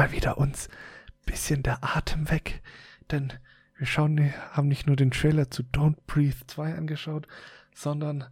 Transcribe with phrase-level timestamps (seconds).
[0.00, 0.70] mal wieder uns
[1.26, 2.62] bisschen der Atem weg,
[3.10, 3.34] denn
[3.76, 7.26] wir schauen, haben nicht nur den Trailer zu Don't Breathe 2 angeschaut,
[7.74, 8.24] sondern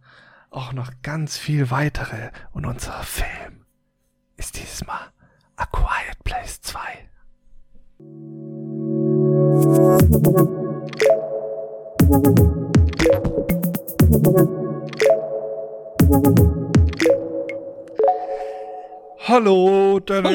[0.49, 2.31] auch noch ganz viel weitere.
[2.53, 3.67] Und unser Film
[4.35, 5.11] ist dieses Mal
[5.57, 6.79] A Quiet Place 2.
[19.29, 20.27] Hallo, Danny.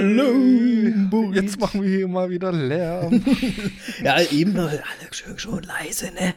[1.10, 1.32] Hallo.
[1.32, 3.24] Jetzt machen wir hier mal wieder Lärm.
[4.04, 4.80] Ja, eben noch alle
[5.10, 6.34] schön schon leise, ne?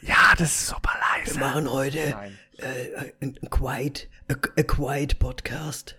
[0.00, 1.34] ja, das ist super leise.
[1.38, 5.96] Wir machen heute äh, ein ein Quiet, a, a Quiet Podcast.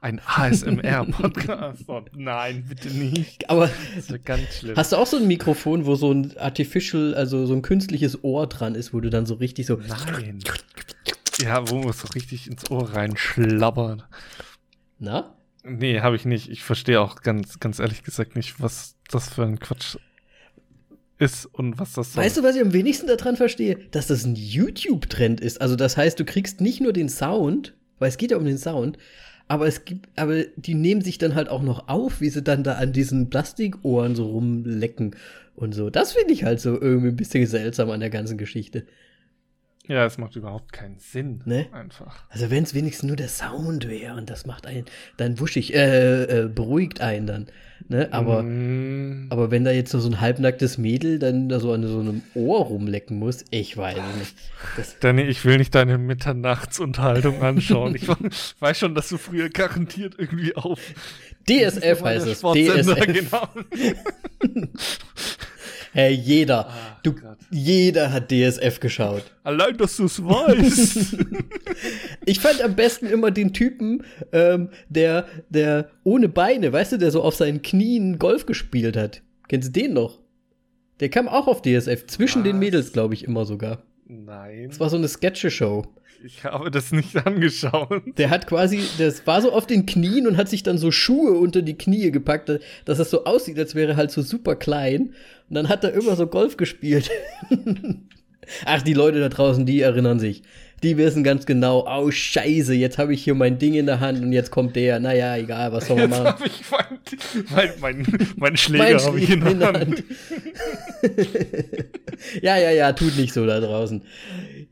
[0.00, 1.84] Ein ASMR-Podcast.
[1.88, 3.50] Oh, nein, bitte nicht.
[3.50, 4.76] Aber Das ist ganz schlimm.
[4.76, 8.46] hast du auch so ein Mikrofon, wo so ein artificial, also so ein künstliches Ohr
[8.46, 9.76] dran ist, wo du dann so richtig so.
[9.76, 10.40] Nein.
[11.40, 14.06] Ja, wo man so richtig ins Ohr reinschlabbert.
[14.98, 15.36] Na?
[15.64, 16.50] Nee, habe ich nicht.
[16.50, 19.96] Ich verstehe auch ganz, ganz ehrlich gesagt nicht, was das für ein Quatsch
[21.18, 22.24] ist und was das soll.
[22.24, 23.78] Weißt du, was ich am wenigsten daran verstehe?
[23.92, 25.60] Dass das ein YouTube-Trend ist.
[25.60, 28.58] Also, das heißt, du kriegst nicht nur den Sound, weil es geht ja um den
[28.58, 28.98] Sound,
[29.46, 32.64] aber es gibt, aber die nehmen sich dann halt auch noch auf, wie sie dann
[32.64, 35.14] da an diesen Plastikohren so rumlecken
[35.54, 35.90] und so.
[35.90, 38.86] Das finde ich halt so irgendwie ein bisschen seltsam an der ganzen Geschichte.
[39.88, 41.42] Ja, es macht überhaupt keinen Sinn.
[41.44, 41.66] Ne?
[41.72, 42.24] Einfach.
[42.28, 44.84] Also, wenn es wenigstens nur der Sound wäre und das macht einen
[45.16, 47.46] dann wuschig, äh, äh, beruhigt einen dann.
[47.88, 48.08] Ne?
[48.12, 48.44] Aber.
[48.44, 52.22] Mm, Aber wenn da jetzt so ein halbnacktes Mädel dann da so an so einem
[52.34, 54.34] Ohr rumlecken muss, ich weiß nicht.
[54.76, 57.96] Das, Danny, ich will nicht deine Mitternachtsunterhaltung anschauen.
[57.96, 58.06] ich
[58.60, 60.78] weiß schon, dass du früher garantiert irgendwie auf
[61.48, 62.40] DSF heißt es.
[62.40, 63.06] DSF.
[63.06, 63.48] genau.
[65.92, 66.68] Hey, jeder.
[66.68, 67.36] Ah, du, Gott.
[67.50, 69.24] jeder hat DSF geschaut.
[69.44, 71.16] Allein, dass du es weißt.
[72.24, 77.10] Ich fand am besten immer den Typen, ähm, der, der ohne Beine, weißt du, der
[77.10, 79.22] so auf seinen Knien Golf gespielt hat.
[79.48, 80.20] Kennst du den noch?
[81.00, 82.60] Der kam auch auf DSF, zwischen den Was?
[82.60, 83.82] Mädels, glaube ich, immer sogar.
[84.06, 85.84] Nein, Das war so eine Sketche-Show.
[86.24, 88.02] Ich habe das nicht angeschaut.
[88.16, 91.32] Der hat quasi, das war so auf den Knien und hat sich dann so Schuhe
[91.32, 92.50] unter die Knie gepackt,
[92.84, 95.14] dass es so aussieht, als wäre er halt so super klein.
[95.48, 97.10] Und dann hat er immer so Golf gespielt.
[98.64, 100.42] Ach, die Leute da draußen, die erinnern sich.
[100.82, 104.20] Die wissen ganz genau, oh Scheiße, jetzt habe ich hier mein Ding in der Hand
[104.20, 104.98] und jetzt kommt der.
[104.98, 106.34] Naja, egal, was soll man Jetzt machen.
[106.34, 110.02] habe ich mein, mein, mein, mein Schläger habe ich in Schläger der Hand.
[112.42, 114.02] ja, ja, ja, tut nicht so da draußen.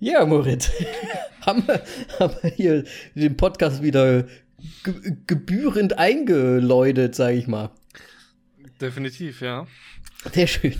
[0.03, 0.71] Ja, Moritz,
[1.43, 1.83] haben, wir,
[2.19, 2.85] haben wir hier
[3.15, 4.25] den Podcast wieder
[4.83, 7.71] ge gebührend eingeläutet, sage ich mal.
[8.81, 9.67] Definitiv, ja.
[10.33, 10.77] Sehr schön.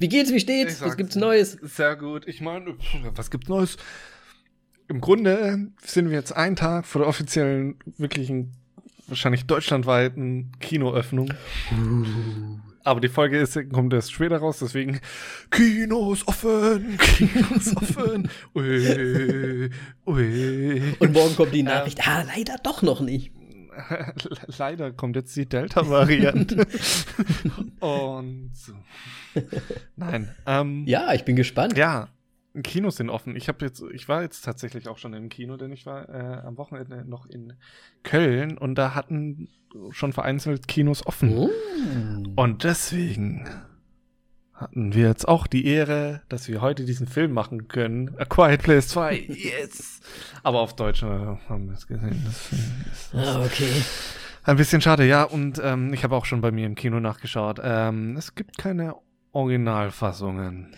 [0.00, 0.80] Wie geht's, wie steht's?
[0.80, 1.14] Was gibt's.
[1.14, 1.58] Neues?
[1.62, 2.26] Sehr gut.
[2.26, 2.74] Ich meine,
[3.14, 3.76] was gibt's Neues?
[4.88, 8.52] Im Grunde sind wir jetzt einen Tag vor der offiziellen, wirklichen,
[9.06, 11.32] wahrscheinlich deutschlandweiten Kinoöffnung.
[12.82, 15.00] Aber die Folge ist, kommt erst später raus, deswegen
[15.50, 18.30] Kinos offen, Kinos offen.
[18.54, 19.70] Ui,
[20.06, 20.82] ui.
[20.98, 23.32] Und morgen kommt die Nachricht, ah, leider doch noch nicht.
[24.58, 26.66] Leider kommt jetzt die Delta-Variante.
[27.80, 28.72] Und so.
[29.96, 30.28] Nein.
[30.46, 31.76] Ähm, Ja, ich bin gespannt.
[31.78, 32.08] Ja,
[32.62, 33.36] Kinos sind offen.
[33.36, 36.46] Ich habe jetzt, ich war jetzt tatsächlich auch schon im Kino, denn ich war äh,
[36.46, 37.54] am Wochenende noch in
[38.02, 39.48] Köln und da hatten
[39.90, 41.48] schon vereinzelt Kinos offen.
[41.48, 42.32] Mm.
[42.34, 43.48] Und deswegen
[44.52, 48.14] hatten wir jetzt auch die Ehre, dass wir heute diesen Film machen können.
[48.18, 49.14] A Quiet Place 2.
[49.28, 50.00] Yes!
[50.42, 52.22] Aber auf Deutsch äh, haben wir es gesehen.
[52.26, 53.70] Deswegen ist das Ah, okay.
[54.42, 55.22] ein bisschen schade, ja.
[55.22, 57.60] Und ähm, ich habe auch schon bei mir im Kino nachgeschaut.
[57.62, 58.96] Ähm, es gibt keine
[59.32, 60.74] Originalfassungen.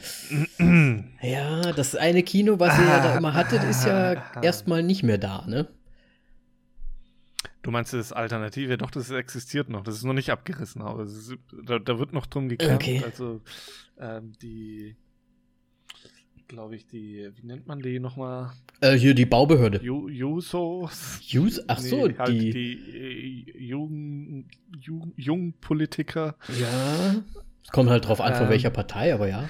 [1.22, 4.40] Ja, das eine Kino, was ihr ja da Ah, immer hattet, ist ja ah.
[4.42, 5.68] erstmal nicht mehr da, ne?
[7.62, 8.76] Du meinst das Alternative?
[8.76, 9.84] Doch, das existiert noch.
[9.84, 12.88] Das ist noch nicht abgerissen, aber ist, da, da wird noch drum gekämpft.
[12.88, 13.02] Okay.
[13.04, 13.40] Also
[13.98, 14.96] ähm, die,
[16.48, 18.52] glaube ich, die, wie nennt man die nochmal?
[18.80, 19.80] Äh, hier die Baubehörde.
[19.80, 21.20] Ju Jusos?
[21.32, 24.48] Use, ach so, Nee, halt die, die äh, Jung,
[24.80, 27.22] Jung, Jungpolitiker, Ja,
[27.64, 29.48] es kommt halt drauf an, von Ähm, welcher Partei, aber ja.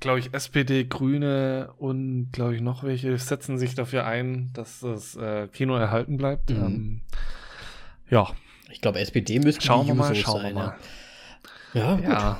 [0.00, 5.16] glaube ich, SPD, Grüne und glaube ich noch welche setzen sich dafür ein, dass das
[5.16, 6.50] äh, Kino erhalten bleibt.
[6.50, 6.56] Mhm.
[6.56, 7.00] Ähm,
[8.08, 8.28] ja,
[8.70, 10.76] Ich glaube, SPD müsste schauen die wir mal, schauen wir sein, mal.
[11.74, 12.02] Ja, ja, gut.
[12.08, 12.38] Ja,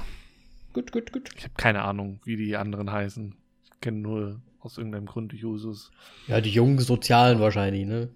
[0.73, 1.31] gut, gut, gut.
[1.37, 3.35] ich habe keine Ahnung, wie die anderen heißen.
[3.65, 5.91] Ich kenne nur aus irgendeinem Grund Jusos.
[6.27, 8.09] Ja, die jungen Sozialen wahrscheinlich, ne?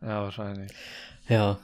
[0.00, 0.70] Ja, wahrscheinlich.
[1.28, 1.58] Ja.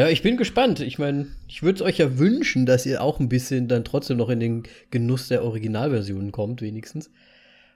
[0.00, 0.80] Ja, ich bin gespannt.
[0.80, 4.16] Ich meine, ich würde es euch ja wünschen, dass ihr auch ein bisschen dann trotzdem
[4.16, 7.10] noch in den Genuss der Originalversionen kommt, wenigstens.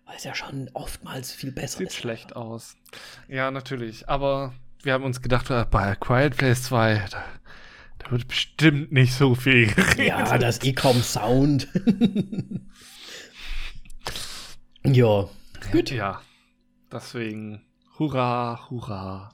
[0.06, 1.96] Weil es ja schon oftmals viel besser Sieht ist.
[1.96, 2.78] schlecht aus.
[3.28, 4.08] Ja, natürlich.
[4.08, 7.22] Aber wir haben uns gedacht, äh, bei Quiet Place 2, da,
[7.98, 9.98] da wird bestimmt nicht so viel geredet.
[9.98, 11.68] Ja, das ist eh kaum Sound.
[14.82, 15.28] ja,
[15.72, 15.90] gut.
[15.90, 16.22] Ja,
[16.90, 17.60] deswegen,
[17.98, 19.30] hurra, hurra.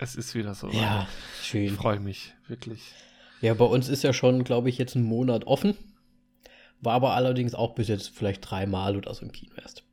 [0.00, 0.68] Es ist wieder so.
[0.70, 1.06] Ja,
[1.44, 1.70] Ich schön.
[1.70, 2.82] freue mich, wirklich.
[3.40, 5.76] Ja, bei uns ist ja schon, glaube ich, jetzt ein Monat offen.
[6.80, 9.84] War aber allerdings auch bis jetzt vielleicht dreimal oder so im Kino erst.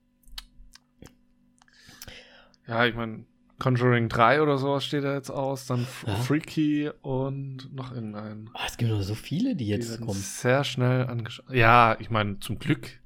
[2.68, 3.25] Ja, ich meine,
[3.59, 6.15] Conjuring 3 oder sowas steht da jetzt aus, dann Ja.
[6.15, 8.50] Freaky und noch irgendein.
[8.53, 10.19] Ah, es gibt noch so viele, die Die jetzt werden kommen.
[10.19, 11.51] sehr schnell angeschaut.
[11.51, 13.00] Ja, ich meine, zum Glück.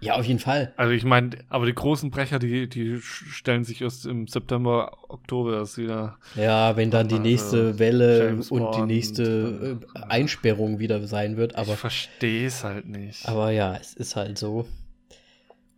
[0.00, 0.72] Ja, auf jeden Fall.
[0.76, 5.58] Also ich meine, aber die großen Brecher, die, die stellen sich erst im September, Oktober
[5.58, 6.18] erst wieder.
[6.36, 11.06] Ja, wenn dann die Also, nächste Welle James und die Bond, nächste äh, Einsperrung wieder
[11.06, 13.28] sein wird, aber ich verstehe es halt nicht.
[13.28, 14.66] Aber ja, es ist halt so.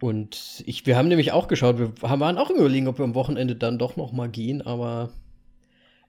[0.00, 3.04] Und ich, wir haben nämlich auch geschaut, wir haben- waren auch im überlegen, ob wir
[3.04, 5.10] am Wochenende dann doch noch mal gehen, aber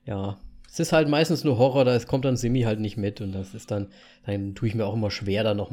[0.06, 0.38] ja,
[0.70, 3.54] es ist halt meistens nur Horror, da kommt dann Simi halt nicht mit und das
[3.54, 3.88] ist dann,
[4.26, 5.70] dann tue ich mir auch immer schwer, da noch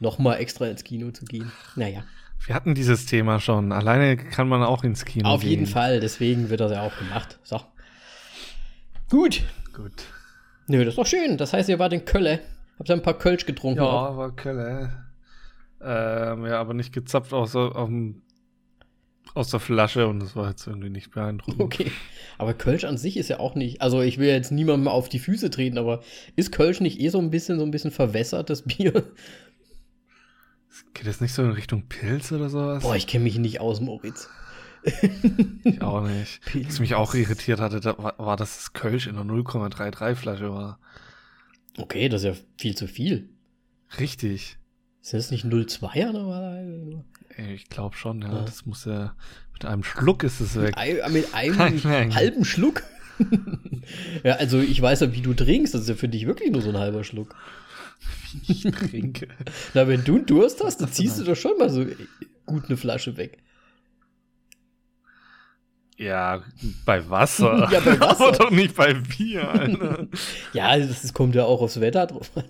[0.00, 1.50] mal, noch mal extra ins Kino zu gehen.
[1.76, 2.02] Naja,
[2.46, 3.72] Wir hatten dieses Thema schon.
[3.72, 5.50] Alleine kann man auch ins Kino auf gehen.
[5.50, 7.38] jeden Fall, deswegen wird das ja auch gemacht.
[7.42, 7.60] So.
[9.10, 9.42] Gut.
[9.74, 9.92] Gut.
[10.66, 11.36] Nö, das ist doch schön.
[11.36, 12.40] Das heißt, ihr wart in Kölle.
[12.78, 13.78] Habt ihr ein paar Kölsch getrunken?
[13.80, 14.16] Ja, auch?
[14.16, 15.04] war Kölle.
[15.80, 18.22] Ähm, ja, aber nicht gezapft aus, auf dem-
[19.34, 21.60] aus der Flasche und das war jetzt irgendwie nicht beeindruckend.
[21.60, 21.92] Okay.
[22.38, 25.18] Aber Kölsch an sich ist ja auch nicht, also ich will jetzt niemandem auf die
[25.18, 26.02] Füße treten, aber
[26.34, 29.04] ist Kölsch nicht eh so ein bisschen, so ein bisschen verwässertes Bier?
[30.94, 32.82] Geht das nicht so in Richtung Pilz oder sowas?
[32.82, 34.28] Boah, ich kenne mich nicht aus, Moritz.
[35.64, 36.40] Ich auch nicht.
[36.46, 36.68] Pilz.
[36.68, 40.52] Was mich auch irritiert hatte, da war, war, dass das Kölsch in einer 0,33 Flasche
[40.52, 40.78] war.
[41.76, 43.28] Okay, das ist ja viel zu viel.
[43.98, 44.58] Richtig.
[45.02, 46.70] Ist das nicht 0,2er normalerweise?
[46.70, 47.04] nur?
[47.36, 48.32] Ey, Ich glaube schon, ja.
[48.32, 48.42] Ja.
[48.42, 49.14] Das muss ja.
[49.52, 50.74] Mit einem Schluck ist es weg.
[51.10, 52.14] Mit einem Nein, nein.
[52.14, 52.82] halben Schluck?
[54.24, 55.74] ja, also ich weiß ja, wie du trinkst.
[55.74, 57.34] Das ist ja für dich wirklich nur so ein halber Schluck.
[58.48, 59.28] Ich trinke.
[59.74, 61.84] Na, wenn du einen Durst hast, dann ziehst du doch schon mal so
[62.46, 63.38] gut eine Flasche weg.
[65.96, 66.44] Ja,
[66.84, 67.68] bei Wasser.
[67.72, 68.28] Ja, bei Wasser.
[68.28, 70.06] Aber doch nicht bei Bier, Alter.
[70.52, 72.44] Ja, das, das kommt ja auch aufs Wetter drauf an.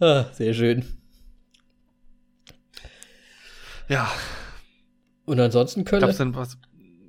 [0.00, 0.84] ah, sehr schön.
[3.88, 4.10] ja,
[5.24, 6.00] Und ansonsten Köln.
[6.02, 6.58] gab's denn was?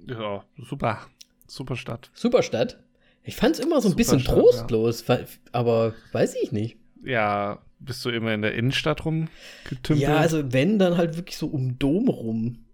[0.08, 1.00] Ja, super.
[1.48, 2.12] Super Stadt.
[2.14, 2.78] Superstadt.
[3.24, 5.20] Ich fand es immer so ein bisschen Superstadt, trostlos, fa-
[5.52, 6.78] aber weiß ich nicht.
[7.04, 10.00] Ja, bist du immer in der Innenstadt rumgetümpelt?
[10.00, 12.66] Ja, also wenn, dann halt wirklich so um Dom rum.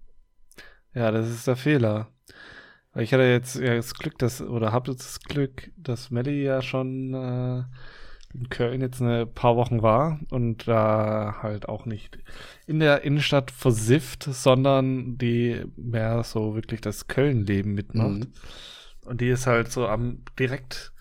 [0.93, 2.09] Ja, das ist der Fehler.
[2.97, 6.61] Ich hatte jetzt ja das Glück, dass, oder habe jetzt das Glück, dass Melly ja
[6.61, 7.63] schon äh,
[8.33, 12.17] in Köln jetzt ein paar Wochen war und da halt auch nicht
[12.67, 18.09] in der Innenstadt versifft, sondern die mehr so wirklich das Köln-Leben mitmacht.
[18.19, 18.33] Mhm.
[19.05, 20.91] Und die ist halt so am direkt,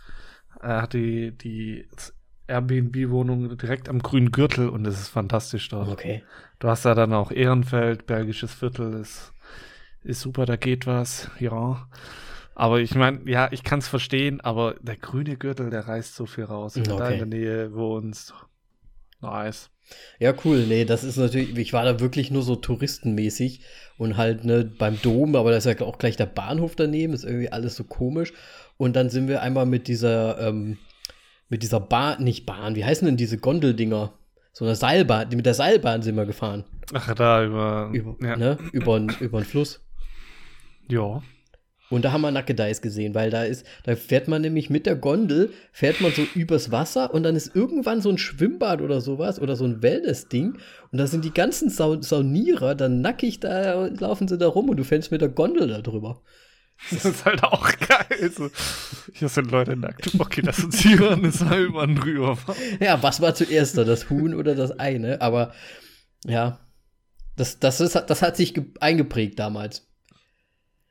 [0.61, 1.87] äh, hat die, die
[2.47, 5.89] Airbnb-Wohnung direkt am grünen Gürtel und es ist fantastisch dort.
[5.89, 6.23] Okay.
[6.59, 9.33] Du hast da dann auch Ehrenfeld, Bergisches Viertel, ist,
[10.03, 11.89] ist super, da geht was, ja.
[12.55, 16.27] Aber ich meine, ja, ich kann es verstehen, aber der grüne Gürtel, der reißt so
[16.27, 16.77] viel raus.
[16.77, 17.13] Wenn du da Okay.
[17.15, 18.35] in der Nähe wohnst.
[19.25, 19.71] Nice.
[20.19, 20.65] Ja, cool.
[20.67, 23.61] Nee, das ist natürlich, ich war da wirklich nur so touristenmäßig
[23.99, 27.25] und halt ne, beim Dom, aber da ist ja auch gleich der Bahnhof daneben, ist
[27.25, 28.33] irgendwie alles so komisch.
[28.77, 30.79] Und dann sind wir einmal mit dieser, ähm,
[31.49, 34.13] mit dieser Bahn, nicht Bahn, wie heißen denn diese Gondeldinger?
[34.53, 36.65] So eine Seilbahn, mit der Seilbahn sind wir gefahren.
[36.93, 37.91] Ach, da über.
[37.93, 38.37] Über, ja.
[38.37, 39.81] ne, über, über den Fluss.
[40.89, 41.23] ja.
[41.95, 44.97] Und da haben wir Nackedeis gesehen, weil da ist, da fährt man nämlich mit der
[44.97, 49.41] Gondel, fährt man so übers Wasser und dann ist irgendwann so ein Schwimmbad oder sowas
[49.41, 50.59] oder so ein Wellness-Ding
[50.91, 54.77] und da sind die ganzen Sau Saunierer, dann nackig da laufen sie da rum und
[54.77, 56.21] du fällst mit der Gondel da drüber.
[56.91, 58.31] Das ist halt auch geil.
[58.37, 58.51] So,
[59.13, 60.11] hier sind Leute nackt.
[60.19, 62.57] Okay, lass uns hier eine Seilbahn drüber fahren.
[62.81, 65.21] Ja, was war zuerst da, das Huhn oder das Ei, ne?
[65.21, 65.53] Aber
[66.27, 66.59] ja,
[67.37, 69.87] das, das, ist, das hat sich ge- eingeprägt damals.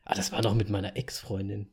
[0.06, 1.70] Ah, das war noch mit meiner Ex-Freundin.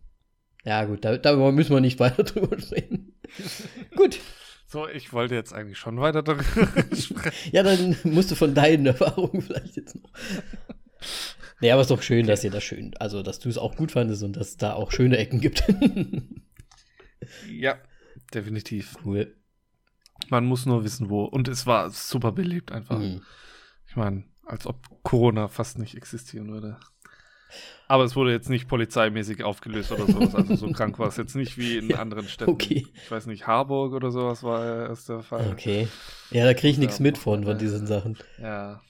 [0.65, 3.15] Ja, gut, da, darüber müssen wir nicht weiter drüber sprechen.
[3.97, 4.21] gut.
[4.67, 6.45] So, ich wollte jetzt eigentlich schon weiter darüber
[6.97, 7.51] sprechen.
[7.53, 10.11] Ja, dann musst du von deinen Erfahrungen vielleicht jetzt noch.
[11.61, 13.75] Nee, aber es ist doch schön, dass ihr das schön, also dass du es auch
[13.77, 15.65] gut fandest und dass es da auch schöne Ecken gibt.
[17.51, 17.79] Ja,
[18.33, 18.97] definitiv.
[19.05, 19.37] cool.
[20.29, 21.25] Man muss nur wissen, wo.
[21.25, 22.99] Und es war super belebt einfach.
[22.99, 23.23] Mhm.
[23.89, 26.79] Ich meine, als ob Corona fast nicht existieren würde.
[27.89, 30.35] Aber es wurde jetzt nicht polizeimäßig aufgelöst oder sowas.
[30.35, 32.51] Also so krank war es jetzt nicht wie in anderen Städten.
[32.51, 32.87] okay.
[32.95, 35.51] Ich weiß nicht, Harburg oder sowas war ja erst der Fall.
[35.53, 35.89] Okay.
[36.31, 37.59] Ja, da kriege ich nichts Ja, mit von, von ja.
[37.59, 38.17] diesen Sachen.
[38.39, 38.81] Ja.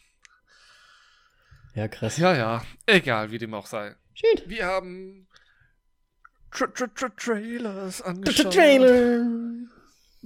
[1.74, 2.16] Ja, krass.
[2.18, 2.62] Ja, ja.
[2.86, 3.94] Egal, wie dem auch sei.
[4.14, 4.48] Schön.
[4.50, 5.28] Wir haben
[6.50, 8.52] Tra -tra -tra Trailers angeschaut.
[8.52, 9.24] Trailer.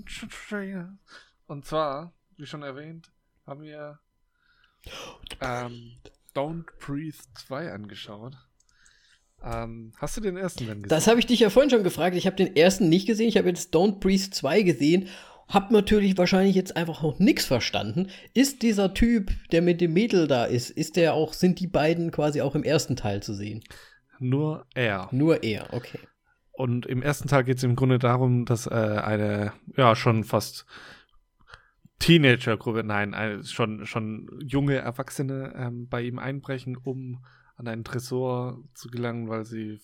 [0.07, 0.99] Tra Trailer.
[1.47, 3.11] Und zwar, wie schon erwähnt,
[3.47, 3.99] haben wir
[5.41, 5.93] ähm,
[6.35, 8.37] Don't Breathe 2 angeschaut.
[9.43, 10.89] Ähm, hast du den ersten denn gesehen?
[10.89, 12.17] Das habe ich dich ja vorhin schon gefragt.
[12.17, 13.29] Ich habe den ersten nicht gesehen.
[13.29, 15.09] Ich habe jetzt Don't Breathe 2 gesehen.
[15.49, 18.09] Hab natürlich wahrscheinlich jetzt einfach noch nichts verstanden.
[18.33, 22.11] Ist dieser Typ, der mit dem Mädel da ist, ist der auch, sind die beiden
[22.11, 23.63] quasi auch im ersten Teil zu sehen?
[24.19, 25.09] Nur er.
[25.13, 25.99] Nur er, okay.
[26.53, 30.65] Und im ersten Teil geht es im Grunde darum, dass äh, eine, ja, schon fast
[32.05, 37.25] Teenager-Gruppe, nein, eine, schon, schon junge Erwachsene ähm, bei ihm einbrechen, um
[37.57, 39.81] an einen Tresor zu gelangen, weil sie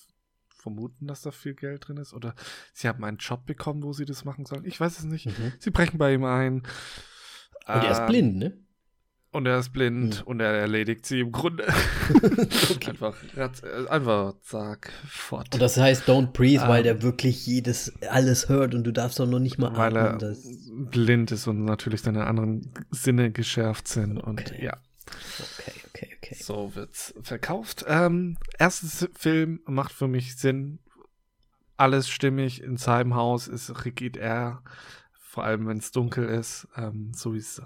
[0.49, 2.13] vermuten, dass da viel Geld drin ist.
[2.13, 2.35] Oder
[2.75, 4.67] sie haben einen Job bekommen, wo sie das machen sollen.
[4.67, 5.27] Ich weiß es nicht.
[5.27, 5.53] Mhm.
[5.59, 6.57] Sie brechen bei ihm ein.
[6.57, 6.65] Und
[7.67, 8.59] er ist Ähm, blind, ne?
[9.33, 10.27] Und er ist blind Hm.
[10.27, 11.65] und er erledigt sie im Grunde.
[12.89, 15.55] Einfach, er hat, äh, einfach, sag, fort.
[15.55, 16.85] Und das heißt Don't Breathe, weil Ähm.
[16.85, 20.19] der wirklich jedes, alles hört und du darfst doch noch nicht mal weil er atmen.
[20.19, 20.43] Das,
[20.91, 24.19] blind ist und natürlich seine anderen Sinne geschärft sind.
[24.19, 24.65] Und Okay.
[24.65, 26.37] ja, okay, okay, okay.
[26.43, 27.85] so wird's verkauft.
[27.87, 30.81] Ähm, erstes Film macht für mich Sinn.
[31.77, 32.63] Alles stimmig.
[32.63, 34.63] In seinem Haus ist regiert er.
[35.23, 36.67] Vor allem, wenn es dunkel ist.
[36.77, 37.63] Ähm, so wie es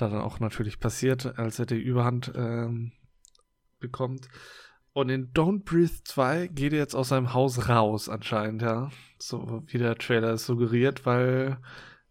[0.00, 2.92] da dann auch natürlich passiert, als er die Überhand ähm,
[3.78, 4.28] bekommt.
[4.92, 8.90] Und in Don't Breathe 2 geht er jetzt aus seinem Haus raus, anscheinend, ja.
[9.18, 11.58] So wie der Trailer es suggeriert, weil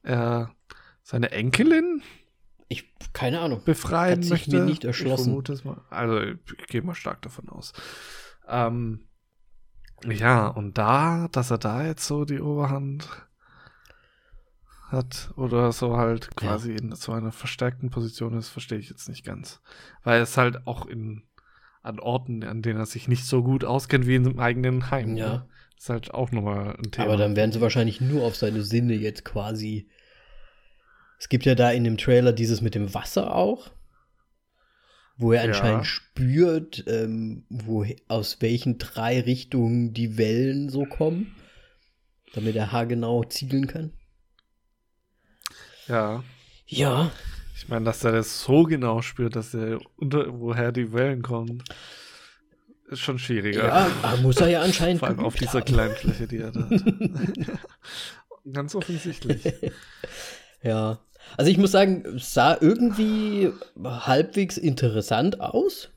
[0.02, 0.52] er
[1.04, 2.02] seine Enkelin
[2.68, 3.62] Ich, keine Ahnung.
[3.66, 4.58] befreien Hat sich möchte.
[4.58, 5.42] mir nicht erschlossen.
[5.52, 5.82] Ich mal.
[5.90, 7.74] Also, ich gehe mal stark davon aus.
[8.48, 9.08] Ähm,
[10.06, 13.10] ja, und da, dass er da jetzt so die Oberhand
[14.92, 19.24] hat oder so halt quasi in so einer verstärkten Position ist, verstehe ich jetzt nicht
[19.24, 19.62] ganz.
[20.04, 21.24] Weil es halt auch in
[21.82, 25.16] an Orten, an denen er sich nicht so gut auskennt wie in seinem eigenen Heim.
[25.16, 25.30] Ja.
[25.30, 25.50] ne?
[25.78, 27.08] Ist halt auch nochmal ein Thema.
[27.08, 29.90] Aber dann werden sie wahrscheinlich nur auf seine Sinne jetzt quasi.
[31.18, 33.72] Es gibt ja da in dem Trailer dieses mit dem Wasser auch,
[35.18, 35.48] wo er Ja.
[35.50, 41.34] anscheinend spürt, ähm, wo, aus welchen drei Richtungen die Wellen so kommen,
[42.34, 43.94] damit er haargenau zielen kann.
[45.90, 46.24] Ja.
[46.68, 47.12] Ja,
[47.58, 51.64] Ich meine, dass er das so genau spürt, dass er unter, woher die Wellen kommen,
[52.90, 53.68] ist schon schwieriger.
[53.68, 55.00] ja, muss er ja anscheinend.
[55.00, 55.66] Vor allem auf dieser haben.
[55.66, 56.82] kleinen Fläche, die er da hat.
[58.54, 59.42] Ganz offensichtlich.
[60.62, 61.00] Ja.
[61.38, 63.50] Also ich muss sagen, es sah irgendwie
[63.82, 65.90] halbwegs interessant aus.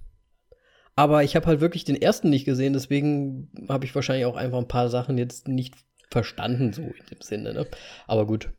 [0.95, 4.59] Aber ich habe halt wirklich den ersten nicht gesehen, deswegen habe ich wahrscheinlich auch einfach
[4.59, 5.75] ein paar Sachen jetzt nicht
[6.11, 7.55] verstanden, so in dem Sinne.
[7.55, 7.67] Ne?
[8.07, 8.51] Aber gut,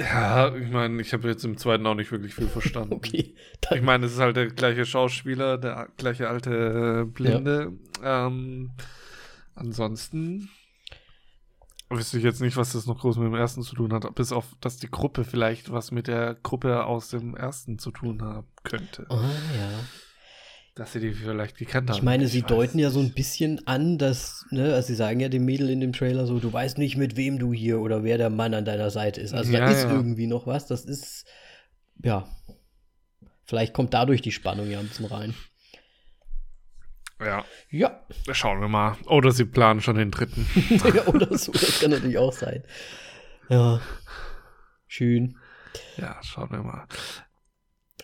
[0.00, 2.94] Ja, ich meine, ich habe jetzt im zweiten auch nicht wirklich viel verstanden.
[2.94, 3.34] okay.
[3.72, 7.72] Ich meine, es ist halt der gleiche Schauspieler, der gleiche alte äh, Blinde.
[8.02, 8.70] Ähm,
[9.54, 10.48] ansonsten
[11.90, 14.32] wüsste ich jetzt nicht, was das noch groß mit dem ersten zu tun hat, bis
[14.32, 18.46] auf, dass die Gruppe vielleicht was mit der Gruppe aus dem ersten zu tun haben
[18.62, 19.06] könnte.
[19.10, 19.22] ah,
[19.56, 19.70] ja.
[20.76, 21.96] Dass sie die vielleicht gekannt haben.
[21.96, 25.20] Ich meine, sie weiß deuten ja so ein bisschen an, dass, ne, also sie sagen
[25.20, 28.04] ja dem Mädel in dem Trailer so, du weißt nicht, mit wem du hier oder
[28.04, 29.34] wer der Mann an deiner Seite ist.
[29.34, 29.90] Also da Ja, ist ja.
[29.92, 30.66] irgendwie noch was.
[30.66, 31.26] Das ist,
[32.02, 32.28] ja.
[33.44, 35.34] Vielleicht kommt dadurch die Spannung ja ein bisschen rein.
[37.20, 38.00] Ja, Ja.
[38.32, 38.96] schauen wir mal.
[39.06, 40.46] Oder sie planen schon den dritten.
[40.94, 42.62] ja, oder so, das kann natürlich auch sein.
[43.48, 43.80] Ja.
[44.86, 45.36] Schön.
[45.96, 46.86] Ja, schauen wir mal.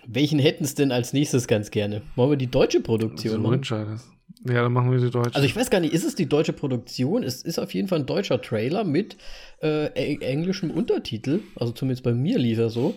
[0.08, 2.02] Welchen hätten es denn als nächstes ganz gerne?
[2.14, 3.54] Wollen wir die deutsche Produktion So machen?
[3.54, 4.08] entscheidest.
[4.46, 5.34] Ja, dann machen wir die deutsche.
[5.34, 7.22] Also ich weiß gar nicht, ist es die deutsche Produktion?
[7.22, 9.16] Es ist auf jeden Fall ein deutscher Trailer mit
[9.62, 11.40] äh, eng- englischem Untertitel.
[11.56, 12.94] Also zumindest bei mir lief er so.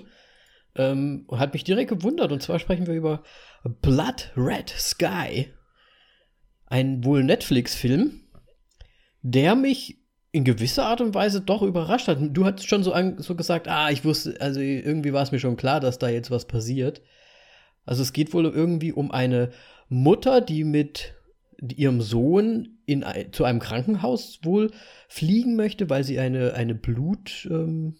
[0.76, 2.32] Ähm, hat mich direkt gewundert.
[2.32, 3.24] Und zwar sprechen wir über
[3.82, 5.48] Blood Red Sky.
[6.68, 8.20] Ein wohl Netflix-Film,
[9.24, 9.98] der mich
[10.32, 12.20] in gewisser Art und Weise doch überrascht hat.
[12.22, 15.40] Du hattest schon so, an, so gesagt, ah, ich wusste, also irgendwie war es mir
[15.40, 17.02] schon klar, dass da jetzt was passiert.
[17.86, 19.50] Also es geht wohl irgendwie um eine
[19.88, 21.16] Mutter, die mit
[21.60, 24.72] ihrem Sohn in zu einem Krankenhaus wohl
[25.08, 27.96] fliegen möchte, weil sie eine, eine Blutkrankheit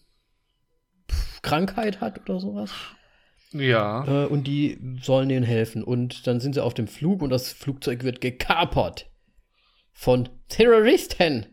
[1.96, 2.72] ähm, hat oder sowas.
[3.52, 4.26] ja.
[4.26, 5.84] Äh, und die sollen denen helfen.
[5.84, 9.10] Und dann sind sie auf dem Flug und das Flugzeug wird gekapert
[9.92, 11.48] von Terroristen.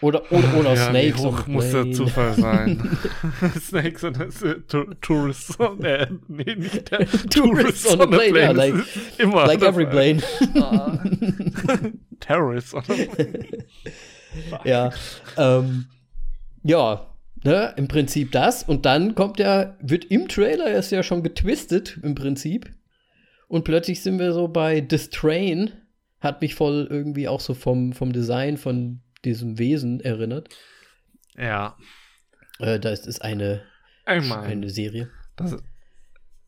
[0.00, 1.20] Oder, oder, oder ja, wie Snakes.
[1.24, 1.90] on hoch muss der plane.
[1.92, 2.98] Zufall sein?
[3.60, 8.74] Snakes the Tu- Tourists on äh, nee, nicht der Tourists on the plane, ja, like-
[9.18, 10.22] immer Like every plane.
[12.20, 13.48] Terrorists on the plane.
[14.64, 14.90] ja.
[15.36, 15.86] Ähm,
[16.62, 17.04] ja.
[17.44, 18.64] Ne, im Prinzip das.
[18.64, 22.72] Und dann kommt ja, wird im Trailer ist ja schon getwistet, im Prinzip.
[23.46, 25.70] Und plötzlich sind wir so bei This Train.
[26.20, 30.48] Hat mich voll irgendwie auch so vom, vom Design von diesem Wesen erinnert.
[31.36, 31.76] Ja.
[32.58, 33.62] Äh, da ist es eine,
[34.06, 35.10] mein, eine Serie.
[35.36, 35.56] das,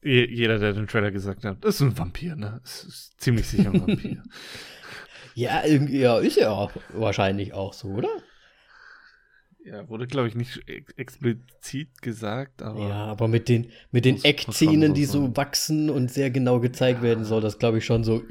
[0.03, 2.61] je- jeder, der den Trailer gesagt hat, das ist ein Vampir, ne?
[2.65, 4.23] Es ist ziemlich sicher ein Vampir.
[5.37, 8.09] Ja, ja, ist ja auch wahrscheinlich auch so, oder?
[9.65, 12.81] ja, wurde, glaube ich, nicht ex explizit gesagt, aber.
[12.89, 17.25] Ja, aber mit den, mit den Eckzähnen, die so wachsen und sehr genau gezeigt werden
[17.25, 18.23] soll, das glaube ich schon so.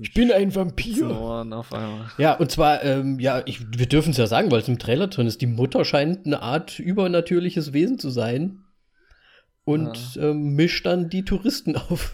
[0.00, 1.10] Ich, bin ein Vampir.
[1.10, 2.10] Ohren auf einmal.
[2.18, 5.06] Ja, und zwar, ähm, ja, ich, wir dürfen es ja sagen, weil es im Trailer
[5.06, 5.40] drin ist.
[5.40, 8.64] Die Mutter scheint eine Art übernatürliches Wesen zu sein.
[9.64, 12.12] Und ähm, mischt dann die Touristen auf.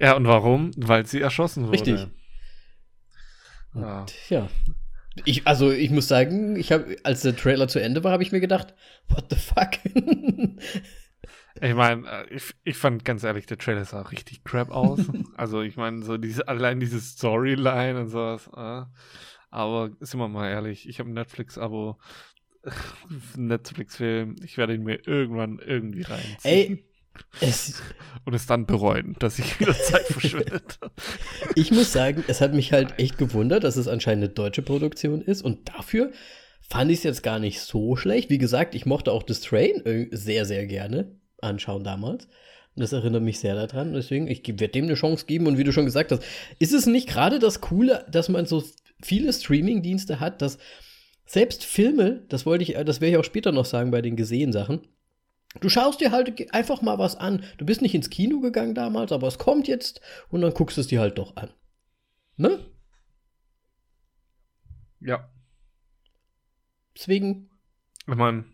[0.00, 0.70] Ja, und warum?
[0.76, 1.72] Weil sie erschossen wurde.
[1.72, 2.06] Richtig.
[3.74, 4.06] Ja.
[4.28, 4.48] ja.
[5.24, 8.32] Ich, also ich muss sagen, ich habe, als der Trailer zu Ende war, habe ich
[8.32, 8.74] mir gedacht,
[9.08, 9.70] what the fuck?
[11.60, 15.00] Ich meine, äh, ich, ich fand ganz ehrlich, der Trailer sah richtig crap aus.
[15.36, 18.48] also ich meine, so diese, allein diese Storyline und sowas.
[18.54, 18.84] Äh.
[19.50, 21.98] Aber sind wir mal ehrlich, ich habe ein Netflix-Abo,
[23.36, 26.38] Netflix-Film, ich werde ihn mir irgendwann irgendwie reinziehen.
[26.44, 26.84] Ey,
[27.40, 27.82] es,
[28.24, 30.92] Und es dann bereuen, dass ich wieder Zeit verschwendet habe.
[31.54, 35.22] ich muss sagen, es hat mich halt echt gewundert, dass es anscheinend eine deutsche Produktion
[35.22, 35.42] ist.
[35.42, 36.12] Und dafür
[36.60, 38.28] fand ich es jetzt gar nicht so schlecht.
[38.28, 42.24] Wie gesagt, ich mochte auch das Train äh, sehr, sehr gerne anschauen damals.
[42.24, 43.94] Und das erinnert mich sehr daran.
[43.94, 45.46] Deswegen, ich werde dem eine Chance geben.
[45.46, 46.22] Und wie du schon gesagt hast,
[46.58, 48.62] ist es nicht gerade das Coole, dass man so
[49.02, 50.58] viele Streaming-Dienste hat, dass
[51.24, 54.16] selbst Filme, das wollte ich, äh, das werde ich auch später noch sagen bei den
[54.16, 54.80] gesehen Sachen,
[55.60, 57.42] Du schaust dir halt einfach mal was an.
[57.56, 60.82] Du bist nicht ins Kino gegangen damals, aber es kommt jetzt und dann guckst du
[60.82, 61.48] es dir halt doch an.
[62.36, 62.58] Ne?
[65.00, 65.30] Ja,
[66.96, 67.50] Deswegen,
[68.08, 68.46] ich meine,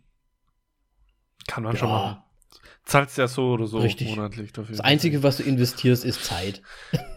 [1.46, 2.22] kann man schon ja, machen.
[2.84, 4.08] Zahlst ja so oder so Richtig.
[4.08, 4.74] monatlich dafür.
[4.76, 6.62] das Einzige, was du investierst, ist Zeit.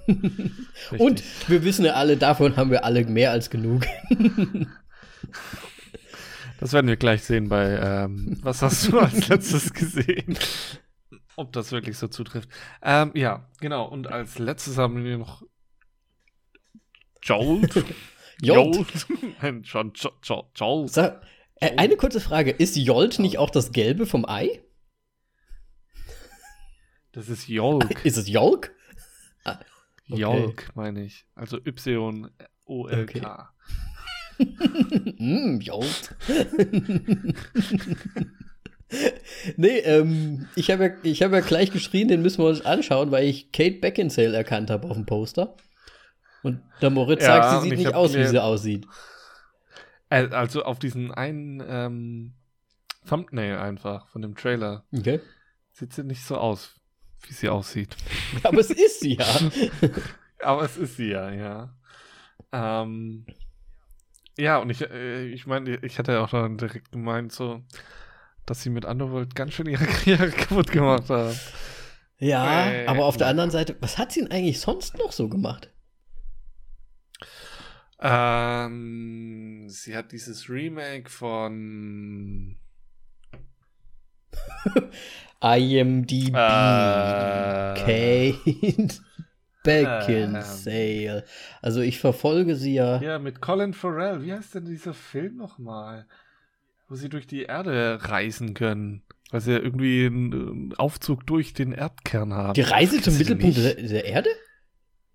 [0.98, 3.86] Und wir wissen ja alle, davon haben wir alle mehr als genug.
[6.60, 10.38] Das werden wir gleich sehen bei, ähm, was hast du als letztes gesehen?
[11.36, 12.50] Ob das wirklich so zutrifft.
[12.82, 13.86] Ähm, ja, genau.
[13.86, 15.44] Und als letztes haben wir noch
[17.22, 17.76] Jolt.
[18.42, 19.08] Jolt.
[19.42, 20.90] Jolt.
[20.90, 21.22] Sag,
[21.56, 22.52] äh, eine kurze Frage.
[22.52, 24.62] Ist Jolt nicht auch das Gelbe vom Ei?
[27.16, 27.90] Das ist Jolk.
[28.06, 28.72] Ist es Jolk?
[29.46, 30.20] okay.
[30.22, 31.26] Jolk, meine ich.
[31.34, 33.50] Also Y-O-L-K.
[35.18, 36.16] mm, Jolt.
[39.56, 43.12] nee, ähm, ich habe ja, ich hab ja gleich geschrien, den müssen wir uns anschauen,
[43.12, 45.56] weil ich Kate Beckinsale erkannt habe auf dem Poster.
[46.44, 48.86] Und der Moritz Ja, sagt, sie sieht ich nicht aus, wie sie aussieht.
[50.10, 52.34] Äh, Also auf diesen einen ähm,
[53.08, 55.22] Thumbnail einfach von dem Trailer Okay.
[55.72, 56.76] sieht sie nicht so aus,
[57.24, 57.96] wie sie aussieht.
[58.44, 59.26] Aber es ist sie ja.
[60.42, 61.76] Aber es ist sie ja, ja.
[62.52, 63.26] Ähm,
[64.38, 67.64] ja, und ich, äh, ich meine, ich hatte ja auch dann direkt gemeint, so,
[68.46, 71.36] dass sie mit Underworld ganz schön ihre Karriere kaputt gemacht hat.
[72.20, 75.30] ja, Äh, aber auf der anderen Seite, was hat sie denn eigentlich sonst noch so
[75.30, 75.72] gemacht?
[78.00, 82.58] Ähm, sie hat dieses Remake von
[85.42, 86.30] IMDb.
[86.30, 87.74] Äh.
[87.76, 88.96] Kate
[89.64, 91.24] Beckinsale.
[91.62, 93.02] Also ich verfolge sie ja.
[93.02, 94.24] ja mit Colin Farrell.
[94.24, 96.06] Wie heißt denn dieser Film nochmal?
[96.88, 99.02] Wo sie durch die Erde reisen können.
[99.32, 102.54] Weil sie ja irgendwie einen Aufzug durch den Erdkern haben.
[102.54, 104.30] Die Reise zum Mittelpunkt der, der Erde?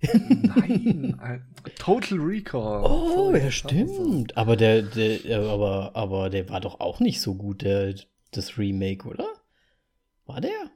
[0.02, 1.46] Nein, ein-
[1.78, 2.82] Total Recall.
[2.84, 4.36] Oh, ja, stimmt.
[4.36, 7.94] Aber der, der, aber, aber der war doch auch nicht so gut, der,
[8.32, 9.26] das Remake, oder?
[10.26, 10.70] War der?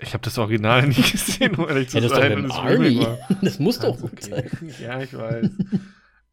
[0.00, 2.42] Ich habe das Original nie gesehen, um ehrlich zu Ja, das ist doch sein.
[2.42, 2.98] das Army.
[3.00, 4.48] War Das muss doch ganz gut okay.
[4.58, 4.74] sein.
[4.82, 5.50] Ja, ich weiß.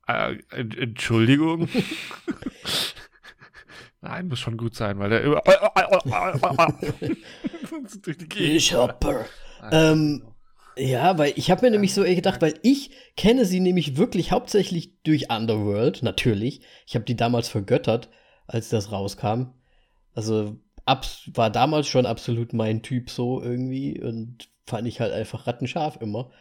[0.07, 1.69] äh, en- Entschuldigung.
[4.01, 5.43] Nein, muss schon gut sein, weil der über.
[8.35, 9.25] Ich hopper.
[9.71, 10.23] Ähm,
[10.77, 14.99] Ja, weil ich habe mir nämlich so gedacht, weil ich kenne sie nämlich wirklich hauptsächlich
[15.03, 16.61] durch Underworld, natürlich.
[16.87, 18.09] Ich habe die damals vergöttert,
[18.47, 19.53] als das rauskam.
[20.15, 25.47] Also abs war damals schon absolut mein Typ so irgendwie und fand ich halt einfach
[25.47, 26.31] rattenscharf immer.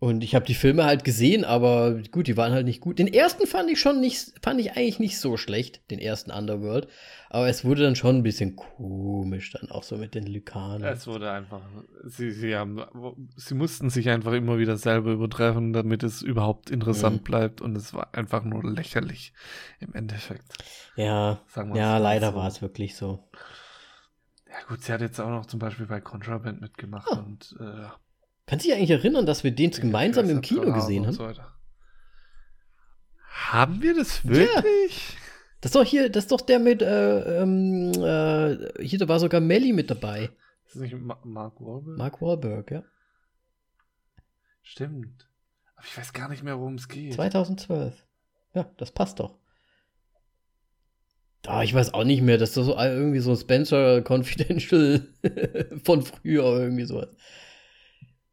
[0.00, 3.00] Und ich habe die Filme halt gesehen, aber gut, die waren halt nicht gut.
[3.00, 6.86] Den ersten fand ich schon nicht, fand ich eigentlich nicht so schlecht, den ersten Underworld.
[7.30, 10.84] Aber es wurde dann schon ein bisschen komisch, dann auch so mit den Lykanen.
[10.84, 11.62] Es wurde einfach,
[12.04, 12.80] sie, sie haben,
[13.34, 17.24] sie mussten sich einfach immer wieder selber übertreffen, damit es überhaupt interessant mhm.
[17.24, 17.60] bleibt.
[17.60, 19.32] Und es war einfach nur lächerlich
[19.80, 20.52] im Endeffekt.
[20.94, 21.40] Ja,
[21.74, 22.36] ja, leider so.
[22.36, 23.28] war es wirklich so.
[24.48, 27.16] Ja gut, sie hat jetzt auch noch zum Beispiel bei Contraband mitgemacht oh.
[27.18, 27.88] und äh,
[28.48, 31.12] Kannst du dich eigentlich erinnern, dass wir den gemeinsam im Kino gesehen haben?
[31.12, 31.30] So
[33.28, 35.10] haben wir das wirklich?
[35.12, 35.18] Ja.
[35.60, 39.20] Das ist doch hier, das ist doch der mit, äh, ähm, äh, hier, da war
[39.20, 40.30] sogar Melly mit dabei.
[40.64, 41.98] Ist das nicht Ma Mark Wahlberg?
[41.98, 42.82] Mark Wahlberg, ja.
[44.62, 45.28] Stimmt.
[45.76, 47.14] Aber ich weiß gar nicht mehr, worum es geht.
[47.14, 48.02] 2012.
[48.54, 49.38] Ja, das passt doch.
[51.46, 55.06] Ah, ich weiß auch nicht mehr, das ist so irgendwie so Spencer Confidential
[55.84, 57.08] von früher irgendwie sowas.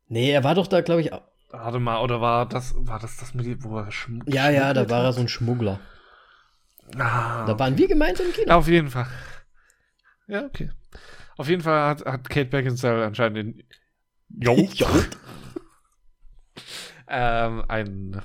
[0.08, 1.12] Nee, er war doch da, glaube ich.
[1.50, 4.34] Warte mal, oder war das, war das das mit, wo er schmuggelt?
[4.34, 5.80] Ja, ja, da war er so ein Schmuggler.
[6.98, 8.48] Ah, da waren wir gemeinsam im Kino.
[8.48, 9.08] Ja, auf jeden Fall.
[10.28, 10.72] Ja, okay.
[11.38, 13.64] Auf jeden Fall hat, hat Kate Beckinsale anscheinend in
[14.30, 14.86] Jolt
[17.08, 18.22] ähm, ein,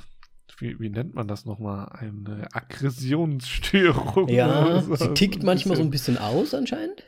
[0.59, 1.88] wie, wie, nennt man das nochmal?
[1.93, 4.29] Eine Aggressionsstörung.
[4.29, 4.95] Ja, so.
[4.95, 7.05] sie tickt manchmal so ein bisschen aus anscheinend.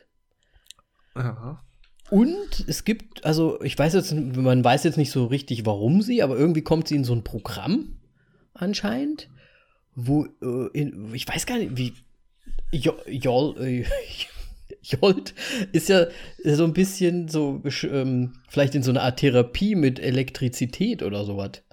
[1.15, 1.61] Ja.
[2.13, 6.21] Und es gibt, also ich weiß jetzt, man weiß jetzt nicht so richtig, warum sie,
[6.21, 7.95] aber irgendwie kommt sie in so ein Programm
[8.53, 9.29] anscheinend,
[9.95, 11.93] wo, äh, in, ich weiß gar nicht, wie,
[12.71, 13.83] Jol, äh,
[14.83, 15.33] Jolt
[15.71, 16.05] ist ja
[16.43, 21.63] so ein bisschen so, ähm, vielleicht in so einer Art Therapie mit Elektrizität oder sowas.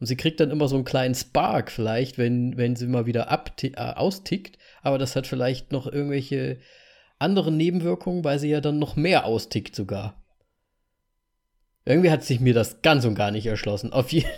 [0.00, 3.30] Und sie kriegt dann immer so einen kleinen Spark vielleicht, wenn, wenn sie mal wieder
[3.30, 4.58] äh, austickt.
[4.82, 6.58] Aber das hat vielleicht noch irgendwelche
[7.18, 10.22] anderen Nebenwirkungen, weil sie ja dann noch mehr austickt sogar.
[11.84, 13.92] Irgendwie hat sich mir das ganz und gar nicht erschlossen.
[13.92, 14.28] Auf jeden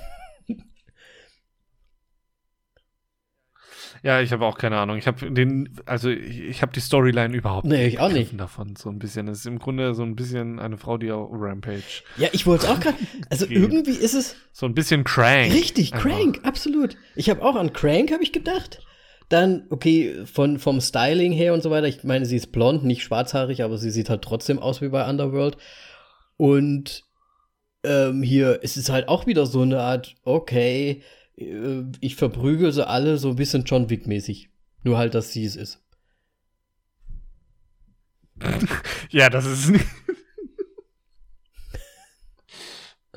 [4.03, 4.97] Ja, ich habe auch keine Ahnung.
[4.97, 8.77] Ich habe den, also ich, ich habe die Storyline überhaupt nee, ich auch nicht davon.
[8.77, 9.29] So ein bisschen.
[9.29, 12.03] Es ist im Grunde so ein bisschen eine Frau, die auf Rampage.
[12.17, 12.97] Ja, ich wollte es auch gerade.
[13.31, 15.53] Also irgendwie ist es so ein bisschen Crank.
[15.53, 16.49] Richtig, Crank, einfach.
[16.49, 16.97] absolut.
[17.15, 18.81] Ich habe auch an Crank habe ich gedacht.
[19.29, 23.03] Dann, okay, von, vom Styling her und so weiter, ich meine, sie ist blond, nicht
[23.03, 25.59] schwarzhaarig, aber sie sieht halt trotzdem aus wie bei Underworld.
[26.37, 27.05] Und
[27.85, 31.03] ähm, hier ist es halt auch wieder so eine Art, okay,
[31.37, 34.51] äh, ich verprügel sie alle so ein bisschen John Wick-mäßig.
[34.83, 35.83] Nur halt, dass sie es ist.
[39.11, 39.73] ja, das ist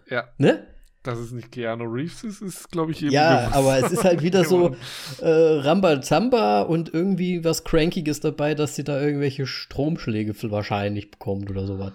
[0.10, 0.28] ja.
[0.38, 0.68] Ne?
[1.04, 3.56] Dass es nicht Keanu Reeves ist, ist, glaube ich, eben Ja, bewusst.
[3.56, 4.76] aber es ist halt wieder so
[5.20, 11.66] äh, Rambazamba und irgendwie was Crankiges dabei, dass sie da irgendwelche Stromschläge wahrscheinlich bekommt oder
[11.66, 11.94] sowas.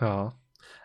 [0.00, 0.34] Ja.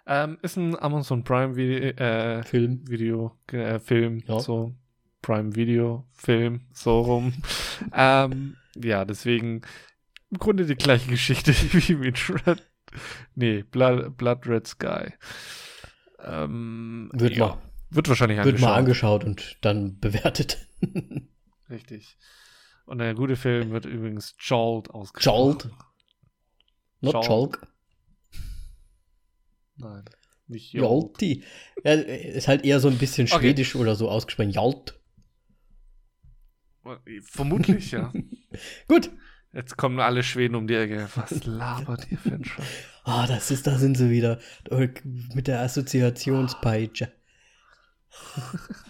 [0.05, 2.81] Ähm, ist ein Amazon Prime Video, äh, Film.
[2.89, 4.39] Video, äh, Film, ja.
[4.39, 4.73] so.
[5.21, 7.33] Prime Video, Film, so rum.
[7.93, 9.61] ähm, ja, deswegen
[10.31, 12.63] im Grunde die gleiche Geschichte wie mit Red.
[13.35, 15.13] Nee, Blood, Blood Red Sky.
[16.23, 17.61] Ähm, wird ja, mal.
[17.89, 18.61] Wird wahrscheinlich angeschaut.
[18.61, 20.67] Wird mal angeschaut und dann bewertet.
[21.69, 22.17] Richtig.
[22.85, 25.59] Und der gute Film wird übrigens Jolt ausgesprochen.
[25.61, 25.69] Jolt?
[27.01, 27.67] Not Jolk?
[29.77, 30.05] Nein,
[30.47, 31.21] nicht Jolt.
[31.21, 31.43] Jolti.
[31.83, 33.81] Ja, ist halt eher so ein bisschen schwedisch okay.
[33.81, 34.49] oder so ausgesprochen.
[34.49, 34.99] Jolt.
[37.21, 38.11] Vermutlich, ja.
[38.87, 39.11] Gut.
[39.51, 41.09] Jetzt kommen alle Schweden um die Ecke.
[41.15, 42.65] Was labert ihr für ein Scheiß?
[43.09, 44.37] Ah, oh, das ist, da sind sie wieder.
[45.33, 47.11] Mit der Assoziationspeitsche.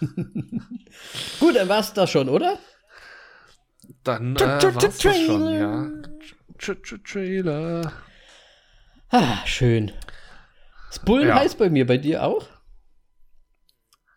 [1.40, 2.58] Gut, dann war's das schon, oder?
[4.04, 5.90] Dann äh, war's das schon, ja.
[6.58, 7.94] Trailer.
[9.08, 9.90] Ah, schön.
[10.90, 11.36] Ist Bullen ja.
[11.36, 12.46] heiß bei mir, bei dir auch?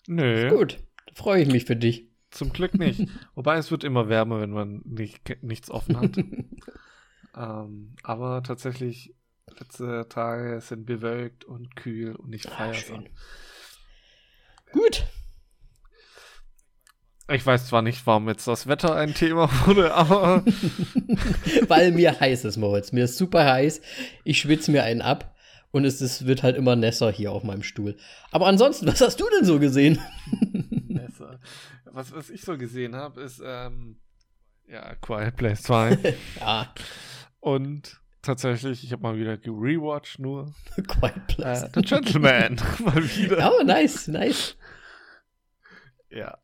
[0.08, 0.50] Nö.
[0.50, 0.80] Gut,
[1.13, 2.10] freue ich mich für dich.
[2.30, 3.08] Zum Glück nicht.
[3.36, 6.18] Wobei es wird immer wärmer, wenn man nicht, nichts offen hat.
[7.38, 9.16] ähm, aber tatsächlich,
[9.60, 13.06] letzte Tage sind bewölkt und kühl und nicht feiersam.
[14.72, 15.06] Gut.
[17.32, 20.44] Ich weiß zwar nicht, warum jetzt das Wetter ein Thema wurde, aber.
[21.68, 22.92] Weil mir heiß ist, Moritz.
[22.92, 23.82] Mir ist super heiß.
[24.24, 25.34] Ich schwitze mir einen ab.
[25.72, 27.98] Und es ist, wird halt immer nässer hier auf meinem Stuhl.
[28.30, 29.98] Aber ansonsten, was hast du denn so gesehen?
[30.88, 31.40] Nässer.
[31.86, 34.00] Was, was ich so gesehen habe, ist ähm,
[34.68, 36.16] ja Quiet Place 2.
[36.40, 36.72] ja.
[37.40, 40.54] Und tatsächlich, ich habe mal wieder gerewatcht nur.
[40.88, 41.64] Quiet Place.
[41.64, 42.56] Äh, The Gentleman.
[42.80, 43.54] mal wieder.
[43.54, 44.58] Oh, nice, nice.
[46.10, 46.38] Ja.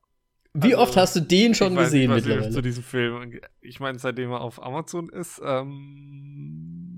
[0.54, 2.52] Wie also, oft hast du den schon gesehen nicht, mittlerweile?
[2.52, 3.40] Zu diesem Film.
[3.62, 6.90] Ich meine, seitdem er auf Amazon ist, ähm,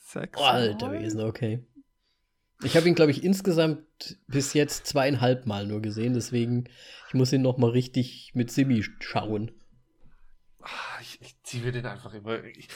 [0.00, 0.38] sechs.
[0.38, 1.64] Oh, Alter Wesen, okay.
[2.64, 6.68] Ich habe ihn, glaube ich, insgesamt bis jetzt zweieinhalb Mal nur gesehen, deswegen
[7.08, 9.50] ich muss ihn noch mal richtig mit Simi schauen.
[10.62, 12.42] Ah, ich, ich ziehe mir den einfach immer.
[12.44, 12.68] Ich,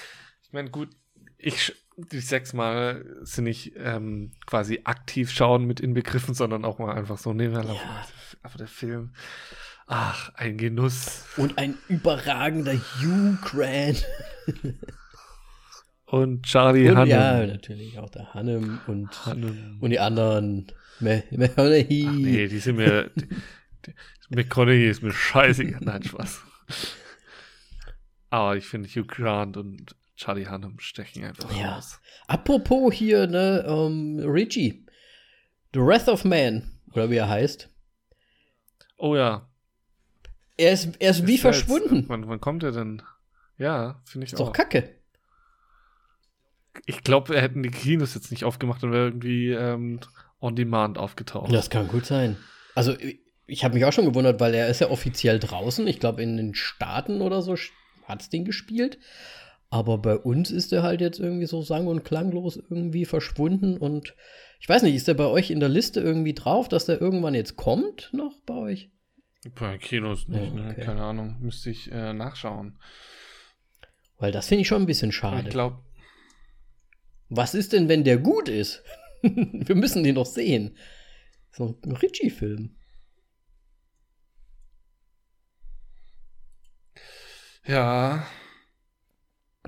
[0.43, 0.91] ich meine, gut,
[1.39, 7.19] ich die sechsmal sind nicht ähm, quasi aktiv schauen mit inbegriffen, sondern auch mal einfach
[7.19, 7.81] so nebenher laufen.
[7.85, 8.07] Ja.
[8.43, 9.13] Aber der Film,
[9.87, 11.25] ach, ein Genuss.
[11.37, 14.05] Und ein überragender Hugh Grant.
[16.07, 17.09] Und Charlie Und Hunnam.
[17.09, 19.79] ja, natürlich auch der Hannem und, Hunnam.
[19.81, 20.71] und die anderen.
[21.01, 22.07] McConaughey.
[22.07, 23.11] Ach nee, die sind mir.
[24.29, 25.81] McConaughey ist mir scheißegal.
[25.83, 26.43] Nein, Spaß.
[28.33, 31.75] Aber ich finde Hugh Grant und Charlie Hunnam stechen einfach Ja.
[31.75, 32.01] raus.
[32.29, 34.87] Apropos hier, ne, ähm, Richie.
[35.75, 37.69] The Wrath of Man, oder wie er heißt.
[38.97, 39.51] Oh ja.
[40.57, 41.97] Er ist, er ist wie Ist ja verschwunden.
[41.97, 43.03] Jetzt, wann, wann kommt er denn?
[43.59, 44.47] Ja, finde ich Ist auch.
[44.47, 44.95] doch kacke.
[46.87, 50.01] Ich glaube, wir hätten die Kinos jetzt nicht aufgemacht und wäre irgendwie ähm,
[50.41, 51.53] on demand aufgetaucht.
[51.53, 52.39] Das kann gut sein.
[52.75, 52.97] Also,
[53.47, 55.87] ich habe mich auch schon gewundert, weil er ist ja offiziell draußen.
[55.87, 57.57] Ich glaube, in den Staaten oder so
[58.05, 58.99] hat es den gespielt.
[59.71, 63.79] Aber bei uns ist er halt jetzt irgendwie so sang- und klanglos irgendwie verschwunden.
[63.79, 64.15] Und
[64.61, 67.35] ich weiß nicht, ist der bei euch in der Liste irgendwie drauf, dass der irgendwann
[67.35, 68.91] jetzt kommt noch bei euch?
[69.59, 70.71] Bei Kinos nicht, Oh, ne?
[70.73, 70.85] okay.
[70.85, 71.37] Keine Ahnung.
[71.41, 72.79] Müsste ich äh, nachschauen.
[74.19, 75.49] Weil das finde ich schon ein bisschen Ich schade.
[75.51, 75.79] glaube,
[77.29, 78.85] Was ist denn, wenn der gut ist?
[79.23, 80.77] Wir müssen den doch sehen.
[81.51, 82.77] So ein Ritchie-Film.
[87.67, 88.27] Ja,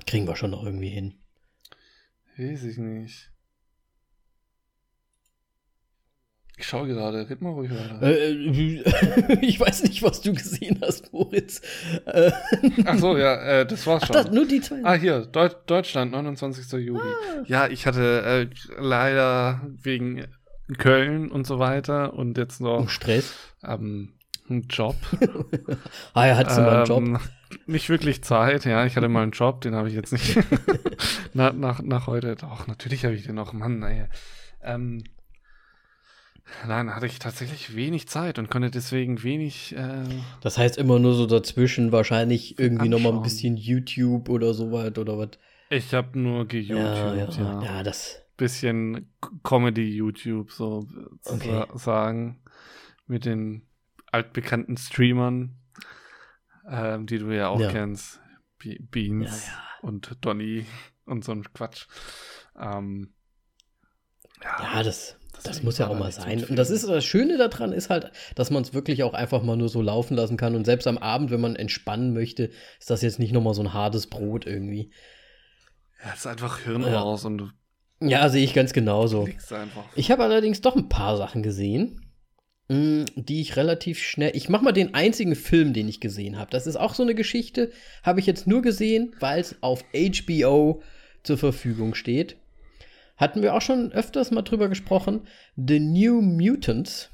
[0.05, 1.15] Kriegen wir schon noch irgendwie hin.
[2.37, 3.31] weiß ich nicht.
[6.57, 8.01] Ich schaue gerade, red mal ruhig weiter.
[8.01, 11.61] Äh, äh, ich weiß nicht, was du gesehen hast, Moritz.
[12.05, 12.31] Äh,
[12.85, 14.13] Ach so, ja, äh, das war's ach, schon.
[14.15, 14.79] das, nur die zwei.
[14.83, 16.71] Ah, hier, Deu Deutschland, 29.
[16.85, 17.01] Juli.
[17.01, 17.43] Ah.
[17.45, 20.27] Ja, ich hatte äh, leider wegen
[20.77, 23.33] Köln und so weiter und jetzt noch Stress.
[23.63, 24.13] ähm,
[24.49, 24.95] einen Job.
[26.13, 27.03] Ah, er hat so mal einen Job.
[27.03, 27.19] Ähm,
[27.67, 28.85] Nicht wirklich Zeit, ja.
[28.85, 30.37] Ich hatte mal einen Job, den habe ich jetzt nicht.
[31.33, 32.35] nach, nach, nach heute.
[32.35, 33.53] Doch, natürlich habe ich den noch.
[33.53, 34.07] Mann, naja.
[34.63, 35.03] Ähm,
[36.67, 39.75] nein, hatte ich tatsächlich wenig Zeit und konnte deswegen wenig.
[39.75, 40.03] Äh,
[40.41, 44.71] Das heißt immer nur so dazwischen, wahrscheinlich irgendwie noch mal ein bisschen YouTube oder so
[44.71, 45.31] weit oder was.
[45.69, 47.43] ich habe nur geYouTubed, ja.
[47.43, 48.21] ja, ja, das.
[48.37, 50.87] Bisschen Comedy-YouTube, so
[51.25, 51.65] Okay.
[51.71, 52.41] sa sagen.
[53.07, 53.61] Mit den
[54.15, 55.55] altbekannten Streamern,
[56.69, 57.69] ähm, die du ja auch Ja.
[57.71, 58.19] kennst.
[58.57, 59.87] Be Beans Ja, ja.
[59.89, 60.65] und Donny
[61.05, 61.87] und so ein Quatsch.
[62.59, 63.13] Ähm,
[64.41, 66.43] Ja, das, das, Deswegen muss ja auch mal sein.
[66.45, 69.57] Und das ist das Schöne daran ist halt, dass man es wirklich auch einfach mal
[69.57, 70.55] nur so laufen lassen kann.
[70.55, 73.61] Und selbst am Abend, wenn man entspannen möchte, ist das jetzt nicht noch mal so
[73.61, 74.91] ein hartes Brot irgendwie.
[76.03, 77.53] Ja, es ist einfach Hirn raus und
[77.99, 79.27] Ja, sehe ich ganz genauso.
[79.95, 82.04] Ich habe allerdings doch ein paar Sachen gesehen,
[82.67, 84.31] die ich relativ schnell.
[84.33, 86.49] Ich mache mal den einzigen Film, den ich gesehen habe.
[86.51, 87.71] Das ist auch so eine Geschichte,
[88.03, 90.81] habe ich jetzt nur gesehen, weil es auf HBO
[91.23, 92.37] zur Verfügung steht.
[93.17, 95.21] Hatten wir auch schon öfters mal drüber gesprochen.
[95.55, 97.09] The New Mutants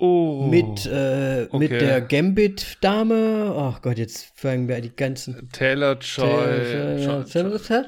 [0.00, 0.46] Oh.
[0.48, 1.78] mit, äh, mit okay.
[1.78, 3.52] der Gambit-Dame.
[3.52, 5.48] Oh Gott, jetzt fangen wir die ganzen.
[5.50, 6.24] Taylor Joy.
[6.24, 7.24] Joy, Joy
[7.68, 7.86] Ja,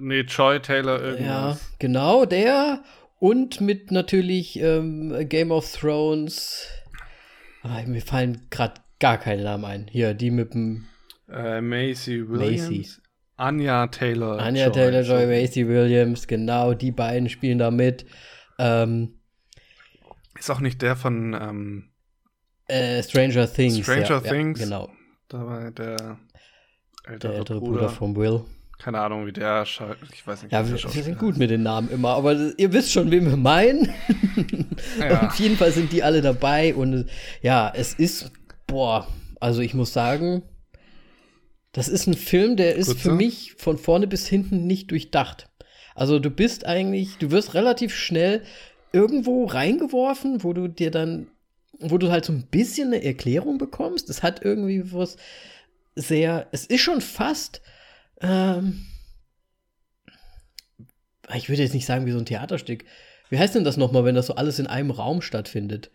[0.00, 1.60] nee, Joy Taylor irgendwas.
[1.78, 2.82] genau, der.
[3.18, 6.66] Und mit natürlich ähm, Game of Thrones.
[7.62, 9.86] Ah, mir fallen gerade gar keine Namen ein.
[9.90, 10.86] Hier, die mit dem
[11.28, 12.70] Äh, Macy Williams.
[12.70, 12.86] Macy.
[13.36, 14.40] Anja Taylor.
[14.40, 18.04] Anya Taylor Joy, Macy Williams, genau, die beiden spielen da mit.
[18.58, 19.20] Ähm,
[20.36, 21.90] Ist auch nicht der von ähm,
[22.66, 23.78] äh, Stranger Things.
[23.78, 24.58] Stranger ja, Things.
[24.58, 24.90] Ja, genau,
[25.28, 26.18] dabei der
[27.04, 27.72] ältere, der ältere Bruder.
[27.72, 28.44] Bruder von Will.
[28.78, 30.52] Keine Ahnung, wie der Ich weiß nicht.
[30.52, 33.36] Ja, wir, wir sind gut mit den Namen immer, aber ihr wisst schon, wen wir
[33.36, 33.92] meinen.
[34.98, 35.26] Ja.
[35.26, 37.06] Auf jeden Fall sind die alle dabei und
[37.42, 38.30] ja, es ist,
[38.66, 39.08] boah,
[39.40, 40.42] also ich muss sagen,
[41.72, 43.00] das ist ein Film, der ist Kurze?
[43.00, 45.48] für mich von vorne bis hinten nicht durchdacht.
[45.94, 48.42] Also du bist eigentlich, du wirst relativ schnell
[48.92, 51.26] irgendwo reingeworfen, wo du dir dann,
[51.80, 54.08] wo du halt so ein bisschen eine Erklärung bekommst.
[54.08, 55.16] Es hat irgendwie was
[55.96, 57.60] sehr, es ist schon fast,
[58.20, 58.86] ähm,
[61.34, 62.84] ich würde jetzt nicht sagen wie so ein Theaterstück.
[63.30, 65.90] Wie heißt denn das nochmal, wenn das so alles in einem Raum stattfindet?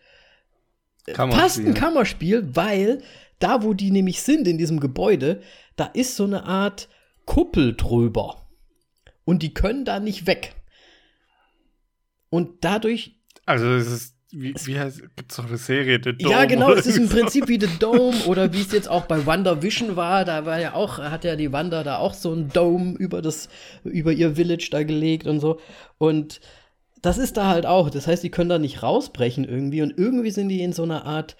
[1.06, 1.42] Kammerspiel.
[1.42, 3.02] Passt ein Kammerspiel, weil
[3.38, 5.42] da, wo die nämlich sind, in diesem Gebäude,
[5.76, 6.88] da ist so eine Art
[7.26, 8.48] Kuppel drüber.
[9.24, 10.54] Und die können da nicht weg.
[12.30, 16.30] Und dadurch, Also es ist wie, wie heißt, gibt's doch eine Serie, The Dome?
[16.30, 17.08] Ja, genau, es ist im.
[17.08, 20.58] Prinzip wie The Dome oder wie es jetzt auch bei Wonder Vision war, da war
[20.58, 23.48] ja auch, hat ja die Wanda da auch so ein Dome über das,
[23.84, 25.60] über ihr Village da gelegt und so.
[25.98, 26.40] Und
[27.00, 27.90] das ist da halt auch.
[27.90, 31.04] Das heißt, die können da nicht rausbrechen irgendwie und irgendwie sind die in so einer
[31.04, 31.36] Art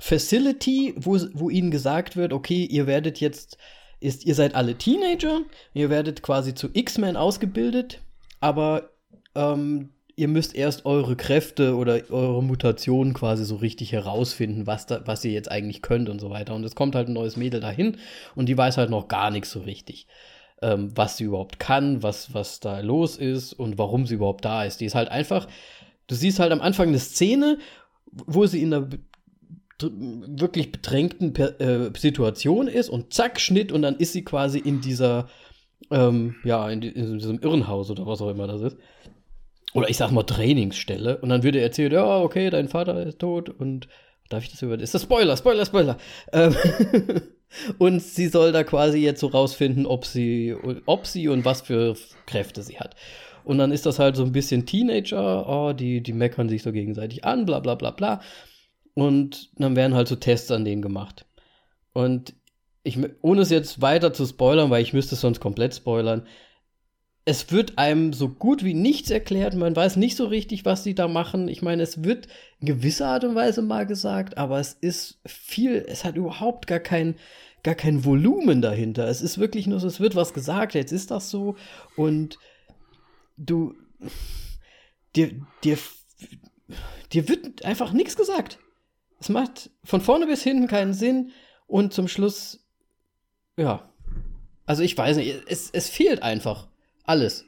[0.00, 3.58] Facility, wo, wo ihnen gesagt wird, okay, ihr werdet jetzt,
[4.00, 5.42] ist, ihr seid alle Teenager,
[5.72, 8.00] ihr werdet quasi zu X-Men ausgebildet,
[8.40, 8.90] aber
[9.34, 15.02] ähm, ihr müsst erst eure Kräfte oder eure Mutationen quasi so richtig herausfinden, was, da,
[15.06, 16.54] was ihr jetzt eigentlich könnt und so weiter.
[16.54, 17.96] Und es kommt halt ein neues Mädel dahin
[18.34, 20.06] und die weiß halt noch gar nichts so richtig,
[20.62, 24.64] ähm, was sie überhaupt kann, was, was da los ist und warum sie überhaupt da
[24.64, 24.80] ist.
[24.80, 25.48] Die ist halt einfach,
[26.06, 27.58] du siehst halt am Anfang eine Szene,
[28.10, 28.88] wo sie in einer
[29.80, 34.80] wirklich bedrängten Per- äh, Situation ist und zack, Schnitt und dann ist sie quasi in
[34.80, 35.28] dieser,
[35.90, 38.76] ähm, ja, in, in diesem Irrenhaus oder was auch immer das ist
[39.74, 43.18] oder ich sag mal Trainingsstelle und dann würde er erzählt, ja, okay, dein Vater ist
[43.18, 43.88] tot und
[44.30, 45.98] darf ich das über ist das Spoiler, Spoiler, Spoiler.
[46.32, 46.56] Ähm,
[47.78, 50.56] und sie soll da quasi jetzt so rausfinden, ob sie
[50.86, 51.94] ob sie und was für
[52.26, 52.94] Kräfte sie hat.
[53.44, 56.72] Und dann ist das halt so ein bisschen Teenager, oh, die die meckern sich so
[56.72, 58.20] gegenseitig an, bla bla bla bla.
[58.94, 61.26] Und dann werden halt so Tests an denen gemacht.
[61.92, 62.34] Und
[62.84, 66.26] ich, ohne es jetzt weiter zu spoilern, weil ich müsste es sonst komplett spoilern,
[67.26, 69.54] es wird einem so gut wie nichts erklärt.
[69.54, 71.48] Man weiß nicht so richtig, was sie da machen.
[71.48, 72.28] Ich meine, es wird
[72.60, 76.80] in gewisser Art und Weise mal gesagt, aber es ist viel, es hat überhaupt gar
[76.80, 77.16] kein,
[77.62, 79.08] gar kein Volumen dahinter.
[79.08, 81.56] Es ist wirklich nur so, es wird was gesagt, jetzt ist das so
[81.96, 82.38] und
[83.38, 83.74] du,
[85.16, 85.30] dir,
[85.62, 85.78] dir,
[87.12, 88.58] dir wird einfach nichts gesagt.
[89.18, 91.30] Es macht von vorne bis hinten keinen Sinn
[91.66, 92.66] und zum Schluss,
[93.56, 93.88] ja.
[94.66, 96.68] Also ich weiß nicht, es, es fehlt einfach
[97.04, 97.44] alles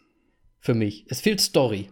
[0.60, 1.04] für mich.
[1.08, 1.90] Es fehlt Story.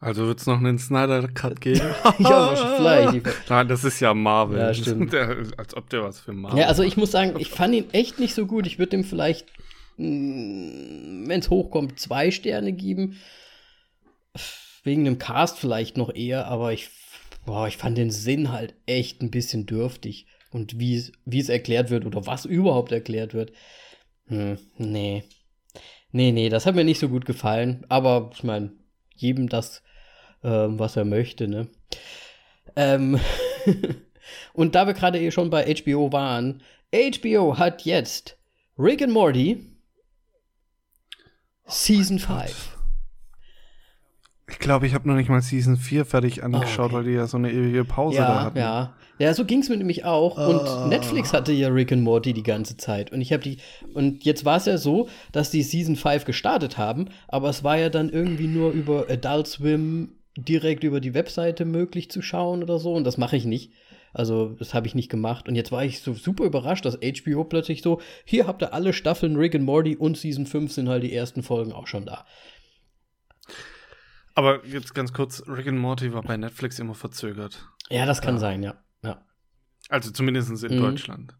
[0.00, 1.80] Also wird es noch einen Snyder-Cut geben?
[2.18, 3.26] Ja, vielleicht.
[3.50, 4.58] Nein, das ist ja Marvel.
[4.58, 5.12] Ja, stimmt.
[5.12, 7.90] Der, als ob der was für Marvel Ja, also ich muss sagen, ich fand ihn
[7.92, 8.66] echt nicht so gut.
[8.66, 9.46] Ich würde ihm vielleicht,
[9.96, 13.16] wenn es hochkommt, zwei Sterne geben.
[14.82, 16.90] Wegen dem Cast vielleicht noch eher, aber ich,
[17.46, 20.26] boah, ich fand den Sinn halt echt ein bisschen dürftig.
[20.50, 23.52] Und wie es- wie es erklärt wird oder was überhaupt erklärt wird.
[24.26, 25.22] Hm, nee.
[26.12, 27.84] Nee, nee, das hat mir nicht so gut gefallen.
[27.88, 28.72] Aber ich meine,
[29.16, 29.82] jedem das,
[30.44, 31.68] ähm, was er möchte, ne?
[32.76, 33.18] Ähm,
[34.52, 36.62] und da wir gerade eh schon bei HBO waren,
[36.94, 38.38] HBO hat jetzt
[38.78, 39.66] Rick and Morty
[41.66, 42.71] Season 5.
[44.52, 46.94] Ich glaube, ich habe noch nicht mal Season 4 fertig angeschaut, okay.
[46.94, 48.58] weil die ja so eine ewige Pause da Ja, hatten.
[48.58, 48.92] ja.
[49.18, 50.36] Ja, so ging es mir nämlich auch.
[50.36, 53.12] Und Netflix hatte ja Rick and Morty die ganze Zeit.
[53.12, 53.58] Und ich habe die.
[53.94, 57.78] Und jetzt war es ja so, dass die Season 5 gestartet haben, aber es war
[57.78, 62.78] ja dann irgendwie nur über Adult Swim direkt über die Webseite möglich zu schauen oder
[62.78, 62.94] so.
[62.94, 63.70] Und das mache ich nicht.
[64.14, 65.48] Also, das habe ich nicht gemacht.
[65.48, 68.92] Und jetzt war ich so super überrascht, dass HBO plötzlich so, hier habt ihr alle
[68.92, 72.24] Staffeln Rick and Morty und Season 5 sind halt die ersten Folgen auch schon da.
[74.34, 77.66] Aber jetzt ganz kurz, Rick and Morty war bei Netflix immer verzögert.
[77.90, 78.74] Ja, das kann sein, ja.
[79.02, 79.24] Ja.
[79.88, 80.80] Also zumindest in Mhm.
[80.80, 81.34] Deutschland.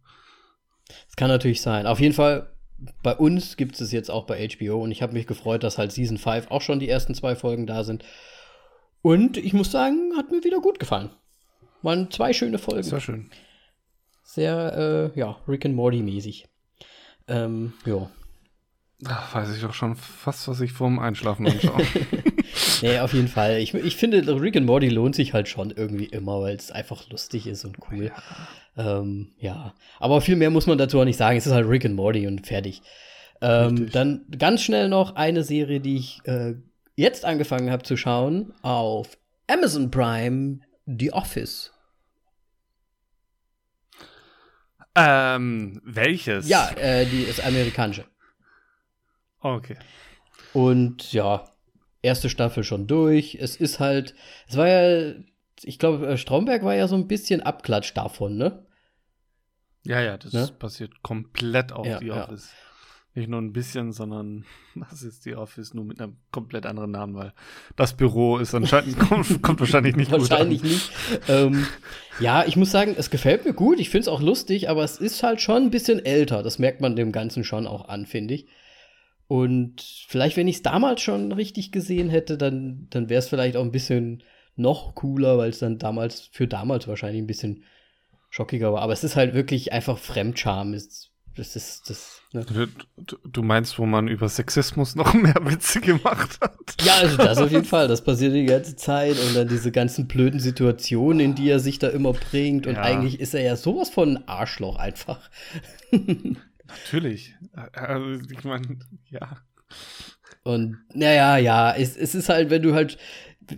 [1.06, 1.86] Das kann natürlich sein.
[1.86, 2.52] Auf jeden Fall,
[3.02, 5.92] bei uns gibt es jetzt auch bei HBO und ich habe mich gefreut, dass halt
[5.92, 8.04] Season 5 auch schon die ersten zwei Folgen da sind.
[9.00, 11.10] Und ich muss sagen, hat mir wieder gut gefallen.
[11.82, 12.82] Waren zwei schöne Folgen.
[12.82, 13.30] Sehr schön.
[14.22, 16.46] Sehr, äh, ja, Rick and Morty mäßig.
[17.26, 18.10] Ähm, ja.
[19.32, 21.82] Weiß ich doch schon fast, was ich vorm Einschlafen anschaue.
[22.82, 23.58] Nee, auf jeden Fall.
[23.58, 27.08] Ich, ich finde, Rick and Morty lohnt sich halt schon irgendwie immer, weil es einfach
[27.10, 28.10] lustig ist und cool.
[28.76, 29.74] Ähm, ja.
[30.00, 31.38] Aber viel mehr muss man dazu auch nicht sagen.
[31.38, 32.82] Es ist halt Rick and Morty und fertig.
[33.40, 36.54] Ähm, dann ganz schnell noch eine Serie, die ich äh,
[36.96, 39.16] jetzt angefangen habe zu schauen auf
[39.46, 41.72] Amazon Prime, The Office.
[44.94, 46.48] ähm, welches?
[46.48, 48.04] Ja, äh, die ist amerikanische.
[49.40, 49.76] Okay.
[50.52, 51.51] Und ja,
[52.02, 53.36] erste Staffel schon durch.
[53.40, 54.14] Es ist halt,
[54.48, 55.14] es war ja,
[55.62, 58.66] ich glaube, äh, Stromberg war ja so ein bisschen Abklatsch davon, ne?
[59.84, 60.48] Ja, ja, das Ne?
[60.58, 62.24] basiert komplett auf Ja, ja.
[62.24, 62.50] Office.
[63.14, 64.44] Nicht nur ein bisschen, sondern
[64.90, 67.32] das ist The Office nur mit einem komplett anderen Namen, weil
[67.76, 71.50] das Büro ist anscheinend, kommt, kommt wahrscheinlich nicht Wahrscheinlich gut an.
[71.52, 71.62] nicht.
[71.62, 71.66] ähm,
[72.20, 73.80] ja, ich muss sagen, es gefällt mir gut.
[73.80, 76.42] Ich finde es auch lustig, aber es ist halt schon ein bisschen älter.
[76.42, 78.46] Das merkt man dem Ganzen schon auch an, finde ich.
[79.32, 83.56] Und vielleicht, wenn ich es damals schon richtig gesehen hätte, dann, dann wäre es vielleicht
[83.56, 84.22] auch ein bisschen
[84.56, 87.62] noch cooler, weil es dann damals, für damals wahrscheinlich ein bisschen
[88.28, 88.82] schockiger war.
[88.82, 90.74] Aber es ist halt wirklich einfach Fremdscham.
[90.74, 92.20] Es Das ist das.
[92.34, 92.44] Ne?
[92.98, 96.76] Du, du, meinst, wo man über Sexismus noch mehr Witze gemacht hat?
[96.84, 97.88] Ja, also das auf jeden Fall.
[97.88, 101.78] Das passiert die ganze Zeit und dann diese ganzen blöden Situationen, in die er sich
[101.78, 102.66] da immer bringt.
[102.66, 102.82] Und ja.
[102.82, 105.30] eigentlich ist er ja sowas von ein Arschloch einfach.
[106.84, 107.34] Natürlich.
[107.72, 108.78] Also, ich meine,
[109.10, 109.38] ja.
[110.44, 112.98] Und naja, ja, es, es ist halt, wenn du halt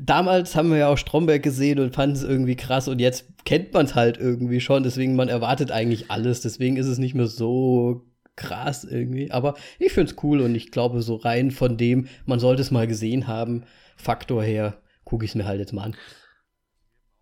[0.01, 3.73] damals haben wir ja auch Stromberg gesehen und fanden es irgendwie krass und jetzt kennt
[3.73, 7.27] man es halt irgendwie schon, deswegen man erwartet eigentlich alles, deswegen ist es nicht mehr
[7.27, 8.07] so
[8.37, 12.41] krass irgendwie, aber ich finde es cool und ich glaube so rein von dem, man
[12.41, 13.65] sollte es mal gesehen haben,
[13.97, 15.97] Faktor her, gucke ich es mir halt jetzt mal an.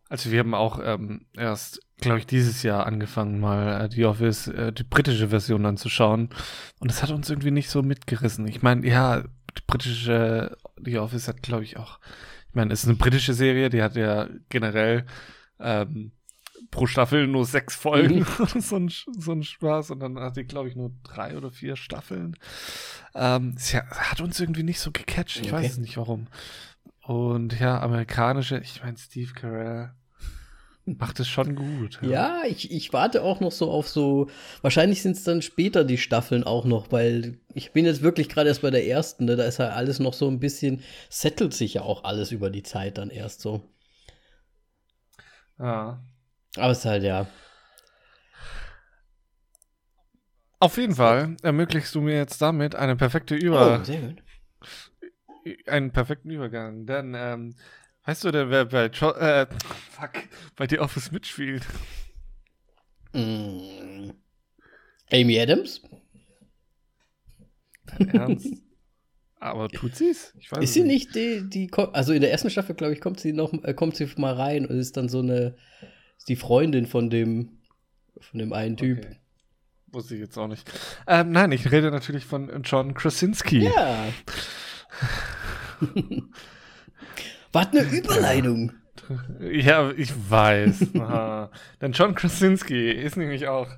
[0.09, 4.49] Also wir haben auch ähm, erst, glaube ich, dieses Jahr angefangen, mal äh, die Office,
[4.49, 6.29] äh, die britische Version anzuschauen.
[6.79, 8.47] Und es hat uns irgendwie nicht so mitgerissen.
[8.47, 11.99] Ich meine, ja, die britische The Office hat, glaube ich, auch
[12.53, 15.07] ich meine, es ist eine britische Serie, die hat ja generell
[15.59, 16.13] ähm,
[16.71, 18.19] pro Staffel nur sechs Folgen.
[18.19, 18.61] Mhm.
[18.61, 19.91] so, ein, so ein Spaß.
[19.91, 22.37] Und dann hat die, glaube ich, nur drei oder vier Staffeln.
[23.15, 25.39] Ähm, sie hat uns irgendwie nicht so gecatcht.
[25.39, 25.65] Ich okay.
[25.65, 26.27] weiß nicht warum.
[27.01, 29.95] Und ja, amerikanische, ich meine, Steve Carell
[30.85, 32.01] macht es schon gut.
[32.03, 34.29] Ja, ja ich, ich warte auch noch so auf so,
[34.63, 38.49] wahrscheinlich sind es dann später die Staffeln auch noch, weil ich bin jetzt wirklich gerade
[38.49, 39.37] erst bei der ersten, ne?
[39.37, 42.63] da ist ja alles noch so ein bisschen, settelt sich ja auch alles über die
[42.63, 43.63] Zeit dann erst so.
[45.59, 46.03] Ja.
[46.57, 47.27] Aber es ist halt, ja.
[50.59, 53.81] Auf jeden Fall ermöglichst du mir jetzt damit eine perfekte Über.
[53.81, 54.23] Oh, sehr gut.
[55.67, 57.57] Einen perfekten Übergang, denn ähm,
[58.05, 59.47] Weißt du denn, wer bei, jo äh,
[59.91, 60.11] fuck,
[60.57, 61.65] bei The Office mitspielt?
[63.13, 64.11] Mm.
[65.13, 65.83] Amy Adams?
[67.99, 68.49] Ernst?
[69.39, 70.35] Aber tut sie's?
[70.39, 73.21] Ich weiß ist sie nicht die, die, also in der ersten Staffel, glaube ich, kommt
[73.21, 75.57] sie noch, äh, kommt sie mal rein und ist dann so eine,
[76.29, 77.59] die Freundin von dem,
[78.21, 78.99] von dem einen Typ.
[78.99, 79.17] Okay.
[79.89, 80.71] Wusste ich jetzt auch nicht.
[81.07, 83.65] Ähm, nein, ich rede natürlich von John Krasinski.
[83.65, 84.07] Ja.
[87.53, 88.73] Was eine Überleitung.
[89.41, 90.93] Ja, ich weiß.
[91.81, 93.69] Denn John Krasinski ist nämlich auch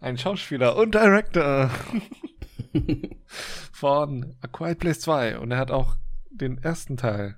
[0.00, 1.70] ein Schauspieler und Director
[3.72, 5.96] von A Quiet Place 2 und er hat auch
[6.30, 7.36] den ersten Teil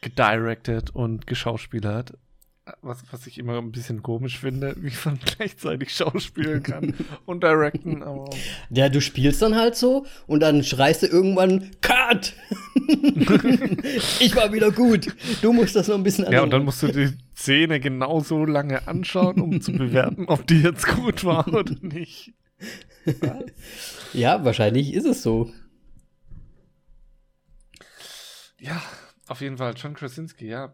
[0.00, 2.18] gedirected und geschauspielert
[2.80, 6.94] was, was ich immer ein bisschen komisch finde, wie man gleichzeitig schauspielen kann
[7.26, 8.02] und directen.
[8.02, 8.30] Aber
[8.70, 12.34] ja, du spielst dann halt so und dann schreist du irgendwann Cut!
[14.20, 15.14] ich war wieder gut.
[15.42, 16.38] Du musst das noch ein bisschen anschauen.
[16.38, 20.62] Ja, und dann musst du die Szene genauso lange anschauen, um zu bewerten, ob die
[20.62, 22.32] jetzt gut war oder nicht.
[23.04, 23.44] Was?
[24.12, 25.50] Ja, wahrscheinlich ist es so.
[28.60, 28.80] Ja,
[29.26, 30.72] auf jeden Fall, John Krasinski, ja.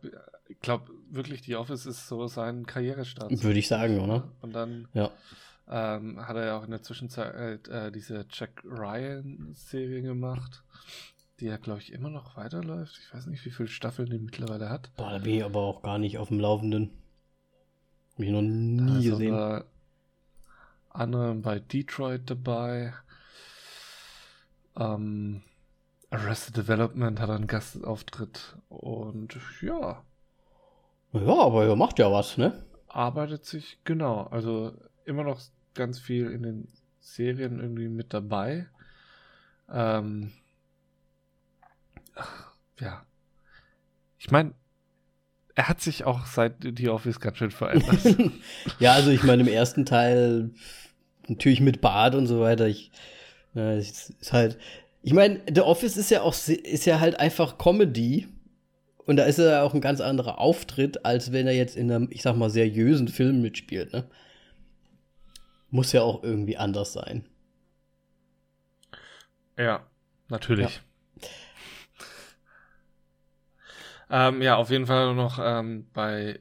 [0.48, 3.42] Ich glaube wirklich, die Office ist so sein Karrierestart.
[3.42, 4.30] Würde ich sagen, oder?
[4.40, 5.10] Und dann ja.
[5.68, 10.62] ähm, hat er ja auch in der Zwischenzeit äh, diese Jack Ryan-Serie gemacht,
[11.40, 12.98] die ja, glaube ich, immer noch weiterläuft.
[12.98, 14.90] Ich weiß nicht, wie viele Staffeln die mittlerweile hat.
[14.96, 16.90] Boah, da bin ich aber auch gar nicht auf dem Laufenden.
[18.14, 19.64] Hab ich noch nie also gesehen.
[20.90, 22.92] Andere bei Detroit dabei.
[24.76, 25.42] Ähm,
[26.10, 30.02] Arrested Development hat einen Gastauftritt und ja.
[31.12, 32.64] Ja, aber er macht ja was, ne?
[32.88, 34.24] Arbeitet sich, genau.
[34.24, 34.72] Also
[35.04, 35.40] immer noch
[35.74, 36.68] ganz viel in den
[37.00, 38.66] Serien irgendwie mit dabei.
[39.70, 40.32] Ähm,
[42.80, 43.04] ja.
[44.18, 44.52] Ich meine,
[45.54, 47.98] er hat sich auch seit The Office ganz schön verändert.
[48.78, 50.50] ja, also ich meine, im ersten Teil
[51.26, 52.66] natürlich mit Bart und so weiter.
[52.66, 52.90] Ich,
[53.54, 54.58] ja, ist halt,
[55.02, 58.28] ich meine, The Office ist ja auch ist ja halt einfach Comedy.
[59.08, 62.08] Und da ist er auch ein ganz anderer Auftritt, als wenn er jetzt in einem,
[62.10, 64.04] ich sag mal, seriösen Film mitspielt, ne?
[65.70, 67.24] Muss ja auch irgendwie anders sein.
[69.56, 69.86] Ja,
[70.28, 70.82] natürlich.
[74.10, 76.38] Ja, ähm, ja auf jeden Fall noch ähm, bei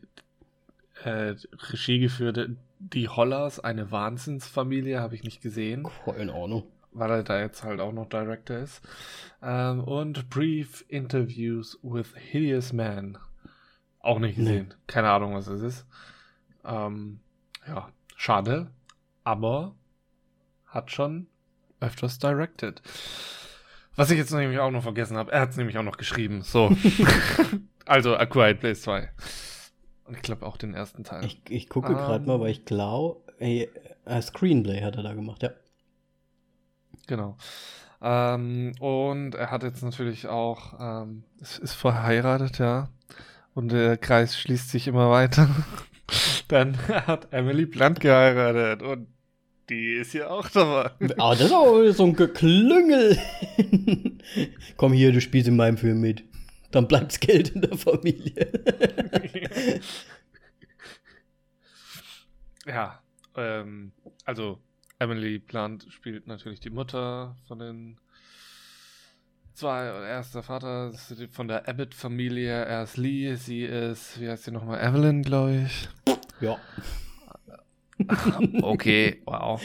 [1.06, 1.36] äh,
[1.72, 5.88] Regie geführte Die Hollers, eine Wahnsinnsfamilie, habe ich nicht gesehen.
[6.18, 8.82] In Ordnung weil er da jetzt halt auch noch Director ist.
[9.42, 13.18] Ähm, und Brief Interviews with Hideous Man.
[14.00, 14.68] Auch nicht gesehen.
[14.70, 14.76] Nee.
[14.88, 15.86] Keine Ahnung, was es ist.
[16.64, 17.20] Ähm,
[17.68, 18.72] ja, schade.
[19.24, 19.76] Aber
[20.66, 21.28] hat schon
[21.80, 22.82] öfters directed.
[23.96, 26.44] Was ich jetzt nämlich auch noch vergessen habe, er hat es nämlich auch noch geschrieben.
[26.44, 26.70] So.
[27.86, 29.10] also A Quiet Place 2.
[30.06, 31.26] Und ich glaube auch den ersten Teil.
[31.26, 33.68] Ich, ich gucke um, gerade mal, weil ich glaube, äh,
[34.22, 35.50] Screenplay hat er da gemacht, ja.
[37.06, 37.38] Genau.
[38.02, 42.90] Ähm, und er hat jetzt natürlich auch, ähm, ist verheiratet, ja.
[43.54, 45.50] Und der Kreis schließt sich immer weiter.
[46.48, 49.08] Dann hat Emily Blunt geheiratet und
[49.70, 50.92] Die ist ja auch dabei.
[51.18, 53.18] Aber das ist auch so ein Geklüngel.
[54.78, 56.24] Komm hier, du spielst in meinem Film mit.
[56.72, 58.48] Dann bleibt's Geld in der Familie.
[62.66, 63.02] ja,
[63.36, 63.92] ähm,
[64.24, 64.60] also
[65.00, 68.00] Emily Blunt spielt natürlich die Mutter von den
[69.54, 69.86] zwei.
[69.86, 70.94] Er ist der Vater
[71.32, 72.66] von der Abbott-Familie.
[72.66, 75.90] Er ist Lee, sie ist, wie heißt sie nochmal, Evelyn, glaube ich.
[76.42, 76.58] Ja.
[78.62, 79.62] okay, wow.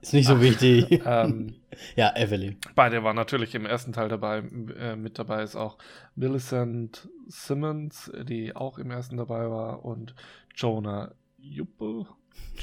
[0.00, 1.02] Ist nicht so wichtig.
[1.06, 1.54] Ähm,
[1.96, 2.56] ja, Evelyn.
[2.76, 4.38] Beide waren natürlich im ersten Teil dabei.
[4.78, 5.76] Äh, mit dabei ist auch
[6.14, 10.14] Millicent Simmons, die auch im ersten dabei war, und
[10.54, 12.06] Jonah Juppe.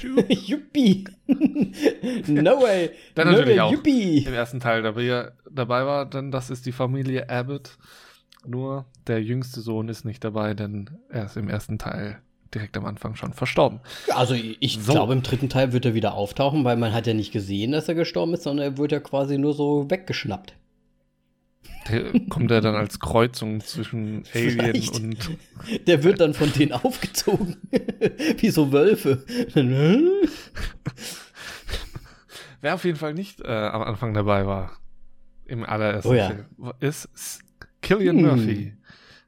[0.02, 1.04] Yuppie.
[2.26, 2.90] no way.
[3.14, 4.24] Dann no natürlich way, auch Yuppie.
[4.26, 7.76] im ersten Teil dabei, dabei war, denn das ist die Familie Abbott.
[8.44, 12.20] Nur der jüngste Sohn ist nicht dabei, denn er ist im ersten Teil
[12.52, 13.80] direkt am Anfang schon verstorben.
[14.10, 14.92] Also ich So.
[14.92, 17.88] glaube, im dritten Teil wird er wieder auftauchen, weil man hat ja nicht gesehen, dass
[17.88, 20.54] er gestorben ist, sondern er wird ja quasi nur so weggeschnappt.
[21.90, 24.94] Der, kommt er dann als Kreuzung zwischen Alien Vielleicht.
[24.94, 25.38] und
[25.88, 27.56] Der wird dann von denen aufgezogen.
[28.38, 29.24] Wie so Wölfe.
[32.60, 34.72] Wer auf jeden Fall nicht äh, am Anfang dabei war,
[35.46, 36.28] im allerersten Oh ja.
[36.28, 36.46] Film,
[36.80, 37.40] ist
[37.80, 38.26] Killian Hm.
[38.26, 38.74] Murphy.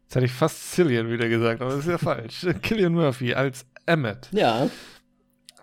[0.02, 2.46] Jetzt hätte ich fast Cillian wieder gesagt, aber das ist ja falsch.
[2.62, 4.28] Killian Murphy als Emmett.
[4.32, 4.68] ja,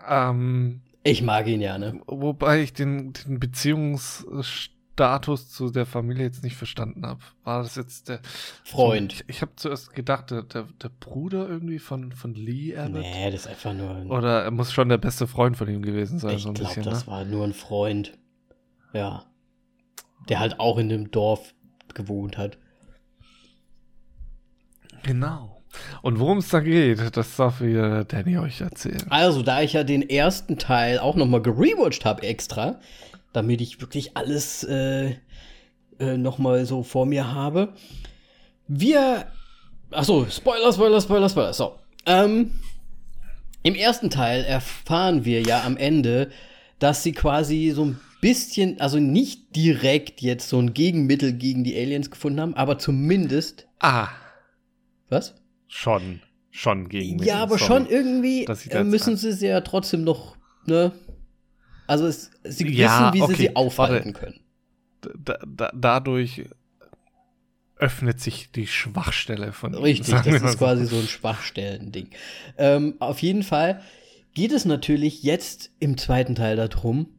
[0.07, 2.01] Ähm, ich mag ihn ja, ne?
[2.07, 3.39] wobei ich den, den
[4.95, 7.21] Beziehungsstatus zu der Familie jetzt nicht verstanden habe.
[7.43, 8.19] War das jetzt der
[8.63, 9.13] Freund.
[9.13, 13.01] Ich, ich habe zuerst gedacht, der, der, der Bruder irgendwie von, von Lee Emmett.
[13.03, 14.11] Nee, das ist einfach nur ein.
[14.11, 17.05] Oder er muss schon der beste Freund von ihm gewesen sein, ich so glaube, das
[17.05, 17.11] Ne?
[17.11, 18.17] war nur ein Freund.
[18.93, 19.25] Ja.
[20.29, 21.53] Der halt auch in dem Dorf
[21.93, 22.57] gewohnt hat.
[25.03, 25.61] Genau.
[26.01, 29.05] Und worum es da geht, das darf wieder Danny euch erzählen.
[29.09, 32.79] Also, da ich ja den ersten Teil auch noch mal gerewatcht habe extra,
[33.33, 35.15] damit ich wirklich alles äh,
[35.99, 37.73] äh, noch mal so vor mir habe.
[38.67, 39.27] Wir,
[39.91, 41.53] ach so, Spoiler, Spoiler, Spoiler, Spoiler.
[41.53, 41.75] So,
[42.05, 42.51] ähm,
[43.63, 46.29] im ersten Teil erfahren wir ja am Ende,
[46.79, 51.75] dass sie quasi so ein bisschen, also nicht direkt jetzt so ein Gegenmittel gegen die
[51.77, 54.09] Aliens gefunden haben, aber zumindest, Ah,
[55.09, 55.35] was?
[55.67, 57.27] schon, schon gegen mich.
[57.27, 57.65] Ja, aber Sorry.
[57.65, 60.91] schon irgendwie äh, müssen sie sie ja trotzdem noch, ne?
[61.91, 64.39] Also es, sie Ja, wissen, wie okay, sie sie aufhalten können.
[65.01, 66.45] Da, da, dadurch
[67.75, 72.11] öffnet sich die Schwachstelle von ihm, Richtig, das ist quasi so ein Schwachstellen-Ding.
[72.57, 73.81] Ähm, auf jeden Fall
[74.33, 77.09] geht es natürlich jetzt im zweiten Teil darum,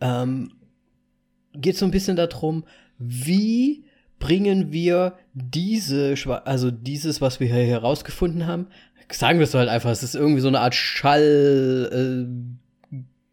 [0.00, 0.52] ähm,
[1.54, 2.64] geht es so ein bisschen darum,
[2.98, 3.86] wie
[4.20, 8.68] bringen wir diese, also dieses, was wir hier herausgefunden haben,
[9.10, 12.65] sagen wir es halt einfach, es ist irgendwie so eine Art Schall, äh,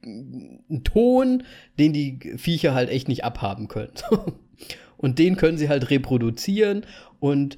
[0.05, 1.43] ein Ton,
[1.79, 3.93] den die Viecher halt echt nicht abhaben können.
[4.97, 6.85] Und den können sie halt reproduzieren
[7.19, 7.57] und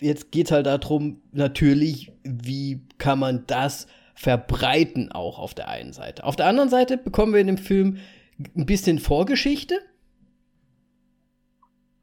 [0.00, 5.92] jetzt geht es halt darum, natürlich, wie kann man das verbreiten auch auf der einen
[5.92, 6.24] Seite.
[6.24, 7.98] Auf der anderen Seite bekommen wir in dem Film
[8.56, 9.78] ein bisschen Vorgeschichte,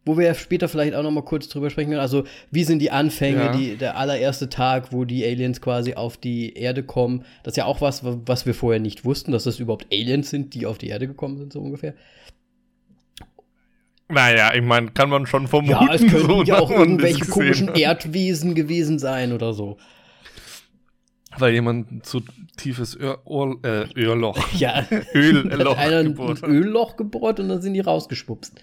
[0.05, 2.01] wo wir später vielleicht auch noch mal kurz drüber sprechen können.
[2.01, 3.55] Also, wie sind die Anfänge, Ja.
[3.55, 7.23] die, der allererste Tag, wo die Aliens quasi auf die Erde kommen.
[7.43, 10.53] Das ist ja auch was, was wir vorher nicht wussten, dass das überhaupt Aliens sind,
[10.55, 11.93] die auf die Erde gekommen sind, so ungefähr.
[14.09, 15.85] Naja, ich meine, kann man schon vermuten.
[15.87, 17.77] Ja, es könnten so, ja auch irgendwelche komischen hat.
[17.77, 19.77] Erdwesen gewesen sein oder so.
[21.37, 22.21] Weil jemand ein zu
[22.57, 24.85] tiefes Öhr, Ohr, äh, Öhrloch, Ja,
[25.15, 26.49] Ölloch hat einer ein, gebohrt ein.
[26.51, 28.59] Ölloch gebohrt und dann sind die rausgeschwupst.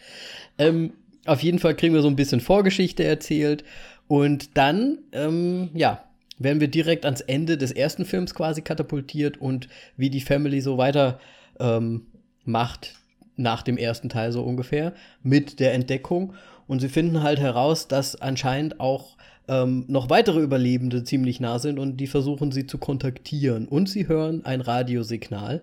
[0.58, 0.92] Ähm,
[1.28, 3.64] auf jeden Fall kriegen wir so ein bisschen Vorgeschichte erzählt.
[4.06, 6.04] Und dann, ähm, ja,
[6.38, 10.78] werden wir direkt ans Ende des ersten Films quasi katapultiert und wie die Family so
[10.78, 11.20] weiter
[11.58, 12.06] ähm,
[12.44, 12.94] macht
[13.36, 16.34] nach dem ersten Teil so ungefähr mit der Entdeckung.
[16.66, 19.16] Und sie finden halt heraus, dass anscheinend auch
[19.48, 23.66] ähm, noch weitere Überlebende ziemlich nah sind und die versuchen sie zu kontaktieren.
[23.68, 25.62] Und sie hören ein Radiosignal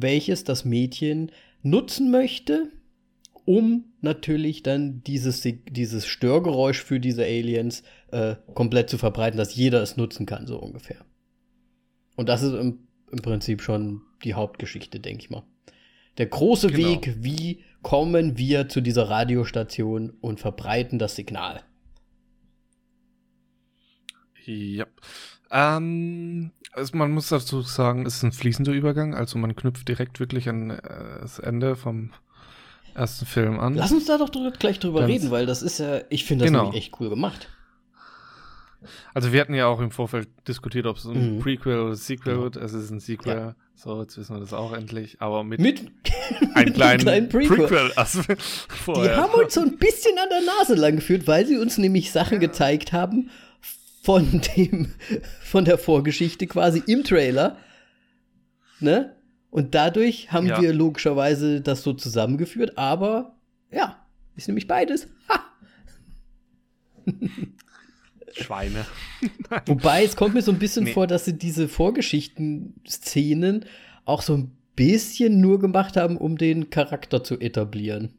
[0.00, 1.32] welches das Mädchen
[1.62, 2.70] nutzen möchte,
[3.46, 9.82] um natürlich dann dieses, dieses Störgeräusch für diese Aliens äh, komplett zu verbreiten, dass jeder
[9.82, 11.04] es nutzen kann, so ungefähr.
[12.16, 12.80] Und das ist im,
[13.10, 15.44] im Prinzip schon die Hauptgeschichte, denke ich mal.
[16.18, 16.88] Der große Genau.
[16.88, 21.62] Weg, wie kommen wir zu dieser Radiostation und verbreiten das Signal.
[24.44, 24.86] Ja.
[25.50, 30.18] Ähm, also man muss dazu sagen, es ist ein fließender Übergang, also man knüpft direkt
[30.18, 32.12] wirklich an äh, das Ende vom
[32.96, 33.74] ersten Film an.
[33.74, 36.52] Lass uns da doch gleich drüber Ganz- reden, weil das ist ja, ich finde das
[36.52, 36.64] Genau.
[36.64, 37.48] nämlich echt cool gemacht.
[39.14, 41.40] Also wir hatten ja auch im Vorfeld diskutiert, ob es ein Mhm.
[41.40, 42.44] Prequel oder Sequel Genau.
[42.44, 42.56] wird.
[42.56, 43.34] Es ist ein Sequel.
[43.36, 43.54] Ja.
[43.74, 45.16] So, jetzt wissen wir das auch endlich.
[45.20, 45.90] Aber mit, Mit
[46.54, 47.56] einem kleinen, kleinen Prequel.
[47.66, 47.92] Prequel.
[47.96, 51.78] also Die haben uns so ein bisschen an der Nase lang geführt, weil sie uns
[51.78, 53.30] nämlich Sachen gezeigt haben
[54.02, 54.92] von dem,
[55.42, 57.56] von der Vorgeschichte quasi im Trailer.
[58.78, 59.15] Ne?
[59.56, 60.60] Und dadurch haben Ja.
[60.60, 63.36] wir logischerweise das so zusammengeführt, aber
[63.72, 65.08] ja, ist nämlich beides.
[65.30, 65.40] Ha!
[68.32, 68.84] Schweine.
[69.66, 70.92] Wobei es kommt mir so ein bisschen Nee.
[70.92, 73.64] vor, dass sie diese Vorgeschichten-Szenen
[74.04, 78.12] auch so ein bisschen nur gemacht haben, um den Charakter zu etablieren.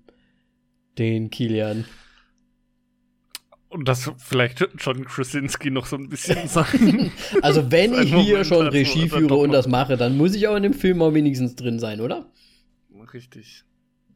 [0.97, 1.85] Den Kilian.
[3.69, 7.11] Und das vielleicht John Krasinski noch so ein bisschen sein.
[7.41, 10.33] Also wenn ich hier Moment schon hat, wo Regie führe und das mache, dann muss
[10.35, 12.25] ich auch in dem Film auch wenigstens drin sein, oder?
[13.13, 13.63] Richtig.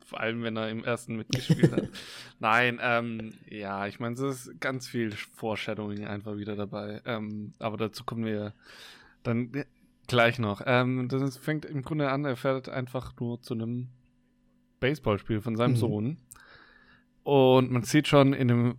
[0.06, 1.88] Vor allem, wenn er im ersten mitgespielt hat.
[2.40, 7.02] Nein, ähm, ja, ich meine, es ist ganz viel Foreshadowing einfach wieder dabei.
[7.06, 8.54] Ähm, aber dazu kommen wir
[9.24, 9.52] dann
[10.08, 10.62] gleich noch.
[10.66, 13.88] Ähm, das fängt im Grunde an, er fährt einfach nur zu einem
[14.82, 15.78] Baseballspiel von seinem Mhm.
[15.78, 16.18] Sohn.
[17.24, 18.76] Und man sieht schon in dem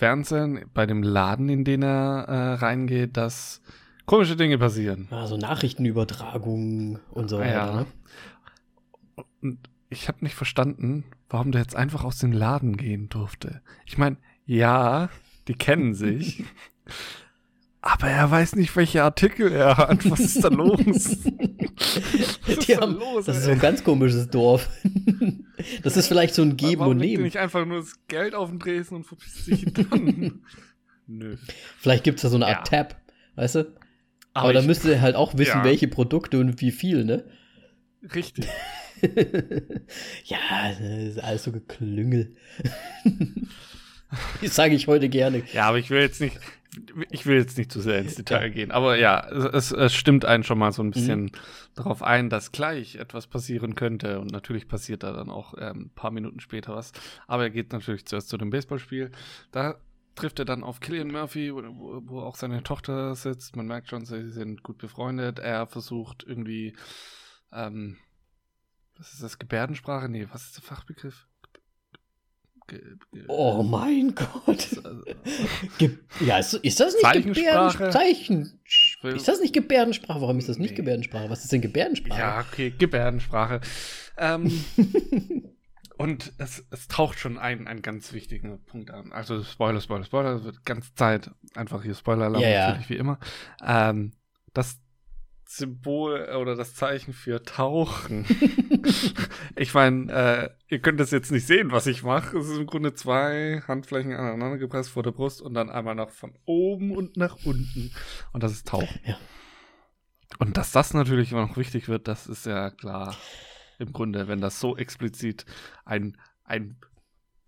[0.00, 3.60] Fernsehen, bei dem Laden, in den er äh, reingeht, dass
[4.06, 5.08] komische Dinge passieren.
[5.10, 7.52] Also Nachrichtenübertragung und so weiter.
[7.52, 7.74] ja.
[7.74, 7.86] Ne?
[9.42, 9.58] Und
[9.90, 13.60] ich habe nicht verstanden, warum der jetzt einfach aus dem Laden gehen durfte.
[13.84, 15.10] Ich meine, ja,
[15.48, 16.44] die kennen sich.
[17.82, 20.10] Aber er weiß nicht, welche Artikel er hat.
[20.10, 20.80] Was ist da los?
[20.80, 24.66] Was ist da haben, los, das ist so ein ganz komisches Dorf.
[25.82, 27.22] Das ist vielleicht so ein Geben Warum und Nehmen.
[27.24, 30.42] nicht einfach nur das Geld auf den Tresen und verpisst sich dann?
[31.06, 31.36] Nö.
[31.78, 32.84] Vielleicht gibt es da so eine Art Ja.
[32.84, 33.00] Tab,
[33.36, 33.74] weißt du?
[34.32, 35.64] Aber, da ich- müsste er halt auch wissen, Ja.
[35.64, 37.24] welche Produkte und wie viel, ne?
[38.14, 38.46] Richtig.
[40.24, 40.38] ja,
[40.68, 42.36] das ist alles so Geklüngel.
[44.42, 45.42] das sage ich heute gerne.
[45.52, 46.38] Ja, aber ich will jetzt nicht,
[47.10, 48.70] ich will jetzt nicht zu sehr ins Detail gehen.
[48.70, 51.30] Aber ja, es, es stimmt einen schon mal so ein bisschen
[51.74, 54.20] darauf ein, dass gleich etwas passieren könnte.
[54.20, 56.92] Und natürlich passiert da dann auch ähm, ein paar Minuten später was.
[57.26, 59.10] Aber er geht natürlich zuerst zu dem Baseballspiel.
[59.50, 59.76] Da
[60.14, 63.56] trifft er dann auf Killian Murphy, wo, wo- wo auch seine Tochter sitzt.
[63.56, 65.38] Man merkt schon, sie sind gut befreundet.
[65.38, 66.76] Er versucht irgendwie,
[67.52, 67.96] ähm,
[68.98, 70.08] was ist das, Gebärdensprache?
[70.08, 71.26] Nee, was ist der Fachbegriff?
[73.28, 74.68] Oh mein Gott.
[75.78, 77.34] Ge ja, ist, ist das nicht?
[77.34, 77.90] Gebärdensprache?
[77.90, 78.60] Zeichen.
[79.02, 80.20] Ist das nicht Gebärdensprache?
[80.20, 80.76] Warum ist das nicht Nee.
[80.76, 81.30] Gebärdensprache?
[81.30, 82.18] Was ist denn Gebärdensprache?
[82.20, 83.60] Ja, okay, Gebärdensprache.
[84.18, 84.64] Ähm,
[85.96, 89.12] und es, es taucht schon ein, einen ganz wichtigen Punkt an.
[89.12, 92.66] Also Spoiler, Spoiler, Spoiler, es wird ganz Zeit einfach hier Spoiler-Alarm, Ja, ja.
[92.68, 93.18] natürlich wie immer.
[93.64, 94.12] Ähm,
[94.54, 94.80] das
[95.50, 98.24] Symbol oder das Zeichen für Tauchen.
[99.56, 102.38] ich meine, äh, ihr könnt das jetzt nicht sehen, was ich mache.
[102.38, 106.10] Es ist im Grunde zwei Handflächen aneinander gepresst vor der Brust und dann einmal nach
[106.10, 107.90] von oben und nach unten.
[108.32, 109.00] Und das ist Tauchen.
[109.04, 109.18] Ja.
[110.38, 113.16] Und dass das natürlich immer noch wichtig wird, das ist ja klar.
[113.80, 115.46] Im Grunde, wenn das so explizit
[115.84, 116.76] ein, ein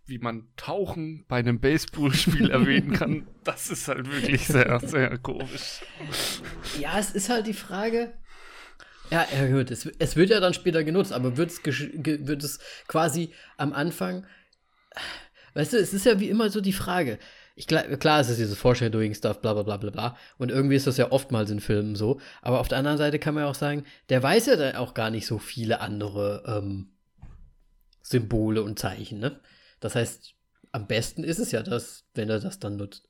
[0.06, 5.80] wie man Tauchen bei einem Baseballspiel erwähnen kann, das ist halt wirklich sehr, sehr komisch.
[6.80, 8.12] Ja, es ist halt die Frage.
[9.10, 12.42] Ja, ja gut, es, es wird ja dann später genutzt, aber wird's gesch- ge, wird
[12.42, 14.26] es quasi am Anfang.
[15.54, 17.18] Weißt du, es ist ja wie immer so die Frage.
[17.54, 20.16] Ich, klar, es ist dieses Foreshadowing-Stuff, bla bla bla bla bla.
[20.38, 22.18] Und irgendwie ist das ja oftmals in Filmen so.
[22.40, 24.94] Aber auf der anderen Seite kann man ja auch sagen, der weiß ja dann auch
[24.94, 26.88] gar nicht so viele andere ähm,
[28.00, 29.40] Symbole und Zeichen, ne?
[29.82, 30.34] Das heißt,
[30.70, 33.08] am besten ist es ja das, wenn er das dann nutzt.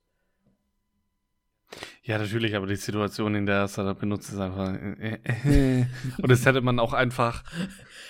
[2.02, 4.74] Ja, natürlich, aber die Situation, in der er es da benutzt, ist einfach.
[4.74, 5.86] Äh, äh, äh.
[6.20, 7.44] Und das hätte man auch einfach.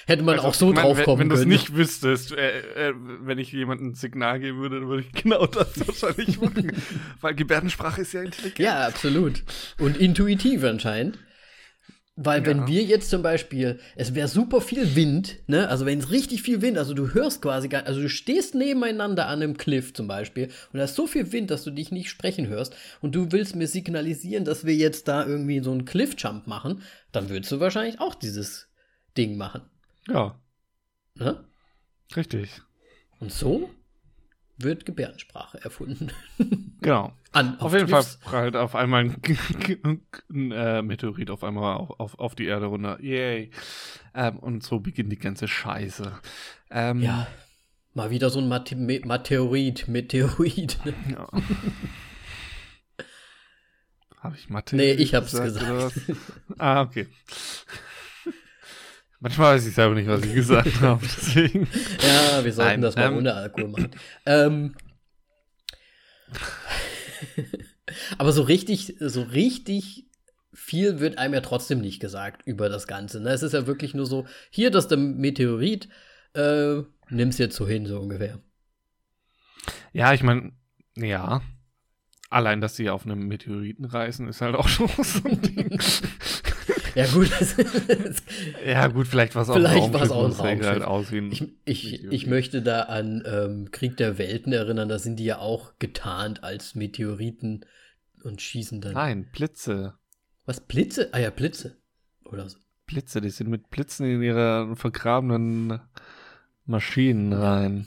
[0.06, 1.50] Hätte man Also, auch so ich mein, drauf wenn, kommen Wenn du es können.
[1.52, 5.86] nicht wüsstest, äh, wenn ich jemandem ein Signal geben würde, dann würde ich genau das
[5.86, 6.72] wahrscheinlich machen.
[7.20, 8.58] Weil Gebärdensprache ist ja intelligent.
[8.58, 9.42] Ja, absolut.
[9.78, 11.18] Und intuitiv anscheinend.
[12.14, 12.66] Weil wenn Ja.
[12.66, 15.68] wir jetzt zum Beispiel, es wäre super viel Wind, ne?
[15.68, 19.28] Also wenn es richtig viel Wind, also du hörst quasi gar, also du stehst nebeneinander
[19.28, 22.10] an einem Cliff zum Beispiel und da ist so viel Wind, dass du dich nicht
[22.10, 26.46] sprechen hörst und du willst mir signalisieren, dass wir jetzt da irgendwie so einen Cliff-Jump
[26.46, 26.82] machen,
[27.12, 28.68] dann würdest du wahrscheinlich auch dieses
[29.16, 29.62] Ding machen.
[30.06, 30.38] Ja,
[31.14, 31.44] Ne?
[32.14, 32.60] richtig.
[33.20, 33.70] Und so
[34.58, 36.10] wird Gebärdensprache erfunden.
[36.82, 37.12] Genau.
[37.30, 39.16] An, Auf, jeden Fall prallt auf einmal ein,
[40.28, 43.00] ein äh, Meteorit auf einmal auf, auf, auf die Erde runter.
[43.00, 43.52] Yay.
[44.16, 46.12] Ähm, und so beginnt die ganze Scheiße.
[46.72, 47.28] Ähm, Ja.
[47.94, 50.78] Mal wieder so ein Mate Me Meteorit, Meteorit.
[51.08, 51.28] Ja.
[54.22, 54.76] Habe ich Mathe?
[54.76, 55.68] Nee, ich hab's gesagt.
[55.68, 56.00] was?
[56.58, 57.08] ah, okay.
[59.22, 61.00] Manchmal weiß ich selber nicht, was ich gesagt habe.
[61.00, 61.68] Deswegen.
[62.02, 63.90] Ja, wir sollten Nein, das mal ähm, ohne Alkohol machen.
[64.26, 64.74] ähm,
[68.18, 70.06] Aber so richtig, so richtig
[70.52, 73.20] viel wird einem ja trotzdem nicht gesagt über das Ganze.
[73.20, 73.30] Ne?
[73.30, 75.88] Es ist ja wirklich nur so, hier, das ist der Meteorit,
[76.34, 78.40] äh, nimm's jetzt so hin, so ungefähr.
[79.92, 80.50] Ja, ich meine,
[80.96, 81.42] ja.
[82.28, 85.80] Allein, dass sie auf einem Meteoriten reisen, ist halt auch schon so ein Ding.
[86.94, 87.30] Ja, gut.
[88.66, 90.66] ja, gut, vielleicht war es auch vielleicht war es auch ein Raumschiff.
[90.66, 94.88] Halt aus wie ein ich, ich, ich möchte da an ähm, Krieg der Welten erinnern,
[94.88, 97.64] da sind die ja auch getarnt als Meteoriten
[98.22, 98.92] und schießen dann.
[98.92, 99.94] Nein, Blitze.
[100.44, 101.08] Was, Blitze?
[101.12, 101.76] Ah ja, Blitze.
[102.24, 102.58] Oder so.
[102.86, 105.80] Blitze, die sind mit Blitzen in ihre vergrabenen
[106.66, 107.86] Maschinen rein.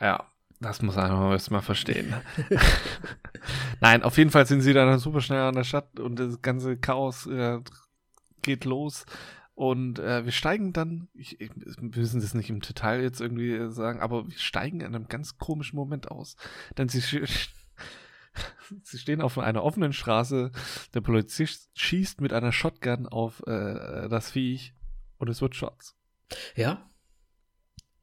[0.00, 0.31] Ja,
[0.62, 2.14] das muss einer erstmal verstehen.
[3.80, 6.76] Nein, auf jeden Fall sind sie dann super schnell an der Stadt und das ganze
[6.76, 7.60] Chaos äh,
[8.42, 9.04] geht los.
[9.54, 13.70] Und äh, wir steigen dann, ich, ich, wir müssen das nicht im Detail jetzt irgendwie
[13.70, 16.36] sagen, aber wir steigen in einem ganz komischen Moment aus.
[16.78, 17.00] Denn sie,
[18.82, 20.52] sie stehen auf einer offenen Straße,
[20.94, 24.74] der Polizist schießt mit einer Shotgun auf äh, das Viech
[25.18, 25.96] und es wird Shots.
[26.56, 26.88] Ja,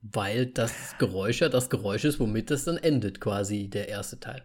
[0.02, 4.44] weil das Geräusch ja das Geräusch ist, womit es dann endet, quasi der erste Teil.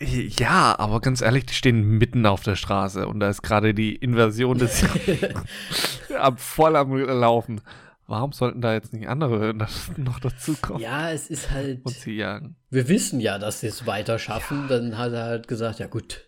[0.00, 3.94] Ja, aber ganz ehrlich, die stehen mitten auf der Straße und da ist gerade die
[3.94, 4.84] Inversion des
[6.36, 7.60] voll am Laufen.
[8.08, 9.54] Warum sollten da jetzt nicht andere
[9.96, 10.82] noch dazukommen?
[10.82, 11.84] Ja, es ist halt.
[11.84, 12.56] Und sie jagen.
[12.68, 14.62] Wir wissen ja, dass sie es weiter schaffen.
[14.62, 14.76] Ja.
[14.76, 16.26] Dann hat er halt gesagt, ja gut,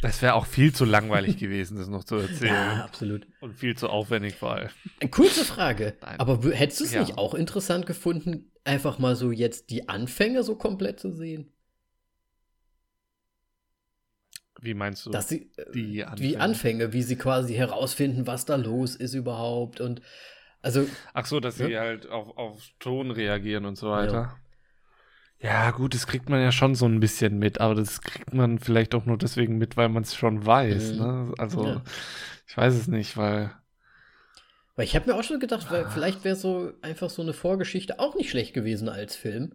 [0.00, 2.54] das wäre auch viel zu langweilig gewesen, das noch zu erzählen.
[2.54, 3.26] Ja, absolut.
[3.40, 4.70] Und viel zu aufwendig vor allem.
[5.00, 5.96] Eine kurze Frage.
[6.00, 6.18] Nein.
[6.18, 7.00] Aber hättest du es ja.
[7.00, 11.52] nicht auch interessant gefunden, einfach mal so jetzt die Anfänge so komplett zu sehen?
[14.60, 15.10] Wie meinst du?
[15.10, 16.30] Dass sie, äh, die Anfänge?
[16.30, 20.02] Wie Anfänge, wie sie quasi herausfinden, was da los ist überhaupt und
[20.62, 20.86] also.
[21.14, 21.66] Ach so, dass ja?
[21.66, 24.12] sie halt auf, auf Ton reagieren und so weiter.
[24.12, 24.36] Ja.
[25.42, 28.58] Ja, gut, das kriegt man ja schon so ein bisschen mit, aber das kriegt man
[28.58, 30.92] vielleicht auch nur deswegen mit, weil man es schon weiß.
[30.92, 30.98] Mhm.
[30.98, 31.32] Ne?
[31.38, 31.82] Also, ja.
[32.46, 33.50] ich weiß es nicht, weil.
[34.76, 37.98] Weil ich habe mir auch schon gedacht, weil vielleicht wäre so einfach so eine Vorgeschichte
[37.98, 39.52] auch nicht schlecht gewesen als Film.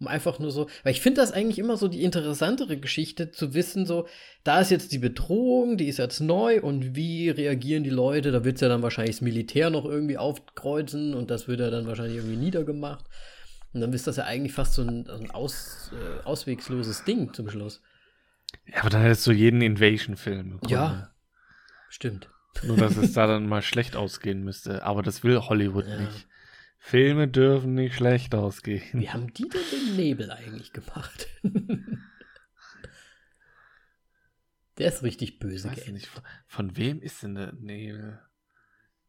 [0.00, 3.54] Um einfach nur so, weil ich finde das eigentlich immer so die interessantere Geschichte zu
[3.54, 4.08] wissen, so,
[4.42, 8.32] da ist jetzt die Bedrohung, die ist jetzt neu und wie reagieren die Leute?
[8.32, 11.70] Da wird es ja dann wahrscheinlich das Militär noch irgendwie aufkreuzen und das wird ja
[11.70, 13.04] dann wahrscheinlich irgendwie niedergemacht.
[13.74, 17.50] Und dann ist das ja eigentlich fast so ein, ein aus, äh, auswegsloses Ding zum
[17.50, 17.82] Schluss.
[18.66, 20.60] Ja, aber dann hättest du jeden Invasion-Film.
[20.68, 21.12] Ja,
[21.88, 22.30] stimmt.
[22.62, 24.84] Nur, dass es da dann mal schlecht ausgehen müsste.
[24.84, 26.00] Aber das will Hollywood ja.
[26.02, 26.28] nicht.
[26.78, 29.00] Filme dürfen nicht schlecht ausgehen.
[29.00, 31.26] Wie haben die denn den Nebel eigentlich gemacht?
[34.78, 35.68] der ist richtig böse.
[35.90, 38.20] Nicht, von, von wem ist denn der Nebel?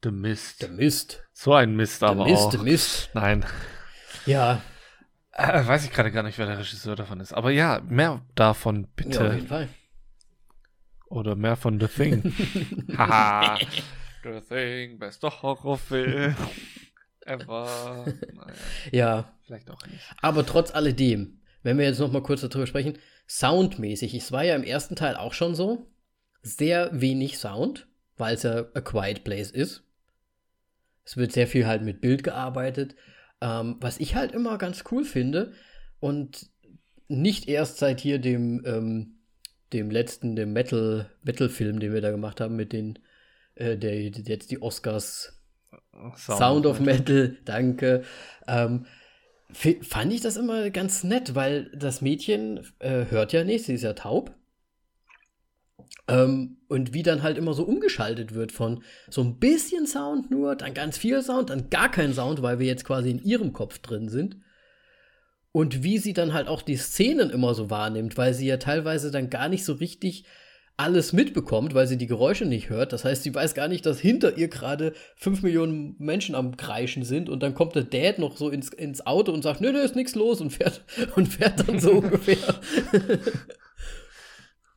[0.03, 0.61] The Mist.
[0.61, 1.24] The Mist.
[1.34, 2.51] So ein Mist The aber Mist, auch.
[2.51, 3.09] The Mist.
[3.13, 3.45] Nein.
[4.26, 4.61] Ja.
[5.32, 7.34] Äh, weiß ich gerade gar nicht, wer der Regisseur davon ist.
[7.34, 9.20] Aber ja, mehr davon bitte.
[9.20, 9.70] Ja, auf jeden Fall.
[11.07, 12.34] Oder mehr von The Thing.
[12.97, 13.57] Haha.
[14.24, 16.36] The Thing, bester Horrorfilm
[17.26, 18.05] ever.
[18.34, 18.53] Naja,
[18.91, 19.34] ja.
[19.43, 20.01] Vielleicht auch nicht.
[20.22, 22.97] Aber trotz alledem, wenn wir jetzt noch mal kurz darüber sprechen,
[23.28, 25.91] soundmäßig, es war ja im ersten Teil auch schon so,
[26.41, 27.88] sehr wenig Sound,
[28.18, 29.84] weil es ja A Quiet Place ist.
[31.03, 32.95] Es wird sehr viel halt mit Bild gearbeitet.
[33.46, 35.54] Ähm, was ich halt immer ganz cool finde
[36.00, 36.50] und
[37.08, 39.20] nicht erst seit hier dem, ähm,
[39.72, 42.98] dem letzten, dem Metal, Metal-Film, den wir da gemacht haben, mit den,
[43.54, 45.39] äh, der, jetzt die Oscars
[46.18, 48.04] Sound, Sound of Metal, Metal danke.
[48.48, 48.88] Ähm,
[49.84, 53.84] fand ich das immer ganz nett, weil das Mädchen äh, hört ja nicht, sie ist
[53.84, 54.34] ja taub.
[56.08, 60.57] Ähm, und wie dann halt immer so umgeschaltet wird von so ein bisschen Sound nur,
[60.57, 63.80] dann ganz viel Sound, dann gar kein Sound, weil wir jetzt quasi in ihrem Kopf
[63.80, 64.38] drin sind.
[65.53, 69.09] Und wie sie dann halt auch die Szenen immer so wahrnimmt, weil sie ja teilweise
[69.09, 70.26] dann gar nicht so richtig
[70.76, 72.91] alles mitbekommt, weil sie die Geräusche nicht hört.
[72.91, 77.05] Das heißt, sie weiß gar nicht, dass hinter ihr gerade fünf Millionen Menschen am Kreischen
[77.05, 79.80] sind und dann kommt der Dad noch so ins, ins Auto und sagt, nö, nö,
[79.80, 80.84] ist nichts los und fährt
[81.15, 82.59] und fährt dann so ungefähr.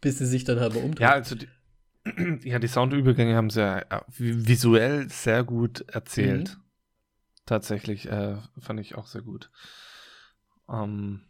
[0.01, 1.01] bis sie sich dann halt mal umdreht.
[1.01, 1.49] Ja, also die,
[2.45, 6.57] ja, die Soundübergänge haben sie ja visuell sehr gut erzählt.
[6.57, 6.63] Mhm.
[7.47, 9.51] Tatsächlich äh, fand ich auch sehr gut.
[10.69, 11.23] Ähm,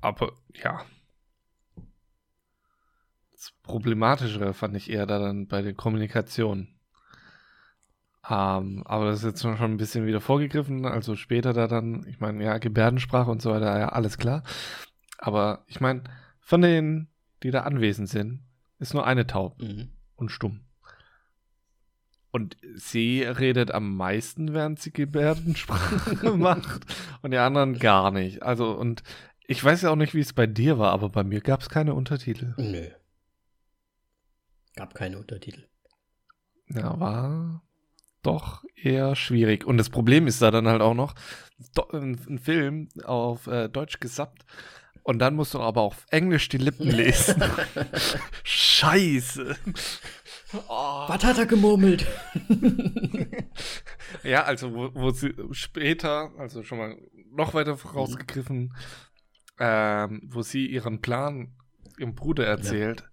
[0.00, 0.84] aber ja.
[3.32, 6.68] Das Problematischere fand ich eher da dann bei der Kommunikation.
[8.28, 10.86] Ähm, aber das ist jetzt schon ein bisschen wieder vorgegriffen.
[10.86, 14.42] Also später da dann, ich meine, ja, Gebärdensprache und so weiter, ja, alles klar.
[15.18, 16.04] Aber ich meine,
[16.40, 17.08] von denen,
[17.42, 18.42] die da anwesend sind,
[18.84, 19.88] ist nur eine taub mhm.
[20.14, 20.60] und stumm.
[22.30, 26.84] Und sie redet am meisten, während sie Gebärdensprache macht
[27.22, 28.42] und die anderen gar nicht.
[28.42, 29.02] Also, und
[29.46, 31.68] Ich weiß ja auch nicht, wie es bei dir war, aber bei mir gab es
[31.68, 32.54] keine Untertitel.
[32.58, 32.88] Nö.
[34.76, 35.68] Gab keine Untertitel.
[36.68, 37.62] Ja, war
[38.22, 39.64] doch eher schwierig.
[39.64, 41.14] Und das Problem ist da dann halt auch noch,
[41.92, 44.44] ein, Film auf äh, Deutsch gesappt
[45.04, 47.42] und dann musst du aber auf Englisch die Lippen lesen.
[48.42, 49.54] Scheiße.
[50.68, 51.04] Oh.
[51.08, 52.06] Was hat er gemurmelt?
[54.22, 56.96] ja, also wo, wo, sie später, also schon mal
[57.30, 58.72] noch weiter vorausgegriffen, mhm.
[59.58, 61.54] ähm, wo sie ihren Plan
[61.98, 63.02] ihrem Bruder erzählt.
[63.02, 63.06] Ja.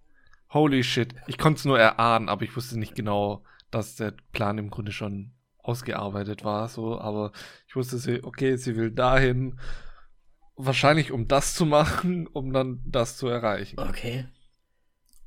[0.54, 1.14] Holy shit.
[1.26, 4.92] Ich konnte es nur erahnen, aber ich wusste nicht genau, dass der Plan im Grunde
[4.92, 7.32] schon ausgearbeitet war, so, aber
[7.68, 9.58] ich wusste sie, okay, sie will dahin,
[10.64, 13.78] wahrscheinlich um das zu machen, um dann das zu erreichen.
[13.78, 14.26] Okay.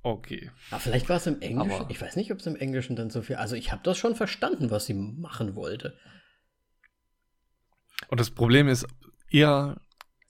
[0.01, 0.51] Okay.
[0.69, 1.81] Aber vielleicht war es im Englischen.
[1.81, 3.37] Aber ich weiß nicht, ob es im Englischen dann so viel.
[3.37, 5.97] Also ich habe das schon verstanden, was sie machen wollte.
[8.09, 8.85] Und das Problem ist,
[9.29, 9.77] ihr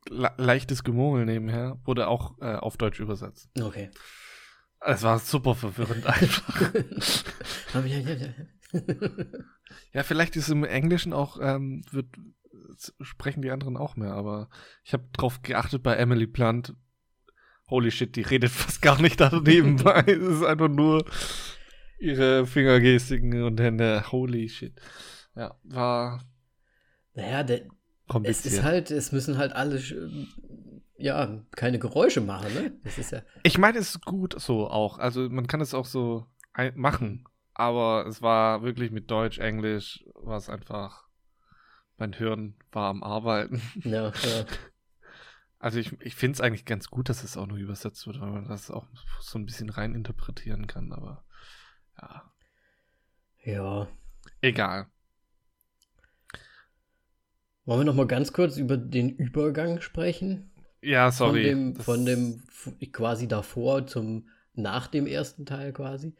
[0.10, 3.49] le leichtes Gemurmel nebenher wurde auch äh, auf Deutsch übersetzt.
[3.60, 3.89] Okay.
[4.80, 6.74] Es war super verwirrend einfach.
[9.93, 12.08] ja, vielleicht ist im Englischen auch, ähm, wird,
[13.01, 14.49] sprechen die anderen auch mehr, aber
[14.84, 16.74] ich habe drauf geachtet bei Emily Plant.
[17.68, 20.03] Holy shit, die redet fast gar nicht da nebenbei.
[20.07, 21.05] es ist einfach nur
[21.99, 24.11] ihre Fingergestiken und Hände.
[24.11, 24.80] Holy shit.
[25.36, 26.24] Ja, war.
[27.13, 27.61] Naja, der,
[28.24, 29.82] es ist halt, es müssen halt alle
[30.97, 32.74] ja, keine Geräusche machen, ne?
[32.84, 33.22] Das ist ja.
[33.43, 34.97] Ich meine, es ist gut so auch.
[34.97, 36.26] Also man kann es auch so
[36.76, 37.26] machen.
[37.53, 41.05] Aber es war wirklich mit Deutsch, Englisch, war es einfach,
[41.98, 43.62] mein Hirn war am Arbeiten.
[43.84, 44.46] Ja, ja.
[45.58, 48.30] Also ich, ich finde es eigentlich ganz gut, dass es auch nur übersetzt wird, weil
[48.30, 48.86] man das auch
[49.20, 51.26] so ein bisschen rein interpretieren kann, aber
[52.00, 52.32] ja.
[53.43, 53.88] Ja.
[54.41, 54.88] Egal.
[57.66, 60.52] Wollen wir noch mal ganz kurz über den Übergang sprechen?
[60.82, 61.43] Ja, sorry.
[61.43, 66.16] Von dem, von dem quasi davor zum nach dem ersten Teil quasi.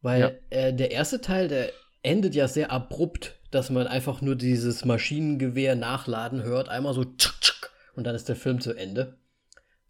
[0.00, 0.30] Weil ja.
[0.50, 1.72] äh, der erste Teil, der
[2.02, 7.40] endet ja sehr abrupt, dass man einfach nur dieses Maschinengewehr nachladen hört, einmal so tschuk,
[7.40, 9.16] tschuk, und dann ist der Film zu Ende.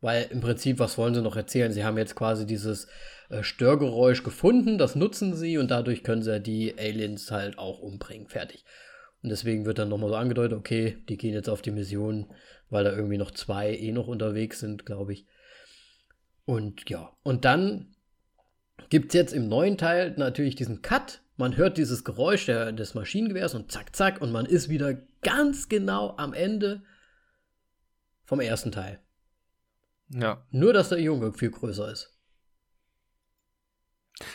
[0.01, 1.73] Weil im Prinzip, was wollen sie noch erzählen?
[1.73, 2.87] Sie haben jetzt quasi dieses
[3.31, 8.29] äh, Störgeräusch gefunden, das nutzen sie und dadurch können sie die Aliens halt auch umbringen.
[8.29, 8.65] Fertig.
[9.23, 12.33] Und deswegen wird dann nochmal so angedeutet, okay, die gehen jetzt auf die Mission,
[12.71, 15.27] weil da irgendwie noch zwei eh noch unterwegs sind, glaube ich.
[16.45, 17.97] Und ja, und dann
[18.89, 21.21] gibt es jetzt im neuen Teil natürlich diesen Cut.
[21.39, 25.69] Man hört dieses Geräusch der, des Maschinengewehrs und zack, zack, und man ist wieder ganz
[25.69, 26.83] genau am Ende
[28.25, 28.99] vom ersten Teil.
[30.11, 30.45] Ja.
[30.51, 32.19] Nur, dass der Junge viel größer ist.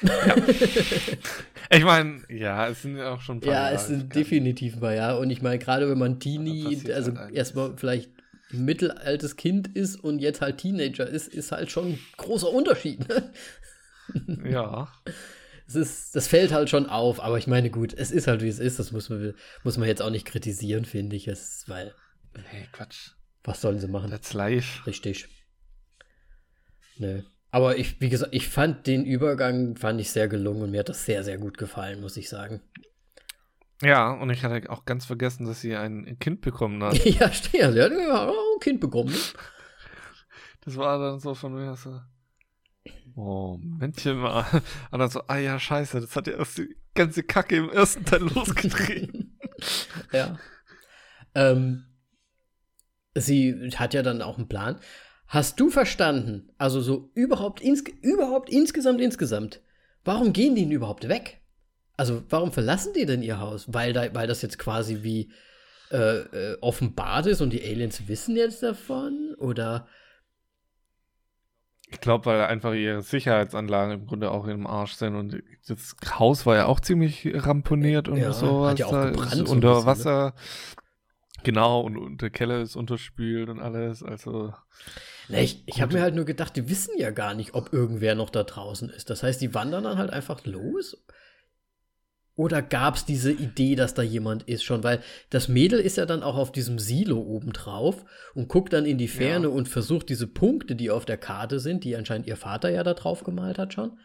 [0.01, 0.35] Ja.
[1.69, 4.75] ich meine, ja, es sind ja auch schon ein paar Ja, Jahre es sind definitiv
[4.75, 5.19] ein paar Jahre.
[5.19, 8.11] Und ich meine, gerade wenn man Teenie, also halt erstmal vielleicht
[8.51, 13.09] mittelaltes Kind ist und jetzt halt Teenager ist, ist halt schon ein großer Unterschied.
[13.09, 13.33] Ne?
[14.49, 14.87] Ja.
[15.67, 18.49] Es ist, das fällt halt schon auf, aber ich meine, gut, es ist halt wie
[18.49, 19.33] es ist, das muss man,
[19.63, 21.93] muss man jetzt auch nicht kritisieren, finde ich, es, weil.
[22.35, 23.11] Nee, Quatsch.
[23.43, 24.09] Was sollen sie machen?
[24.09, 24.85] That's live.
[24.87, 25.27] Richtig.
[26.97, 27.23] Nee.
[27.51, 30.89] Aber ich, wie gesagt, ich fand den Übergang, fand ich sehr gelungen und mir hat
[30.89, 32.61] das sehr, sehr gut gefallen, muss ich sagen.
[33.81, 37.03] Ja, und ich hatte auch ganz vergessen, dass sie ein Kind bekommen hat.
[37.05, 37.73] ja, stimmt.
[37.73, 39.13] Sie hat ein Kind bekommen.
[40.63, 41.99] Das war dann so von mir so.
[43.15, 44.45] Oh, Männchen mal.
[44.91, 48.05] Und dann so, ah ja, scheiße, das hat ja erst die ganze Kacke im ersten
[48.05, 49.37] Teil losgetreten.
[50.11, 50.39] ja.
[51.35, 51.85] Ähm,
[53.15, 54.79] sie hat ja dann auch einen Plan.
[55.27, 59.61] Hast du verstanden, also so überhaupt, ins, überhaupt insgesamt, insgesamt,
[60.03, 61.41] warum gehen die denn überhaupt weg?
[61.97, 63.65] Also warum verlassen die denn ihr Haus?
[63.67, 65.31] Weil, da, weil das jetzt quasi wie
[65.91, 69.35] äh, äh, offenbart ist und die Aliens wissen jetzt davon?
[69.37, 69.87] Oder?
[71.93, 76.45] Ich glaube, weil einfach ihre Sicherheitsanlagen im Grunde auch im Arsch sind und das Haus
[76.45, 78.71] war ja auch ziemlich ramponiert und ja, sowas.
[78.71, 79.85] Hat ja auch gebrannt, unter bisschen, ne?
[79.85, 80.25] Wasser.
[80.25, 80.33] Ne?
[81.43, 84.53] Genau, und, und der Keller ist unterspült und alles, also.
[85.29, 88.15] Na, ich ich habe mir halt nur gedacht, die wissen ja gar nicht, ob irgendwer
[88.15, 89.09] noch da draußen ist.
[89.09, 91.05] Das heißt, die wandern dann halt einfach los?
[92.35, 94.83] Oder gab es diese Idee, dass da jemand ist schon?
[94.83, 98.85] Weil das Mädel ist ja dann auch auf diesem Silo oben drauf und guckt dann
[98.85, 99.53] in die Ferne ja.
[99.53, 102.95] und versucht diese Punkte, die auf der Karte sind, die anscheinend ihr Vater ja da
[102.95, 103.99] drauf gemalt hat schon,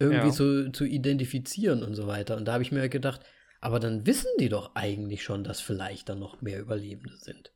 [0.00, 0.32] irgendwie ja.
[0.32, 2.36] zu, zu identifizieren und so weiter.
[2.36, 3.20] Und da habe ich mir gedacht,
[3.60, 7.52] aber dann wissen die doch eigentlich schon, dass vielleicht dann noch mehr Überlebende sind.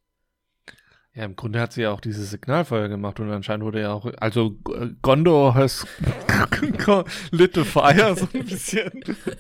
[1.14, 4.10] Ja, im Grunde hat sie ja auch dieses Signalfeuer gemacht und anscheinend wurde ja auch,
[4.16, 4.56] also
[5.02, 5.86] Gondor has
[7.32, 8.90] lit the fire so ein bisschen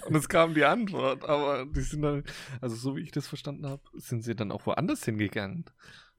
[0.06, 2.24] und es kam die Antwort, aber die sind dann,
[2.60, 5.64] also so wie ich das verstanden habe, sind sie dann auch woanders hingegangen.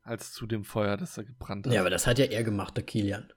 [0.02, 1.74] als zu dem Feuer, das er gebrannt hat.
[1.74, 3.32] Ja, aber das hat ja er gemacht, der Kilian.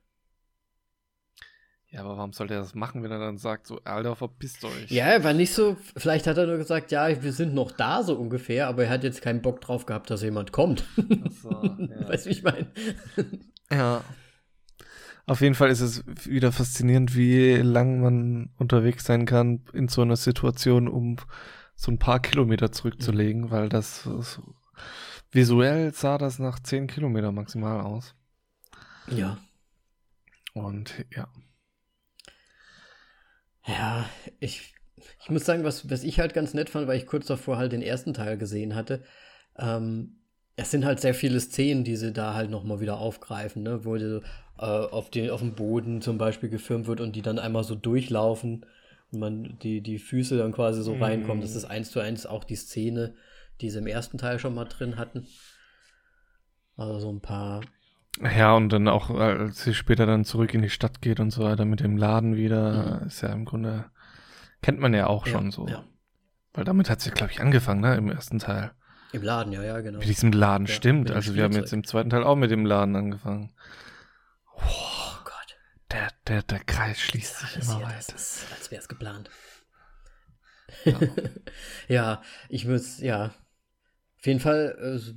[1.97, 4.90] Ja, aber warum sollte er das machen, wenn er dann sagt, so, Alter, verpisst euch?
[4.90, 8.03] Ja, er war nicht so, vielleicht hat er nur gesagt, ja, wir sind noch da,
[8.03, 10.84] so ungefähr, aber er hat jetzt keinen Bock drauf gehabt, dass jemand kommt.
[10.99, 12.07] Ach so, ja.
[12.07, 12.66] Weißt du, wie ich meine?
[13.72, 14.05] Ja.
[15.24, 20.03] Auf jeden Fall ist es wieder faszinierend, wie lang man unterwegs sein kann in so
[20.03, 21.16] einer Situation, um
[21.76, 23.51] so ein paar Kilometer zurückzulegen, mhm.
[23.51, 24.22] weil das so,
[25.32, 28.14] visuell sah das nach zehn Kilometer maximal aus.
[29.09, 29.38] Ja.
[30.53, 31.26] Und ja.
[33.67, 34.09] Ja,
[34.41, 34.75] ich,
[35.23, 37.73] ich muss sagen, was, was ich halt ganz nett fand, weil ich kurz davor halt
[37.73, 39.03] den ersten Teil gesehen hatte.
[39.59, 40.17] Ähm,
[40.57, 43.85] es sind halt sehr viele Szenen, die sie da halt nochmal wieder aufgreifen, ne?
[43.85, 44.21] wo die,
[44.59, 47.75] äh, auf, den, auf dem Boden zum Beispiel gefilmt wird und die dann einmal so
[47.75, 48.64] durchlaufen
[49.12, 51.03] und man die, die Füße dann quasi so mm.
[51.03, 51.43] reinkommen.
[51.43, 53.14] Das ist eins zu eins auch die Szene,
[53.61, 55.27] die sie im ersten Teil schon mal drin hatten.
[56.77, 57.62] Also so ein paar
[58.23, 61.45] ja, und dann auch, als sie später dann zurück in die Stadt geht und so
[61.45, 63.07] weiter mit dem Laden wieder, mhm.
[63.07, 63.87] ist ja im Grunde,
[64.62, 65.69] kennt man ja auch schon so.
[65.69, 65.85] Ja.
[66.55, 68.73] Weil damit hat sie, glaube ich, angefangen, ne, im ersten Teil.
[69.12, 69.99] Im Laden, ja, ja, genau.
[69.99, 71.11] Mit diesem Laden, ja, stimmt.
[71.11, 73.53] Also wir haben jetzt im zweiten Teil auch mit dem Laden angefangen.
[74.55, 75.57] Oh, oh Gott.
[75.93, 78.12] Der, der, der Kreis schließt ja, sich immer weiter.
[78.12, 79.31] Das ist, als wäre es geplant.
[80.85, 80.99] Ja.
[81.89, 83.33] ja, ich muss, ja,
[84.27, 85.12] auf jeden Fall äh,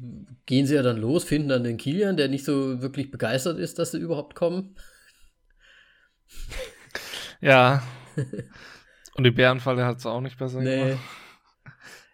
[0.46, 3.80] gehen sie ja dann los, finden dann den Kilian, der nicht so wirklich begeistert ist,
[3.80, 4.76] dass sie überhaupt kommen.
[7.42, 7.82] Ja.
[9.16, 10.90] Und die Bärenfalle hat es auch nicht besser nee.
[10.90, 11.00] gemacht.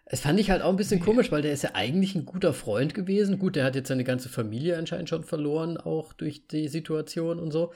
[0.06, 2.54] Es fand ich halt auch ein bisschen komisch, weil der ist ja eigentlich ein guter
[2.54, 3.38] Freund gewesen.
[3.38, 7.50] Gut, der hat jetzt seine ganze Familie anscheinend schon verloren, auch durch die Situation und
[7.50, 7.74] so.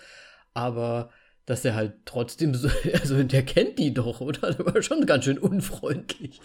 [0.55, 1.11] Aber
[1.45, 4.55] dass er halt trotzdem so, also der kennt die doch, oder?
[4.55, 6.41] Der war schon ganz schön unfreundlich.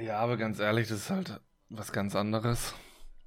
[0.00, 2.74] Ja, aber ganz ehrlich, das ist halt was ganz anderes.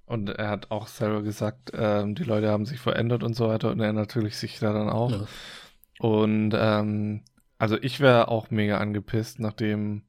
[0.06, 3.70] Und er hat auch selber gesagt, ähm, die Leute haben sich verändert und so weiter
[3.70, 5.12] und er natürlich sich da dann auch.
[5.12, 5.28] Ja.
[6.00, 7.24] Und ähm,
[7.60, 10.04] also ich wäre auch mega angepisst, nachdem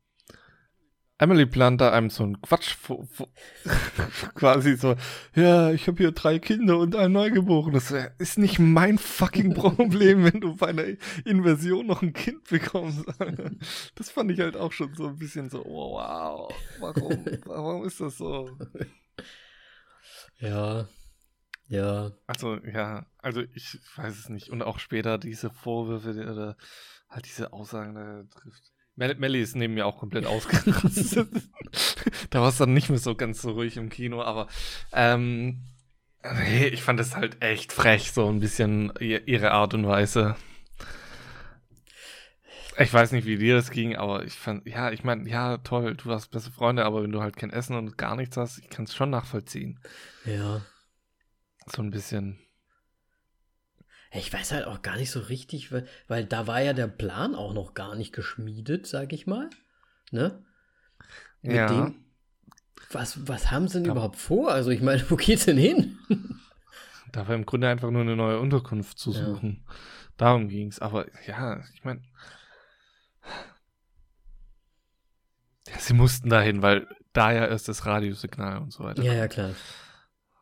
[1.21, 2.77] Emily plant da einem so einen Quatsch
[4.35, 4.97] quasi so,
[5.35, 7.89] ja, ich habe hier drei Kinder und ein Neugeborenes.
[7.89, 10.87] Das ist nicht mein fucking Problem, wenn du bei einer
[11.27, 13.05] Inversion noch ein Kind bekommst.
[13.95, 18.01] Das fand ich halt auch schon so ein bisschen so, oh, wow, warum, warum ist
[18.01, 18.57] das so?
[20.39, 20.89] Ja,
[21.69, 22.13] ja.
[22.27, 24.49] Also, ja, also ich weiß es nicht.
[24.49, 26.57] Und auch später diese Vorwürfe oder
[27.09, 31.29] halt diese Aussagen da trifft Melly ist neben mir auch komplett ausgerastet.
[32.31, 34.49] da war es dann nicht mehr so ganz so ruhig im Kino, aber
[34.93, 35.63] ähm,
[36.23, 40.37] nee, ich fand es halt echt frech, so ein bisschen ihre Art und Weise.
[42.79, 45.97] Ich weiß nicht, wie dir das ging, aber ich fand, ja, ich meine, ja, toll,
[45.97, 48.71] du hast beste Freunde, aber wenn du halt kein Essen und gar nichts hast, ich
[48.71, 49.79] kann es schon nachvollziehen.
[50.25, 50.63] Ja.
[51.67, 52.39] So ein bisschen.
[54.13, 57.35] Ich weiß halt auch gar nicht so richtig, weil, weil da war ja der Plan
[57.35, 59.49] auch noch gar nicht geschmiedet, sag ich mal.
[60.11, 60.45] Ne?
[61.43, 61.69] Mit ja.
[61.69, 62.05] dem,
[62.91, 64.51] was, was haben sie denn da, überhaupt vor?
[64.51, 65.99] Also ich meine, wo geht's denn hin?
[67.13, 69.65] da war im Grunde einfach nur eine neue Unterkunft zu suchen.
[69.67, 69.75] Ja.
[70.17, 70.81] Darum ging's.
[70.81, 72.03] Aber ja, ich meine,
[75.69, 79.03] ja, sie mussten dahin, weil da ja erst das Radiosignal und so weiter.
[79.03, 79.51] Ja, ja, klar.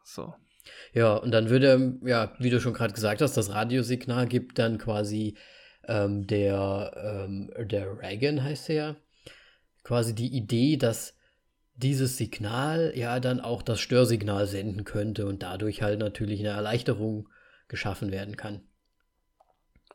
[0.04, 0.34] So.
[0.94, 4.78] Ja, und dann würde, ja, wie du schon gerade gesagt hast, das Radiosignal gibt dann
[4.78, 5.36] quasi
[5.86, 8.96] ähm, der, ähm, der Reagan heißt er ja,
[9.82, 11.14] quasi die Idee, dass
[11.74, 17.28] dieses Signal ja dann auch das Störsignal senden könnte und dadurch halt natürlich eine Erleichterung
[17.68, 18.62] geschaffen werden kann.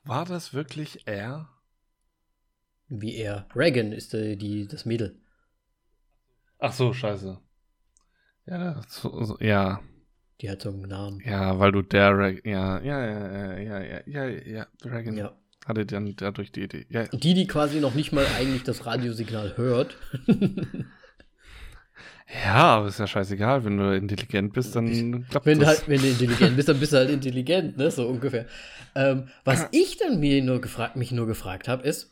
[0.03, 1.49] War das wirklich er?
[2.87, 3.47] Wie er.
[3.55, 5.19] Reagan ist die, die das Mädel.
[6.59, 7.39] Ach so, scheiße.
[8.45, 9.81] Ja, so, ja.
[10.43, 11.21] Die hat so einen Namen.
[11.25, 15.15] Ja, weil du der, ja, ja, ja, ja, ja, ja, ja, Dragon.
[15.15, 15.33] Ja.
[15.65, 16.85] Hatte dann dadurch die Idee.
[16.89, 17.07] Ja.
[17.07, 19.95] Die, die quasi noch nicht mal eigentlich das Radiosignal hört.
[22.43, 23.63] ja, aber ist ja scheißegal.
[23.63, 25.69] Wenn du intelligent bist, dann klappt wenn das.
[25.69, 27.89] Du halt, wenn du intelligent bist, dann bist du halt intelligent, ne?
[27.89, 28.45] So ungefähr.
[28.95, 32.11] Ähm, was ich dann mir nur gefragt, mich nur gefragt habe, ist,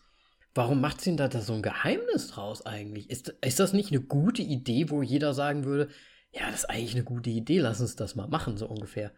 [0.56, 3.10] warum macht sie denn da so ein Geheimnis draus eigentlich?
[3.10, 5.90] Ist, ist das nicht eine gute Idee, wo jeder sagen würde,
[6.32, 9.12] ja, das ist eigentlich eine gute Idee, lass uns das mal machen, so ungefähr.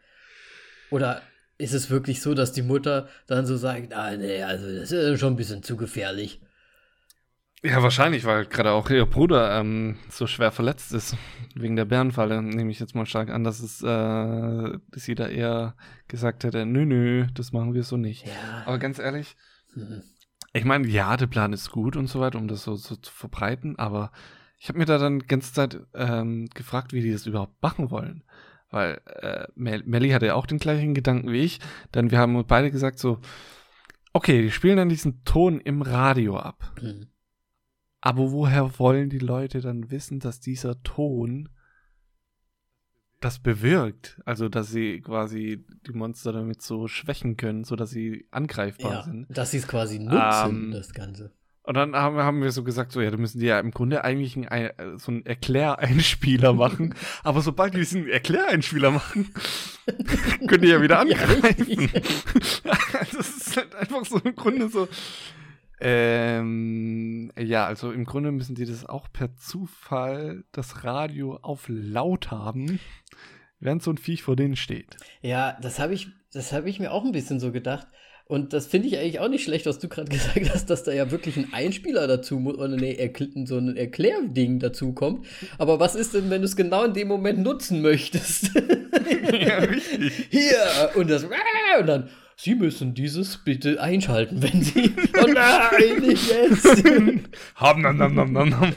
[0.89, 1.21] Oder
[1.57, 5.19] ist es wirklich so, dass die Mutter dann so sagt, ah, nee, also das ist
[5.19, 6.41] schon ein bisschen zu gefährlich?
[7.65, 11.15] Ja, wahrscheinlich, weil gerade auch ihr Bruder ähm, so schwer verletzt ist
[11.55, 12.41] wegen der Bärenfalle.
[12.41, 15.77] Nehme ich jetzt mal stark an, dass es, äh, dass sie da eher
[16.09, 18.27] gesagt hätte, nö, nö, das machen wir so nicht.
[18.27, 18.63] Ja.
[18.65, 19.37] Aber ganz ehrlich,
[19.75, 20.03] mhm.
[20.51, 23.13] ich meine, ja, der Plan ist gut und so weiter, um das so, so zu
[23.13, 24.11] verbreiten, aber
[24.63, 27.91] ich habe mir da dann die ganze Zeit ähm, gefragt, wie die das überhaupt machen
[27.91, 28.23] wollen.
[28.69, 31.59] Weil äh, Mel Melly hatte ja auch den gleichen Gedanken wie ich.
[31.91, 33.19] Dann wir haben beide gesagt so,
[34.13, 36.71] okay, die spielen dann diesen Ton im Radio ab.
[36.81, 37.07] Mhm.
[37.99, 41.49] Aber woher wollen die Leute dann wissen, dass dieser Ton
[43.19, 44.21] das bewirkt?
[44.23, 49.27] Also, dass sie quasi die Monster damit so schwächen können, sodass sie angreifbar ja, sind.
[49.37, 51.33] Dass sie es quasi nutzen, ähm, das Ganze.
[51.63, 54.03] Und dann haben, haben wir so gesagt, so ja, da müssen die ja im Grunde
[54.03, 56.93] eigentlich ein, so einen Erkläreinspieler machen.
[57.23, 59.33] Aber sobald die diesen Erkläreinspieler machen,
[60.47, 61.89] können die ja wieder angreifen.
[63.15, 64.87] Das ist halt einfach so im Grunde so.
[65.79, 72.31] Ähm, ja, also im Grunde müssen die das auch per Zufall das Radio auf laut
[72.31, 72.79] haben,
[73.59, 74.95] während so ein Viech vor denen steht.
[75.21, 77.87] Ja, das habe ich, das habe ich mir auch ein bisschen so gedacht.
[78.25, 80.91] Und das finde ich eigentlich auch nicht schlecht, was du gerade gesagt hast, dass da
[80.91, 83.13] ja wirklich ein Einspieler dazu muss oder nee,
[83.45, 85.25] so ein Erklärding dazu kommt.
[85.57, 88.51] Aber was ist denn, wenn du es genau in dem Moment nutzen möchtest?
[89.31, 90.27] Ja, richtig.
[90.29, 90.57] Hier
[90.95, 91.23] und das
[91.79, 94.93] und dann Sie müssen dieses bitte einschalten, wenn Sie.
[95.21, 96.83] Oh nein, nicht jetzt!
[97.55, 98.75] Haben, nam, nam, nam, nam.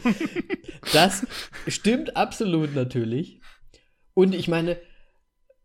[0.92, 1.26] Das
[1.66, 3.40] stimmt absolut natürlich.
[4.14, 4.78] Und ich meine,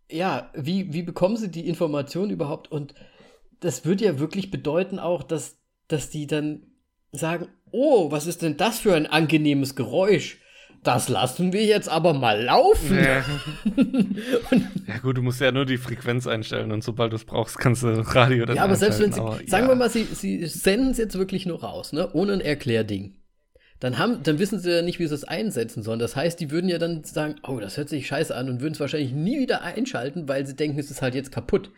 [0.09, 2.71] ja, wie, wie bekommen Sie die Information überhaupt?
[2.71, 2.93] Und
[3.61, 5.57] das würde ja wirklich bedeuten auch, dass,
[5.87, 6.63] dass die dann
[7.11, 10.39] sagen, oh, was ist denn das für ein angenehmes Geräusch?
[10.83, 12.97] Das lassen wir jetzt aber mal laufen.
[12.97, 13.23] Ja.
[14.87, 17.83] ja gut, du musst ja nur die Frequenz einstellen und sobald du es brauchst, kannst
[17.83, 19.69] du Radio dann Ja, aber selbst wenn sie, aber, sagen ja.
[19.69, 23.15] wir mal, sie, sie senden es jetzt wirklich nur raus, ne, ohne ein Erklärding.
[23.79, 25.99] Dann, haben, dann wissen sie ja nicht, wie sie es einsetzen sollen.
[25.99, 28.73] Das heißt, die würden ja dann sagen, oh, das hört sich scheiße an und würden
[28.73, 31.71] es wahrscheinlich nie wieder einschalten, weil sie denken, es ist halt jetzt kaputt.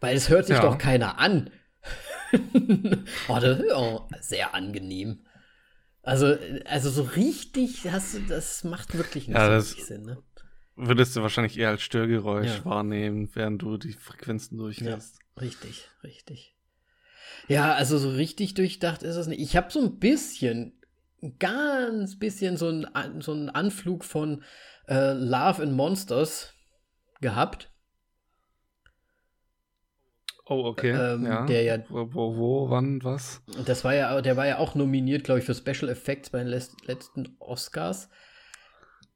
[0.00, 0.62] Weil es hört sich ja.
[0.62, 1.50] doch keiner an.
[3.28, 5.24] oh, das ist auch sehr angenehm.
[6.02, 10.22] Also, also so richtig hast du, das macht wirklich nicht ja, so Sinn, ne?
[10.76, 12.64] Würdest du wahrscheinlich eher als Störgeräusch ja.
[12.64, 15.16] wahrnehmen, während du die Frequenzen durchgehst.
[15.36, 16.54] Ja, richtig, richtig.
[17.48, 19.40] Ja, also so richtig durchdacht ist es nicht.
[19.40, 20.78] Ich habe so ein bisschen,
[21.38, 24.44] ganz bisschen so einen so einen Anflug von
[24.86, 26.54] äh, Love and Monsters
[27.20, 27.70] gehabt.
[30.48, 30.90] Oh, okay.
[30.90, 31.44] Ähm, ja.
[31.44, 31.78] Der ja.
[31.88, 33.42] Wo, wo, wo, wann, was?
[33.66, 36.48] Das war ja, der war ja auch nominiert, glaube ich, für Special Effects bei den
[36.48, 38.08] letzten Oscars.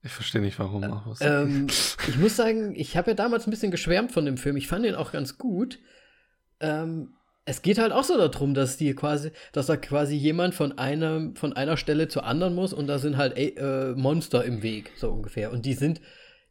[0.03, 0.83] Ich verstehe nicht, warum.
[0.83, 1.68] Äh, ähm,
[2.09, 4.57] ich muss sagen, ich habe ja damals ein bisschen geschwärmt von dem Film.
[4.57, 5.78] Ich fand den auch ganz gut.
[6.61, 7.14] Ähm,
[7.45, 11.33] es geht halt auch so darum, dass die quasi, dass da quasi jemand von einer,
[11.35, 15.11] von einer Stelle zur anderen muss und da sind halt äh, Monster im Weg, so
[15.11, 15.51] ungefähr.
[15.53, 16.01] Und die sind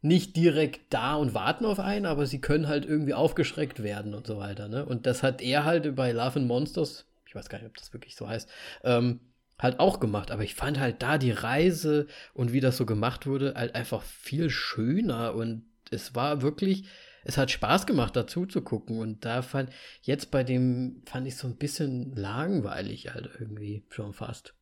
[0.01, 4.25] nicht direkt da und warten auf einen, aber sie können halt irgendwie aufgeschreckt werden und
[4.25, 4.67] so weiter.
[4.67, 4.85] Ne?
[4.85, 7.93] Und das hat er halt bei Love and Monsters, ich weiß gar nicht, ob das
[7.93, 8.49] wirklich so heißt,
[8.83, 9.19] ähm,
[9.59, 10.31] halt auch gemacht.
[10.31, 14.01] Aber ich fand halt da die Reise und wie das so gemacht wurde, halt einfach
[14.01, 16.85] viel schöner und es war wirklich,
[17.23, 18.97] es hat Spaß gemacht, dazu zu gucken.
[18.97, 19.69] Und da fand,
[20.01, 24.55] jetzt bei dem fand ich so ein bisschen langweilig halt irgendwie schon fast.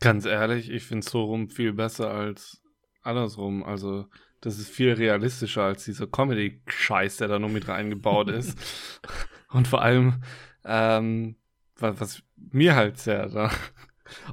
[0.00, 2.63] Ganz ehrlich, ich finde es so rum viel besser als
[3.04, 3.62] andersrum.
[3.62, 4.06] Also,
[4.40, 8.58] das ist viel realistischer als dieser Comedy-Scheiß, der da nur mit reingebaut ist.
[9.50, 10.22] Und vor allem,
[10.64, 11.36] ähm,
[11.76, 13.50] was, was mir halt sehr da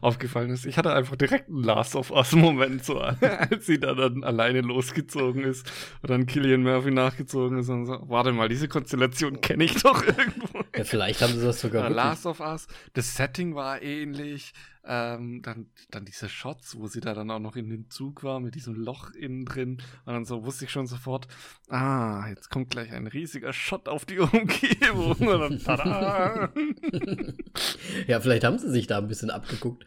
[0.02, 4.24] aufgefallen ist, ich hatte einfach direkt einen Last of Us-Moment, so, als sie da dann
[4.24, 9.42] alleine losgezogen ist und dann Killian Murphy nachgezogen ist und so, warte mal, diese Konstellation
[9.42, 10.60] kenne ich doch irgendwo.
[10.76, 11.90] Ja, vielleicht haben sie das sogar.
[11.90, 14.54] Last of Us, das Setting war ähnlich,
[14.84, 18.40] ähm, dann, dann diese Shots, wo sie da dann auch noch in den Zug war
[18.40, 19.82] mit diesem Loch innen drin.
[20.06, 21.28] Und dann so wusste ich schon sofort,
[21.70, 25.28] ah, jetzt kommt gleich ein riesiger Shot auf die Umgebung.
[25.28, 26.52] Und dann, tada!
[28.08, 29.86] ja, vielleicht haben sie sich da ein bisschen abgeguckt.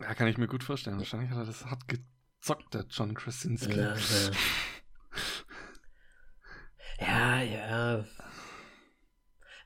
[0.00, 0.98] Ja, kann ich mir gut vorstellen.
[0.98, 3.76] Wahrscheinlich hat er das hart gezockt, der John Krasinski.
[3.76, 3.94] Ja,
[7.00, 7.40] ja.
[7.42, 8.04] ja, ja.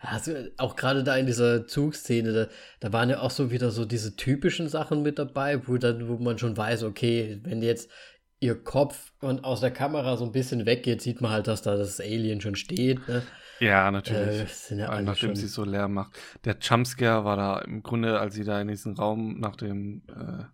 [0.04, 2.46] Also auch gerade da in dieser Zugszene, da,
[2.80, 6.16] da waren ja auch so wieder so diese typischen Sachen mit dabei, wo, dann, wo
[6.18, 7.90] man schon weiß, okay, wenn jetzt
[8.40, 11.76] ihr Kopf und aus der Kamera so ein bisschen weggeht, sieht man halt, dass da
[11.76, 13.06] das Alien schon steht.
[13.08, 13.22] Ne?
[13.60, 14.70] Ja, natürlich.
[14.70, 16.12] Äh, ja nachdem sie so leer macht.
[16.44, 20.44] Der Jumpscare war da im Grunde, als sie da in diesen Raum nach dem äh,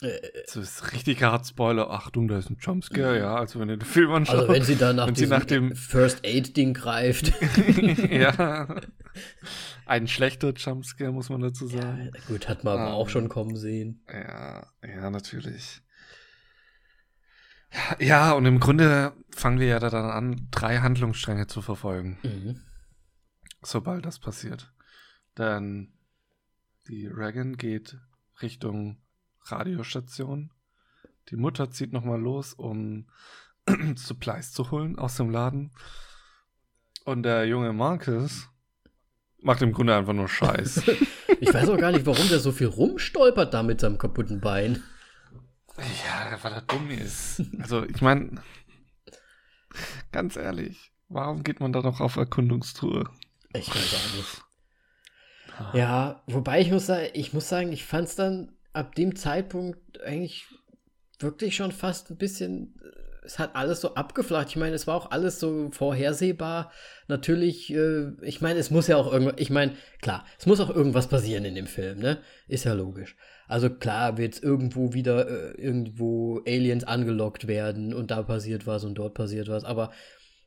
[0.00, 1.90] das ist richtig hart Spoiler.
[1.90, 3.36] Achtung, da ist ein Jumpscare, ja.
[3.36, 4.40] Also wenn ihr den Film anschaut.
[4.40, 7.32] Also wenn sie dann nach, nach dem First Aid Ding greift.
[8.10, 8.80] ja.
[9.86, 12.10] Ein schlechter Jumpscare, muss man dazu sagen.
[12.12, 14.04] Ja, gut, hat man aber auch schon kommen sehen.
[14.12, 15.80] Ja, ja, natürlich.
[17.98, 22.18] Ja, und im Grunde fangen wir ja dann an, drei Handlungsstränge zu verfolgen.
[22.22, 22.60] Mhm.
[23.62, 24.72] Sobald das passiert.
[25.38, 25.92] Denn
[26.88, 27.98] Die Reagan geht
[28.42, 28.98] Richtung
[29.50, 30.50] Radiostation.
[31.30, 33.06] Die Mutter zieht nochmal los, um
[33.96, 35.72] Supplies zu holen aus dem Laden.
[37.04, 38.48] Und der junge Marcus
[39.40, 40.82] macht im Grunde einfach nur Scheiß.
[41.40, 44.82] ich weiß auch gar nicht, warum der so viel rumstolpert da mit seinem kaputten Bein.
[45.78, 47.42] Ja, weil er dumm ist.
[47.60, 48.42] Also, ich meine,
[50.10, 53.10] ganz ehrlich, warum geht man da noch auf Erkundungstour?
[53.52, 54.42] Ich weiß auch nicht.
[55.74, 60.00] Ja, wobei ich muss sagen, ich muss sagen, ich fand es dann ab dem Zeitpunkt
[60.02, 60.44] eigentlich
[61.18, 62.78] wirklich schon fast ein bisschen,
[63.24, 64.50] es hat alles so abgeflacht.
[64.50, 66.70] Ich meine, es war auch alles so vorhersehbar.
[67.08, 70.68] Natürlich, äh, ich meine, es muss ja auch irgendwas, ich meine, klar, es muss auch
[70.68, 72.18] irgendwas passieren in dem Film, ne?
[72.48, 73.16] Ist ja logisch.
[73.48, 78.96] Also klar wird irgendwo wieder äh, irgendwo Aliens angelockt werden und da passiert was und
[78.96, 79.90] dort passiert was, aber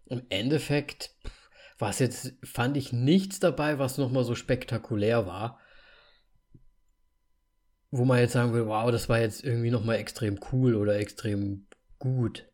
[0.06, 1.16] im Endeffekt
[1.80, 5.60] war es jetzt, fand ich nichts dabei, was nochmal so spektakulär war
[7.92, 11.68] wo man jetzt sagen will, wow, das war jetzt irgendwie nochmal extrem cool oder extrem
[11.98, 12.46] gut.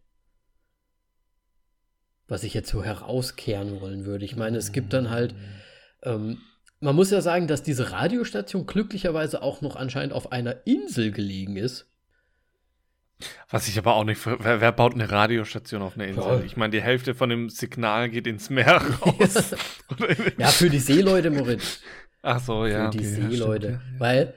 [2.27, 4.25] Was ich jetzt so herauskehren wollen würde.
[4.25, 5.35] Ich meine, es gibt dann halt,
[6.03, 6.39] ähm,
[6.79, 11.57] man muss ja sagen, dass diese Radiostation glücklicherweise auch noch anscheinend auf einer Insel gelegen
[11.57, 11.87] ist.
[13.49, 16.43] Was ich aber auch nicht, wer, wer baut eine Radiostation auf einer Insel?
[16.45, 19.55] Ich meine, die Hälfte von dem Signal geht ins Meer raus.
[20.37, 21.81] ja, für die Seeleute, Moritz.
[22.21, 22.85] Ach so, ja.
[22.91, 23.67] Für die okay, Seeleute.
[23.69, 24.33] Ja, Weil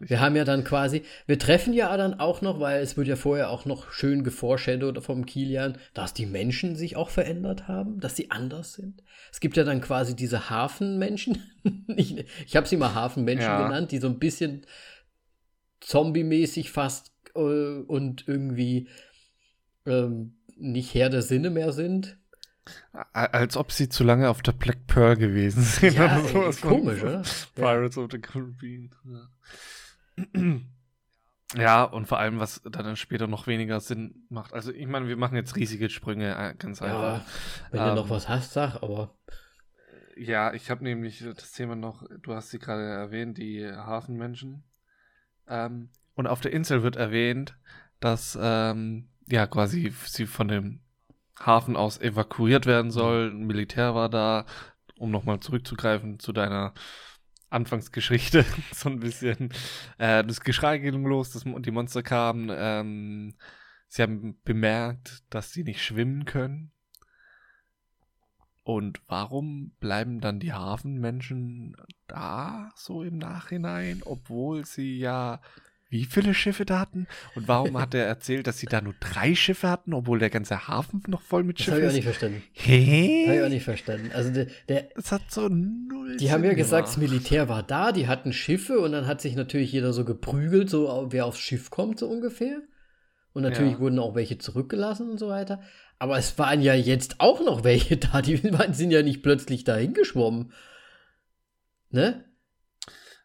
[0.00, 3.16] wir haben ja dann quasi, wir treffen ja dann auch noch, weil es wird ja
[3.16, 8.16] vorher auch noch schön geforeshadowed vom Kilian, dass die Menschen sich auch verändert haben, dass
[8.16, 9.02] sie anders sind.
[9.32, 11.42] Es gibt ja dann quasi diese Hafenmenschen,
[11.96, 13.66] ich, ich habe sie mal Hafenmenschen ja.
[13.66, 14.66] genannt, die so ein bisschen
[15.80, 18.88] zombie-mäßig fast äh, und irgendwie
[19.86, 22.18] ähm, nicht Herr der Sinne mehr sind.
[23.12, 25.94] Als ob sie zu lange auf der Black Pearl gewesen sind.
[25.94, 27.22] Ja, ey, komisch, oder?
[27.54, 28.02] Pirates ja.
[28.02, 28.94] of the Caribbean.
[29.04, 30.60] Ja.
[31.56, 31.84] ja.
[31.84, 34.52] und vor allem, was dann später noch weniger Sinn macht.
[34.52, 37.18] Also, ich meine, wir machen jetzt riesige Sprünge, äh, ganz einfach.
[37.18, 37.24] Ja,
[37.70, 39.14] wenn ähm, du noch ähm, was hast, sag, aber.
[40.16, 44.64] Ja, ich habe nämlich das Thema noch, du hast sie gerade erwähnt, die Hafenmenschen.
[45.48, 47.56] Ähm, und auf der Insel wird erwähnt,
[48.00, 50.80] dass ähm, ja quasi sie von dem
[51.40, 53.30] Hafen aus evakuiert werden soll.
[53.30, 54.46] Ein Militär war da,
[54.98, 56.74] um nochmal zurückzugreifen zu deiner
[57.48, 59.52] Anfangsgeschichte, so ein bisschen.
[59.98, 62.50] Äh, das Geschrei ging los, dass die Monster kamen.
[62.52, 63.34] Ähm,
[63.88, 66.72] sie haben bemerkt, dass sie nicht schwimmen können.
[68.62, 71.76] Und warum bleiben dann die Hafenmenschen
[72.06, 75.40] da so im Nachhinein, obwohl sie ja
[75.90, 79.34] wie viele Schiffe da hatten und warum hat er erzählt, dass sie da nur drei
[79.34, 81.82] Schiffe hatten, obwohl der ganze Hafen noch voll mit Schiffen ist?
[81.82, 82.42] Das habe ich auch nicht verstanden.
[82.52, 83.26] Hä?
[83.26, 84.10] Habe ich auch nicht verstanden.
[84.14, 87.64] Also der, der das hat so null Die Sinn haben ja gesagt, das Militär war
[87.64, 91.40] da, die hatten Schiffe und dann hat sich natürlich jeder so geprügelt, so wer aufs
[91.40, 92.62] Schiff kommt so ungefähr.
[93.32, 93.80] Und natürlich ja.
[93.80, 95.60] wurden auch welche zurückgelassen und so weiter.
[95.98, 99.94] Aber es waren ja jetzt auch noch welche da, die sind ja nicht plötzlich dahin
[99.94, 100.52] geschwommen.
[101.90, 102.24] Ne?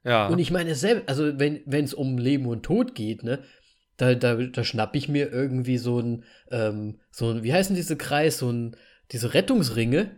[0.06, 0.28] Ja.
[0.28, 3.40] Und ich meine selbst, also wenn es um Leben und Tod geht, ne,
[3.98, 7.98] da, da, da schnapp ich mir irgendwie so ein, ähm, so ein, wie heißen diese
[7.98, 8.78] Kreis, so ein,
[9.12, 10.12] diese Rettungsringe.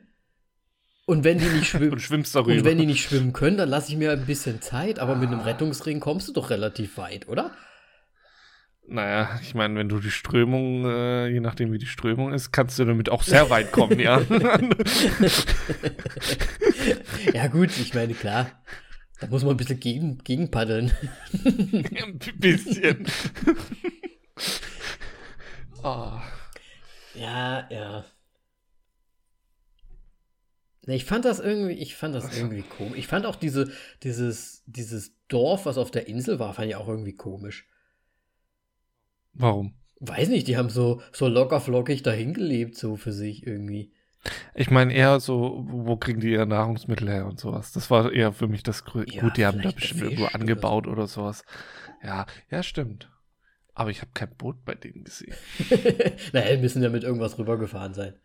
[1.05, 2.51] Und wenn die nicht schwimmen, und, schwimmst darüber.
[2.51, 4.99] und wenn die nicht schwimmen können, dann lasse ich mir ein bisschen Zeit.
[4.99, 5.17] Aber ah.
[5.17, 5.39] mit einem.
[5.39, 7.51] Rettungsring kommst du doch relativ weit, oder?
[8.89, 12.79] Naja, ich meine, wenn du die Strömung, äh, je nachdem wie die Strömung ist, kannst
[12.79, 14.21] du damit auch sehr weit kommen, ja.
[17.33, 18.49] ja, gut, ich meine, klar.
[19.19, 20.91] Da muss man ein bisschen gegen, gegenpaddeln.
[21.45, 23.07] ein bisschen.
[25.83, 26.19] oh.
[27.15, 28.05] Ja, ja.
[30.85, 32.97] Ich fand das irgendwie, ich fand das irgendwie komisch.
[32.97, 33.71] Ich fand auch diese,
[34.03, 37.67] dieses, dieses Dorf, was auf der Insel war, fand ich auch irgendwie komisch.
[39.33, 39.73] Warum?
[39.99, 43.91] Weiß nicht, die haben so, so locker flockig dahin gelebt, so für sich irgendwie.
[44.59, 47.73] Ich meine eher so, wo kriegen die ihre Nahrungsmittel her und sowas.
[47.73, 50.87] Das war eher für mich das Grü ja, Gut, die haben da bestimmt irgendwo angebaut
[50.87, 51.43] oder sowas.
[52.03, 53.07] Ja, ja, stimmt.
[53.75, 55.35] Aber ich habe kein Boot bei denen gesehen.
[56.33, 58.15] naja, müssen ja mit irgendwas rübergefahren sein.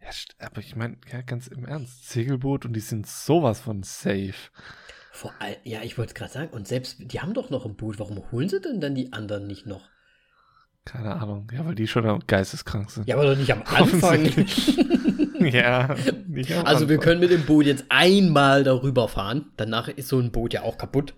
[0.00, 0.10] Ja,
[0.46, 4.52] aber ich meine, ja, ganz im Ernst, Segelboot und die sind sowas von safe.
[5.10, 7.98] Vor allem, ja, ich wollte gerade sagen, und selbst, die haben doch noch ein Boot,
[7.98, 9.88] warum holen sie denn dann die anderen nicht noch?
[10.88, 13.06] Keine Ahnung, ja, weil die schon geisteskrank sind.
[13.06, 14.24] Ja, aber doch nicht am Anfang.
[15.40, 15.94] ja.
[16.26, 16.88] Nicht am also Anfang.
[16.88, 19.52] wir können mit dem Boot jetzt einmal darüber fahren.
[19.58, 21.12] Danach ist so ein Boot ja auch kaputt.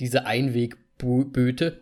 [0.00, 1.80] Diese Einwegböte.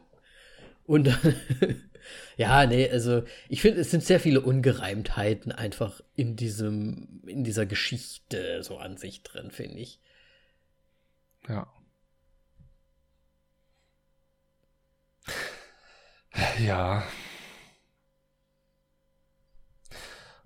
[0.84, 1.08] Und
[2.36, 7.64] ja, nee, also ich finde, es sind sehr viele Ungereimtheiten einfach in diesem, in dieser
[7.64, 10.00] Geschichte so an sich drin, finde ich.
[11.48, 11.66] Ja.
[16.58, 17.02] Ja.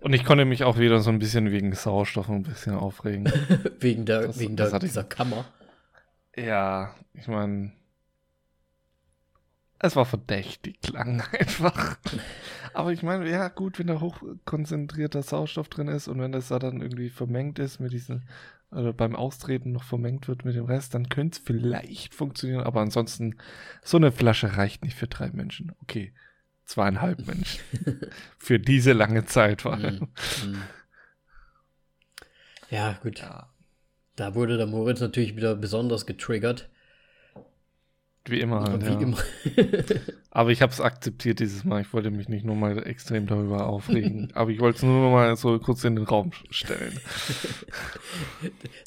[0.00, 3.30] Und ich konnte mich auch wieder so ein bisschen wegen Sauerstoff ein bisschen aufregen.
[3.80, 5.44] wegen der, das, wegen der, dieser Kammer.
[6.36, 7.72] Ja, ich meine,
[9.78, 11.98] es war verdächtig lang einfach.
[12.72, 16.58] Aber ich meine, ja, gut, wenn da hochkonzentrierter Sauerstoff drin ist und wenn das da
[16.58, 18.26] dann irgendwie vermengt ist mit diesen,
[18.70, 22.62] oder beim Austreten noch vermengt wird mit dem Rest, dann könnte es vielleicht funktionieren.
[22.62, 23.36] Aber ansonsten,
[23.82, 25.72] so eine Flasche reicht nicht für drei Menschen.
[25.82, 26.12] Okay,
[26.64, 27.60] zweieinhalb Menschen.
[28.38, 29.76] für diese lange Zeit war.
[29.76, 30.62] Mm, mm.
[32.70, 33.18] Ja, gut.
[33.18, 33.52] Ja.
[34.16, 36.69] Da wurde der Moritz natürlich wieder besonders getriggert.
[38.30, 39.00] Wie immer halt, Wie ja.
[39.00, 39.18] immer.
[40.30, 41.80] Aber ich habe es akzeptiert dieses Mal.
[41.80, 44.30] Ich wollte mich nicht nur mal extrem darüber aufregen.
[44.34, 46.98] Aber ich wollte es nur mal so kurz in den Raum stellen.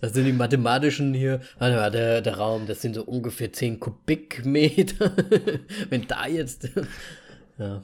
[0.02, 1.41] Das sind die mathematischen hier.
[1.60, 5.14] Der, der Raum, das sind so ungefähr 10 Kubikmeter.
[5.90, 6.70] Wenn da jetzt.
[7.57, 7.82] Ja.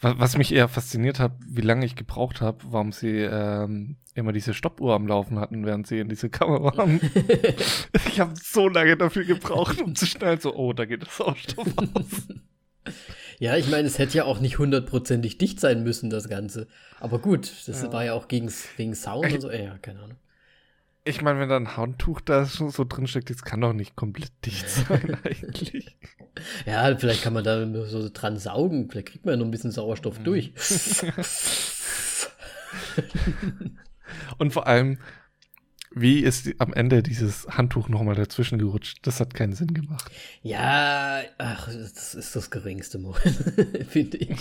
[0.00, 4.54] Was mich eher fasziniert hat, wie lange ich gebraucht habe, warum sie ähm, immer diese
[4.54, 7.00] Stoppuhr am Laufen hatten, während sie in diese Kamera waren.
[8.06, 11.66] ich habe so lange dafür gebraucht, um zu schnell so, oh, da geht das Sauerstoff
[11.94, 12.28] aus.
[13.38, 16.66] Ja, ich meine, es hätte ja auch nicht hundertprozentig dicht sein müssen, das Ganze.
[16.98, 17.92] Aber gut, das ja.
[17.92, 19.50] war ja auch gegen, wegen Sound und so.
[19.50, 20.18] Ja, keine Ahnung.
[21.04, 24.32] Ich meine, wenn da ein Handtuch da so drin steckt, das kann doch nicht komplett
[24.44, 25.96] dicht sein eigentlich.
[26.66, 28.90] Ja, vielleicht kann man da so dran saugen.
[28.90, 30.24] Vielleicht kriegt man ja noch ein bisschen Sauerstoff mhm.
[30.24, 30.52] durch.
[34.38, 34.98] Und vor allem,
[35.92, 38.98] wie ist die, am Ende dieses Handtuch nochmal dazwischen gerutscht?
[39.02, 40.10] Das hat keinen Sinn gemacht.
[40.42, 43.00] Ja, ach, das ist das geringste,
[43.88, 44.36] finde ich.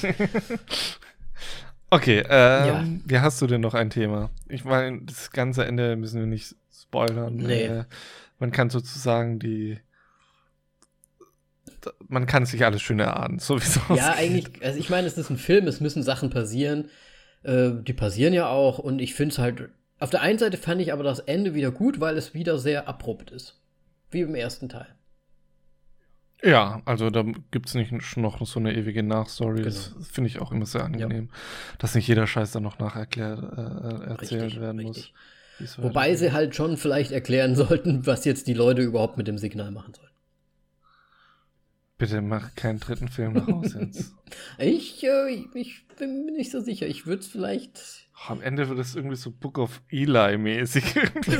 [1.90, 2.86] Okay, ähm, ja.
[3.06, 4.30] wie hast du denn noch ein Thema?
[4.48, 7.36] Ich meine, das ganze Ende müssen wir nicht spoilern.
[7.36, 7.66] Nee.
[7.66, 7.86] Äh,
[8.38, 9.80] man kann sozusagen die
[12.07, 13.80] man kann sich alles schön erahnen, sowieso.
[13.95, 16.90] Ja, eigentlich, also ich meine, es ist ein Film, es müssen Sachen passieren.
[17.44, 19.70] Äh, die passieren ja auch und ich finde es halt.
[19.99, 22.88] Auf der einen Seite fand ich aber das Ende wieder gut, weil es wieder sehr
[22.88, 23.60] abrupt ist.
[24.11, 24.88] Wie im ersten Teil.
[26.41, 29.57] Ja, also da gibt es nicht noch so eine ewige Nachstory.
[29.57, 29.68] Genau.
[29.68, 31.40] Das finde ich auch immer sehr angenehm, ja.
[31.80, 35.14] dass nicht jeder Scheiß dann noch nacherklärt äh, erzählt richtig, werden richtig.
[35.60, 35.78] muss.
[35.78, 39.72] Wobei sie halt schon vielleicht erklären sollten, was jetzt die Leute überhaupt mit dem Signal
[39.72, 40.07] machen sollen.
[41.98, 44.14] Bitte mach keinen dritten Film nach Hause jetzt.
[44.57, 46.88] ich, äh, ich bin mir nicht so sicher.
[46.88, 48.07] Ich würde es vielleicht.
[48.28, 50.84] Am Ende wird es irgendwie so Book of Eli-mäßig.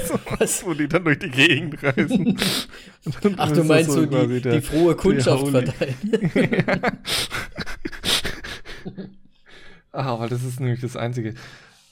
[0.06, 2.38] so, wo die dann durch die Gegend reisen.
[3.38, 5.96] Ach, du meinst so, die, die, frohe Kundschaft verteilen.
[9.92, 11.36] ah, aber das ist nämlich das Einzige.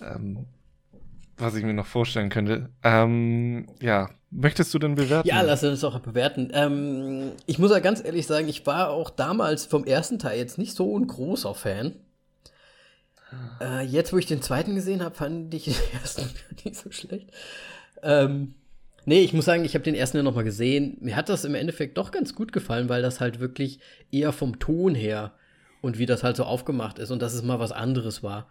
[0.02, 0.46] Ähm,
[1.38, 2.70] was ich mir noch vorstellen könnte.
[2.84, 5.28] Ähm, ja, möchtest du denn bewerten?
[5.28, 6.50] Ja, lass uns auch bewerten.
[6.54, 10.58] Ähm, ich muss ja ganz ehrlich sagen, ich war auch damals vom ersten Teil jetzt
[10.58, 11.94] nicht so ein großer Fan.
[13.62, 16.30] Äh, jetzt, wo ich den zweiten gesehen habe, fand ich den ersten
[16.64, 17.30] nicht so schlecht.
[18.04, 18.54] Ähm,
[19.06, 20.98] nee, ich muss sagen, ich habe den ersten ja noch mal gesehen.
[21.02, 23.80] Mir hat das im Endeffekt doch ganz gut gefallen, weil das halt wirklich
[24.12, 25.34] eher vom Ton her
[25.82, 28.48] und wie das halt so aufgemacht ist und dass es mal was anderes war.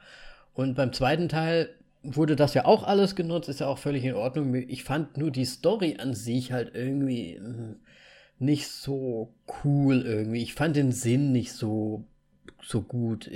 [0.54, 1.70] Und beim zweiten Teil
[2.02, 4.54] wurde das ja auch alles genutzt, ist ja auch völlig in Ordnung.
[4.54, 7.76] Ich fand nur die Story an sich halt irgendwie hm,
[8.38, 9.34] nicht so
[9.64, 10.42] cool irgendwie.
[10.42, 12.04] Ich fand den Sinn nicht so,
[12.62, 13.30] so gut.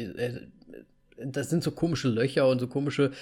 [1.24, 3.12] Das sind so komische Löcher und so komische,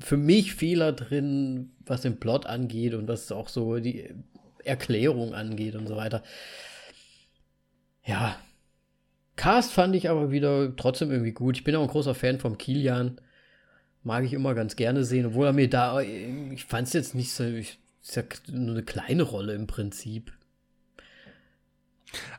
[0.00, 4.14] für mich Fehler drin, was den Plot angeht und was auch so die
[4.64, 6.22] Erklärung angeht und so weiter.
[8.04, 8.36] Ja.
[9.36, 11.56] Cast fand ich aber wieder trotzdem irgendwie gut.
[11.56, 13.20] Ich bin auch ein großer Fan vom Kilian
[14.02, 17.32] mag ich immer ganz gerne sehen, obwohl er mir da, ich fand es jetzt nicht
[17.32, 20.32] so, ich, ist ja nur eine kleine Rolle im Prinzip.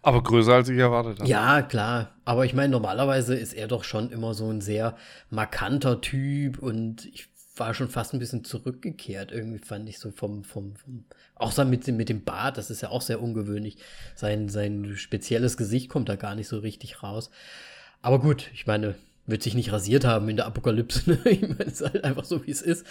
[0.01, 1.29] Aber größer als ich erwartet habe.
[1.29, 2.11] Ja, klar.
[2.25, 4.95] Aber ich meine, normalerweise ist er doch schon immer so ein sehr
[5.29, 9.31] markanter Typ und ich war schon fast ein bisschen zurückgekehrt.
[9.31, 12.81] Irgendwie fand ich so vom, vom, vom auch so mit, mit dem Bart, das ist
[12.81, 13.77] ja auch sehr ungewöhnlich.
[14.15, 17.29] Sein, sein spezielles Gesicht kommt da gar nicht so richtig raus.
[18.01, 18.95] Aber gut, ich meine,
[19.25, 21.01] wird sich nicht rasiert haben in der Apokalypse.
[21.11, 21.19] Ne?
[21.25, 22.85] ich meine, es ist halt einfach so, wie es ist.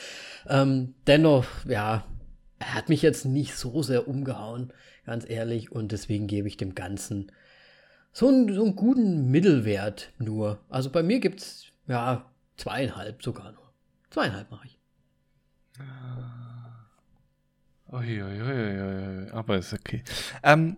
[0.49, 2.05] Ähm, dennoch, ja,
[2.61, 4.73] hat mich jetzt nicht so sehr umgehauen,
[5.07, 5.73] ganz ehrlich.
[5.73, 7.33] Und deswegen gebe ich dem Ganzen
[8.13, 10.61] so einen, so einen guten Mittelwert nur.
[10.69, 13.73] Also bei mir gibt es, ja, zweieinhalb sogar nur.
[14.11, 14.79] Zweieinhalb mache ich.
[17.93, 20.05] Ui, ui, ui, aber ist okay.
[20.43, 20.77] Ähm,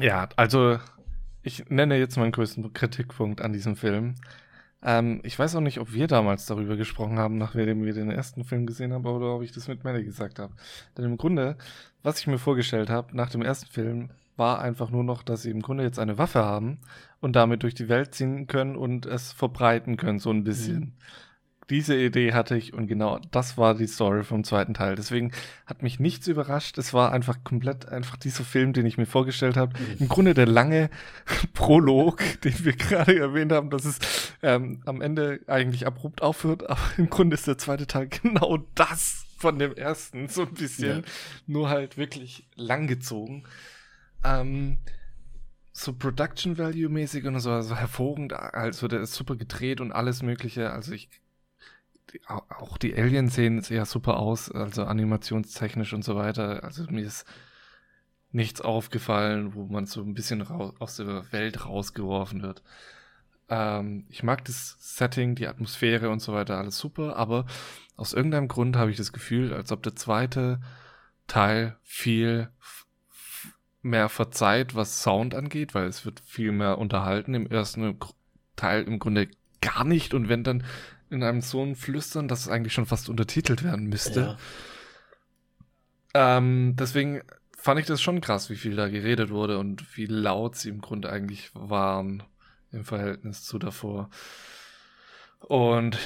[0.00, 0.78] ja, also
[1.42, 4.14] ich nenne jetzt meinen größten Kritikpunkt an diesem Film.
[4.82, 8.44] Ähm, ich weiß auch nicht, ob wir damals darüber gesprochen haben, nachdem wir den ersten
[8.44, 10.54] Film gesehen haben, oder ob ich das mit Melly gesagt habe.
[10.96, 11.56] Denn im Grunde,
[12.02, 15.50] was ich mir vorgestellt habe nach dem ersten Film, war einfach nur noch, dass sie
[15.50, 16.78] im Grunde jetzt eine Waffe haben
[17.20, 20.80] und damit durch die Welt ziehen können und es verbreiten können, so ein bisschen.
[20.80, 20.92] Mhm.
[21.72, 24.94] Diese Idee hatte ich und genau das war die Story vom zweiten Teil.
[24.94, 25.32] Deswegen
[25.64, 26.76] hat mich nichts überrascht.
[26.76, 29.72] Es war einfach komplett einfach dieser Film, den ich mir vorgestellt habe.
[29.78, 29.96] Mhm.
[30.00, 30.90] Im Grunde der lange
[31.54, 33.98] Prolog, den wir gerade erwähnt haben, dass es
[34.42, 36.68] ähm, am Ende eigentlich abrupt aufhört.
[36.68, 40.98] Aber im Grunde ist der zweite Teil genau das von dem ersten, so ein bisschen.
[40.98, 41.02] Ja.
[41.46, 43.44] Nur halt wirklich langgezogen.
[44.22, 44.76] Ähm,
[45.72, 50.22] so Production Value mäßig und so, also hervorragend, also der ist super gedreht und alles
[50.22, 51.08] mögliche, also ich
[52.28, 56.62] auch die Alien-Szenen sehen ja super aus, also animationstechnisch und so weiter.
[56.64, 57.26] Also mir ist
[58.30, 62.62] nichts aufgefallen, wo man so ein bisschen aus der Welt rausgeworfen wird.
[63.48, 67.46] Ähm, ich mag das Setting, die Atmosphäre und so weiter, alles super, aber
[67.96, 70.60] aus irgendeinem Grund habe ich das Gefühl, als ob der zweite
[71.26, 72.48] Teil viel
[73.82, 77.34] mehr verzeiht, was Sound angeht, weil es wird viel mehr unterhalten.
[77.34, 77.98] Im ersten
[78.56, 79.28] Teil im Grunde
[79.60, 80.64] gar nicht und wenn dann
[81.12, 84.36] in einem so ein Flüstern, dass es eigentlich schon fast untertitelt werden müsste.
[86.14, 86.36] Ja.
[86.38, 87.22] Ähm, deswegen
[87.56, 90.80] fand ich das schon krass, wie viel da geredet wurde und wie laut sie im
[90.80, 92.22] Grunde eigentlich waren
[92.72, 94.10] im Verhältnis zu davor.
[95.40, 95.98] Und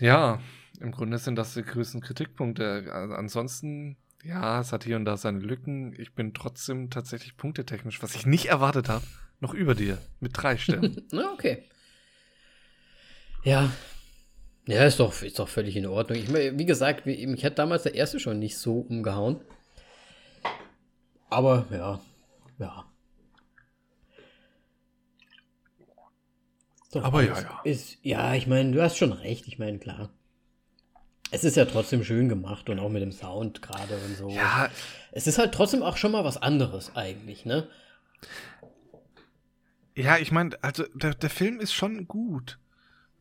[0.00, 0.40] ja,
[0.80, 2.92] im Grunde sind das die größten Kritikpunkte.
[3.16, 5.94] Ansonsten, ja, es hat hier und da seine Lücken.
[5.98, 9.04] Ich bin trotzdem tatsächlich punktetechnisch, was ich nicht erwartet habe,
[9.40, 11.02] noch über dir mit drei Sternen.
[11.34, 11.64] Okay.
[13.44, 13.70] Ja.
[14.66, 16.18] Ja, ist doch, ist doch völlig in Ordnung.
[16.18, 19.40] Ich, wie gesagt, mich hat damals der erste schon nicht so umgehauen.
[21.30, 22.00] Aber ja,
[22.58, 22.84] ja.
[26.92, 27.60] Doch, Aber ja, ja.
[27.64, 29.46] Ist, ja, ich meine, du hast schon recht.
[29.46, 30.10] Ich meine, klar.
[31.30, 34.30] Es ist ja trotzdem schön gemacht und auch mit dem Sound gerade und so.
[34.30, 34.70] Ja.
[35.12, 37.68] Es ist halt trotzdem auch schon mal was anderes eigentlich, ne?
[39.96, 42.58] Ja, ich meine, also der, der Film ist schon gut.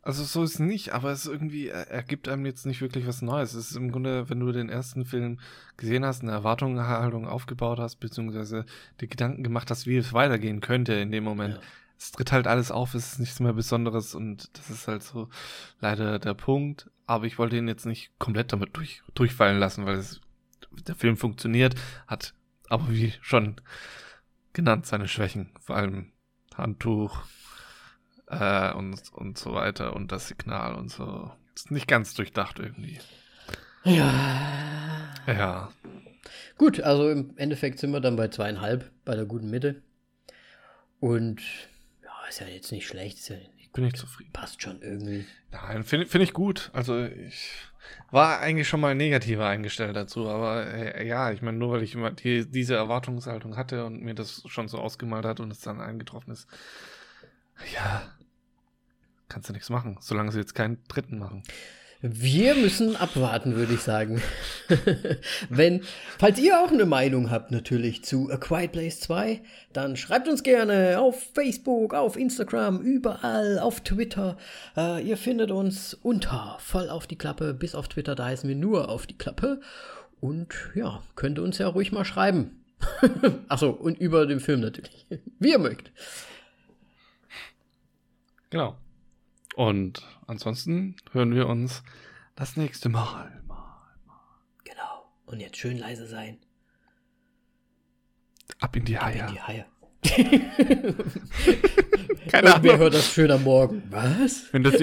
[0.05, 3.23] Also so ist es nicht, aber es irgendwie, er gibt einem jetzt nicht wirklich was
[3.23, 3.55] Neues.
[3.55, 5.39] Es ist im Grunde, wenn du den ersten Film
[5.77, 8.65] gesehen hast, eine Erwartungshaltung aufgebaut hast, beziehungsweise
[9.01, 11.55] die Gedanken gemacht hast, wie es weitergehen könnte in dem Moment.
[11.55, 11.61] Ja.
[11.97, 15.27] Es tritt halt alles auf, es ist nichts mehr Besonderes und das ist halt so
[15.79, 16.87] leider der Punkt.
[17.07, 20.21] Aber ich wollte ihn jetzt nicht komplett damit durch, durchfallen lassen, weil es,
[20.87, 21.73] der Film funktioniert,
[22.05, 22.35] hat
[22.69, 23.55] aber wie schon
[24.53, 26.11] genannt seine Schwächen, vor allem
[26.55, 27.23] Handtuch,
[28.27, 31.31] äh, und, und so weiter und das Signal und so.
[31.55, 32.99] Ist nicht ganz durchdacht irgendwie.
[33.83, 35.13] Ja.
[35.27, 35.71] Ja.
[36.57, 39.81] Gut, also im Endeffekt sind wir dann bei zweieinhalb, bei der guten Mitte.
[40.99, 41.41] Und
[42.03, 43.17] ja, ist ja jetzt nicht schlecht.
[43.17, 44.31] Ist ja nicht Bin ich zufrieden.
[44.33, 45.25] Passt schon irgendwie.
[45.51, 46.71] Nein, finde find ich gut.
[46.73, 47.51] Also ich
[48.11, 51.93] war eigentlich schon mal negativer eingestellt dazu, aber äh, ja, ich meine, nur weil ich
[51.93, 55.81] immer die, diese Erwartungshaltung hatte und mir das schon so ausgemalt hat und es dann
[55.81, 56.47] eingetroffen ist,
[57.73, 58.14] ja,
[59.29, 61.43] kannst du nichts machen, solange sie jetzt keinen dritten machen.
[62.01, 64.21] Wir müssen abwarten, würde ich sagen.
[65.49, 65.81] Wenn,
[66.19, 69.41] falls ihr auch eine Meinung habt, natürlich zu A Quiet Place 2,
[69.73, 74.37] dann schreibt uns gerne auf Facebook, auf Instagram, überall, auf Twitter.
[74.77, 78.55] Äh, ihr findet uns unter voll auf die Klappe, bis auf Twitter, da heißen wir
[78.55, 79.61] nur auf die Klappe.
[80.19, 82.63] Und ja, könnt ihr uns ja ruhig mal schreiben.
[83.47, 85.07] Achso, und über den Film natürlich.
[85.39, 85.91] Wie ihr mögt.
[88.51, 88.77] Genau.
[89.55, 91.81] Und ansonsten hören wir uns
[92.35, 93.41] das nächste Mal.
[94.65, 95.09] Genau.
[95.25, 96.37] Und jetzt schön leise sein.
[98.59, 99.23] Ab in die Haie.
[99.23, 99.65] Ab in die Haie.
[102.29, 102.63] Keine Ahnung.
[102.63, 103.81] Wer hört das schön am Morgen?
[103.89, 104.53] Was?
[104.53, 104.75] Wenn das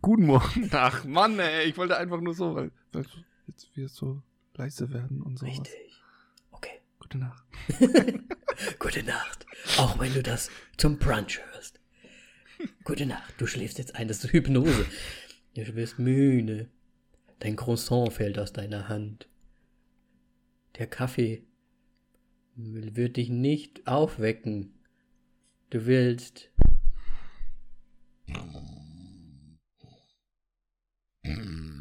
[0.00, 0.70] Guten Morgen.
[0.72, 3.04] Ach Mann, ey, ich wollte einfach nur so, weil, weil
[3.48, 4.22] jetzt wir so
[4.54, 5.46] leise werden und so.
[5.46, 6.00] Richtig.
[6.52, 6.80] Okay.
[7.00, 7.44] Gute Nacht.
[8.78, 9.44] Gute Nacht.
[9.76, 11.79] Auch wenn du das zum Brunch hörst.
[12.84, 14.86] Gute Nacht, du schläfst jetzt ein, das ist Hypnose.
[15.54, 16.68] Du wirst müde.
[17.40, 19.28] Dein Croissant fällt aus deiner Hand.
[20.78, 21.42] Der Kaffee
[22.54, 24.74] wird dich nicht aufwecken.
[25.70, 26.50] Du willst.
[31.22, 31.79] Mm.